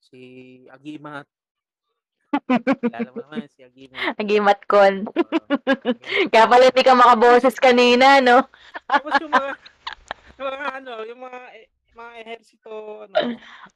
Si 0.00 0.20
Agimat. 0.70 1.26
Kilala 2.86 3.10
mo 3.10 3.18
naman 3.26 3.50
si 3.50 3.66
Agimat. 3.66 4.14
Agimat 4.18 4.58
Con. 4.70 5.06
Agimat. 5.06 5.96
Kaya 6.32 6.44
pala 6.46 6.70
hindi 6.70 6.82
ka 6.86 6.94
makaboses 6.94 7.56
kanina, 7.58 8.22
no? 8.22 8.46
Tapos 8.86 9.12
yung 9.18 9.32
mga, 9.34 9.50
yung 10.38 10.46
mga 10.46 10.68
ano, 10.78 10.92
yung 11.06 11.20
mga, 11.26 11.40
eh, 11.58 11.66
mga 11.94 12.12
ehersito, 12.22 12.70
ano, 13.06 13.14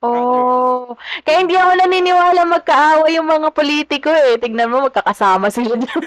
Oh, 0.00 0.94
kaya 1.26 1.42
hindi 1.42 1.58
ako 1.58 1.72
naniniwala 1.76 2.42
magkaaway 2.46 3.18
yung 3.18 3.28
mga 3.28 3.48
politiko 3.50 4.08
eh. 4.10 4.38
Tignan 4.38 4.70
mo, 4.70 4.86
magkakasama 4.86 5.50
sila 5.50 5.74
dyan. 5.74 6.02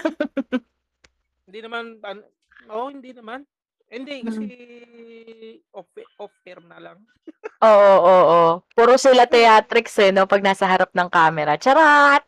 hindi 1.46 1.60
naman, 1.60 1.84
an, 2.02 2.24
oh, 2.72 2.88
hindi 2.88 3.12
naman. 3.12 3.44
Hindi, 3.88 4.14
kasi 4.20 4.44
off, 5.72 5.88
off 6.20 6.34
air 6.44 6.60
na 6.64 6.78
lang. 6.78 6.98
Oo, 7.68 7.92
oo, 7.98 8.22
oo. 8.28 8.52
Puro 8.70 8.94
sila 8.94 9.26
theatrics 9.26 9.98
eh, 9.98 10.14
no? 10.14 10.30
Pag 10.30 10.46
nasa 10.46 10.62
harap 10.62 10.94
ng 10.94 11.10
camera. 11.10 11.58
Charat! 11.58 12.22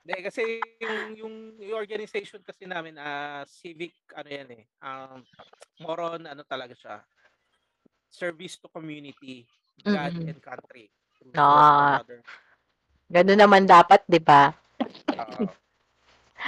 Hindi, 0.00 0.16
kasi 0.24 0.42
yung, 0.80 0.98
yung, 1.20 1.34
yung 1.60 1.76
organization 1.76 2.40
kasi 2.40 2.64
namin, 2.64 2.96
ah 2.96 3.44
civic, 3.44 3.92
ano 4.16 4.28
yan 4.32 4.48
eh, 4.56 4.64
um, 4.80 5.20
more 5.84 6.00
on, 6.00 6.24
ano 6.24 6.40
talaga 6.48 6.72
siya, 6.72 6.96
service 8.08 8.56
to 8.56 8.72
community, 8.72 9.44
God 9.84 10.16
Mm-mm. 10.16 10.30
and 10.32 10.40
country. 10.40 10.88
through 11.20 11.36
Ah. 11.36 12.00
Ganun 13.12 13.38
naman 13.38 13.68
dapat, 13.68 14.00
di 14.08 14.20
ba? 14.22 14.56
Oo. 15.14 15.44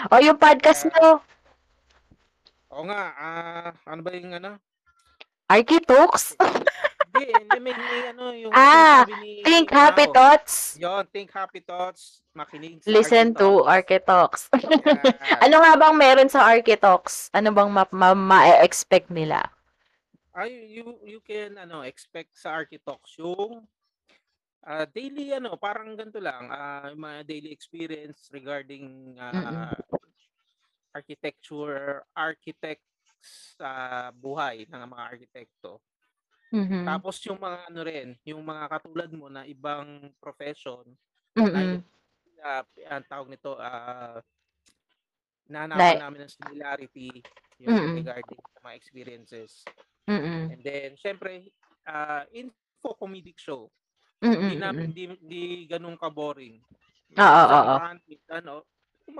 O, 0.08 0.16
yung 0.24 0.40
podcast 0.40 0.88
mo, 0.88 1.20
Oo 2.72 2.88
nga, 2.88 3.02
ah, 3.20 3.70
ano 3.84 4.00
ba 4.00 4.10
yung 4.16 4.32
ano? 4.32 4.56
Architooks? 5.44 6.32
Hindi, 7.12 7.28
hindi, 7.28 7.58
may, 7.60 7.76
may 7.76 8.02
ano, 8.08 8.32
yung 8.32 8.52
Ah, 8.56 9.04
sinasabi 9.04 9.14
ni 9.20 9.30
Think 9.44 9.68
Happy 9.68 10.08
Mao. 10.08 10.14
Thoughts. 10.16 10.54
Yon, 10.80 11.04
think 11.12 11.28
happy 11.28 11.60
thoughts, 11.60 12.24
makinig 12.32 12.80
sa 12.80 12.88
Listen 12.88 13.36
to. 13.36 13.68
Architooks. 13.68 14.48
Yan. 14.56 15.04
ano 15.44 15.56
nga 15.60 15.72
bang 15.76 15.96
meron 16.00 16.32
sa 16.32 16.48
Architooks? 16.48 17.28
Ano 17.36 17.52
bang 17.52 17.68
ma- 17.68 17.92
ma- 17.92 18.16
ma-expect 18.16 19.12
nila? 19.12 19.44
Ay, 20.32 20.72
you 20.72 20.96
you 21.04 21.20
can 21.20 21.60
ano 21.60 21.84
expect 21.84 22.32
sa 22.32 22.56
Architalks 22.56 23.20
yung 23.20 23.68
ah, 24.64 24.88
daily 24.88 25.36
ano, 25.36 25.60
parang 25.60 25.92
ganito 25.92 26.16
lang, 26.24 26.48
ah, 26.48 26.88
yung 26.88 27.04
mga 27.04 27.28
daily 27.28 27.52
experience 27.52 28.32
regarding 28.32 29.12
ah, 29.20 29.76
architecture, 30.92 32.04
architects 32.12 33.56
sa 33.56 34.08
buhay 34.12 34.68
ng 34.68 34.82
mga 34.88 35.04
arkitekto. 35.08 35.80
Mhm. 36.52 36.84
Tapos 36.84 37.16
yung 37.24 37.40
mga 37.40 37.58
ano 37.72 37.80
rin, 37.80 38.08
yung 38.28 38.44
mga 38.44 38.64
katulad 38.68 39.10
mo 39.16 39.32
na 39.32 39.48
ibang 39.48 40.12
profession, 40.20 40.84
Mm-mm. 41.32 41.80
uh, 42.44 42.64
ang 42.92 43.04
tawag 43.08 43.32
nito, 43.32 43.56
uh, 43.56 44.20
Like- 45.48 45.48
nanapan 45.48 46.00
namin 46.00 46.20
ng 46.24 46.32
similarity 46.32 47.10
yung 47.56 47.72
Mm-mm. 47.72 47.96
regarding 48.04 48.40
sa 48.52 48.60
mga 48.68 48.74
experiences. 48.76 49.50
Mm-mm. 50.04 50.52
And 50.52 50.60
then, 50.60 50.88
syempre, 51.00 51.48
uh, 51.88 52.28
info 52.36 52.96
comedic 53.00 53.40
show. 53.40 53.72
Mm-mm. 54.20 54.38
Hindi 54.38 54.56
namin, 54.60 54.84
hindi, 54.92 55.02
hindi 55.08 55.44
ganun 55.66 55.96
ka-boring. 55.96 56.60
Oo, 57.16 57.42
oo, 57.48 57.60
oo. 57.74 57.76
Ano, 58.32 58.54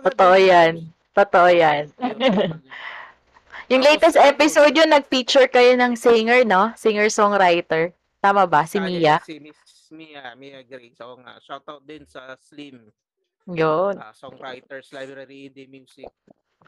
Totoo 0.05 0.37
yan. 0.37 0.79
news. 0.79 1.02
Totoo 1.13 1.49
yan. 1.53 1.93
Yun. 2.01 2.59
Yung 3.73 3.81
latest 3.85 4.21
ano, 4.21 4.29
episode 4.29 4.75
yun, 4.77 4.93
nag-feature 4.93 5.49
kayo 5.49 5.73
ng 5.81 5.97
singer, 5.97 6.45
no? 6.45 6.77
Singer-songwriter. 6.77 7.97
Tama 8.21 8.45
ba? 8.45 8.69
Si 8.69 8.77
Mia? 8.77 9.17
Si 9.25 9.41
Miss 9.41 9.57
Mia, 9.89 10.37
Mia 10.37 10.61
Grace. 10.61 11.01
Oo 11.01 11.17
nga. 11.21 11.41
Shoutout 11.41 11.81
din 11.89 12.05
sa 12.05 12.37
Slim, 12.37 12.93
Yun. 13.49 13.97
uh, 13.97 14.13
Songwriters 14.13 14.93
Library 14.93 15.49
Indie 15.49 15.69
Music. 15.73 16.09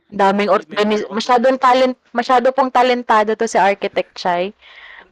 Daming 0.09 0.49
organiz... 0.49 1.05
Masyadong 1.13 1.61
talent... 1.61 1.97
Masyado 2.11 2.49
pong 2.57 2.73
talentado 2.73 3.37
to 3.37 3.45
si 3.45 3.61
Architect 3.61 4.17
Chai. 4.17 4.57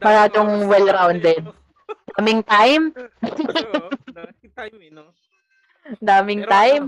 Masyadong 0.01 0.65
well-rounded. 0.65 1.45
ano, 1.45 1.53
Daming 2.17 2.41
time. 2.45 2.83
Daming 4.17 4.51
time 4.53 4.77
eh, 4.81 4.91
no? 4.93 5.05
Daming 6.01 6.41
Pero 6.45 6.51
time. 6.51 6.85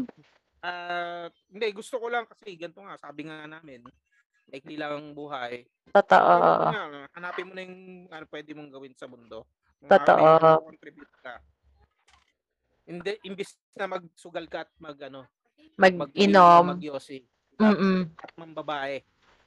Ano, 0.65 1.25
ah, 1.25 1.25
hindi, 1.53 1.67
gusto 1.73 2.01
ko 2.01 2.07
lang 2.09 2.25
kasi 2.25 2.57
ganito 2.57 2.81
nga, 2.81 2.97
sabi 2.97 3.29
nga 3.29 3.45
namin, 3.45 3.85
maikli 4.49 4.75
lang 4.77 4.97
ang 4.97 5.09
buhay. 5.13 5.65
Totoo. 5.93 6.33
Ano 6.69 6.73
na, 6.73 7.05
hanapin 7.13 7.45
mo 7.45 7.53
na 7.53 7.61
yung 7.65 8.09
ano, 8.09 8.25
pwede 8.29 8.51
mong 8.57 8.71
gawin 8.73 8.95
sa 8.97 9.05
mundo. 9.05 9.45
Kung 9.77 9.89
Totoo. 9.89 10.65
contribute 10.65 11.15
ka. 11.21 11.37
Hindi, 12.85 13.17
imbis 13.25 13.57
na 13.77 13.89
magsugal 13.89 14.45
ka 14.49 14.65
at 14.65 14.71
mag, 14.77 14.97
ano, 15.01 15.25
Mag-inom. 15.75 16.77
magyosi. 16.77 17.19
Mm-mm. 17.59 18.13
At 18.19 18.31
mambabae. 18.37 19.01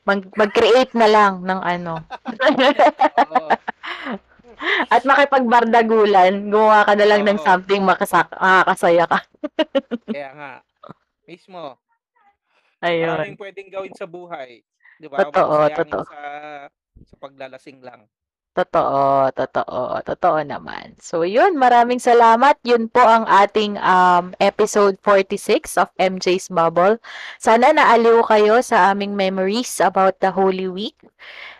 Mag- 0.04 0.32
mag-create 0.34 0.92
na 0.96 1.08
lang 1.08 1.44
ng 1.44 1.60
ano. 1.60 1.94
At 4.90 5.06
makipagbardagulan. 5.06 6.50
Gumawa 6.50 6.82
ka 6.82 6.98
na 6.98 7.06
lang 7.06 7.22
ng 7.22 7.38
Oo. 7.38 7.46
something 7.46 7.82
makasak 7.86 8.26
makakasaya 8.34 9.04
ka. 9.06 9.18
Kaya 10.16 10.30
nga, 10.34 10.52
mismo, 11.28 11.76
Ayun. 12.80 13.12
maraming 13.12 13.36
pwedeng 13.36 13.68
gawin 13.68 13.92
sa 13.92 14.08
buhay. 14.08 14.64
Di 14.96 15.06
ba? 15.06 15.28
Totoo, 15.28 15.68
totoo. 15.76 16.04
Sa, 16.08 16.22
sa 17.04 17.14
paglalasing 17.20 17.84
lang. 17.84 18.08
Totoo, 18.58 19.30
totoo, 19.38 20.02
totoo 20.02 20.38
naman. 20.42 20.98
So 20.98 21.22
yun, 21.22 21.54
maraming 21.54 22.02
salamat. 22.02 22.58
Yun 22.66 22.90
po 22.90 22.98
ang 23.06 23.22
ating 23.30 23.78
um, 23.78 24.34
episode 24.42 24.98
46 25.06 25.78
of 25.78 25.94
MJ's 25.94 26.50
Bubble. 26.50 26.98
Sana 27.38 27.70
naaliw 27.70 28.18
kayo 28.26 28.58
sa 28.58 28.90
aming 28.90 29.14
memories 29.14 29.78
about 29.78 30.18
the 30.18 30.34
Holy 30.34 30.66
Week. 30.66 30.98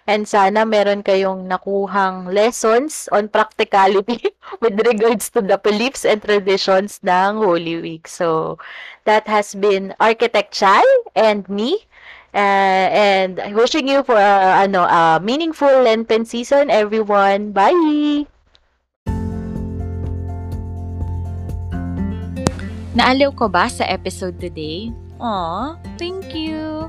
And 0.09 0.25
sana 0.25 0.65
meron 0.65 1.05
kayong 1.05 1.53
nakuhang 1.53 2.33
lessons 2.33 3.13
on 3.13 3.29
practicality 3.29 4.33
with 4.65 4.81
regards 4.81 5.29
to 5.37 5.45
the 5.45 5.61
beliefs 5.61 6.09
and 6.09 6.25
traditions 6.25 6.97
ng 7.05 7.37
Holy 7.45 7.77
Week. 7.77 8.09
So, 8.09 8.57
that 9.05 9.29
has 9.29 9.53
been 9.53 9.93
Architect 10.01 10.57
Chai 10.57 10.81
and 11.13 11.45
me. 11.53 11.85
Uh, 12.33 12.89
and 12.89 13.37
wishing 13.53 13.89
you 13.89 14.01
for 14.01 14.17
a, 14.17 14.65
ano, 14.65 14.89
a 14.89 15.21
meaningful 15.21 15.85
Lenten 15.85 16.25
season, 16.25 16.73
everyone. 16.73 17.53
Bye! 17.53 18.25
Naaliw 22.97 23.37
ko 23.37 23.53
ba 23.53 23.69
sa 23.69 23.85
episode 23.85 24.41
today? 24.41 24.89
Aw, 25.21 25.77
thank 26.01 26.33
you! 26.33 26.89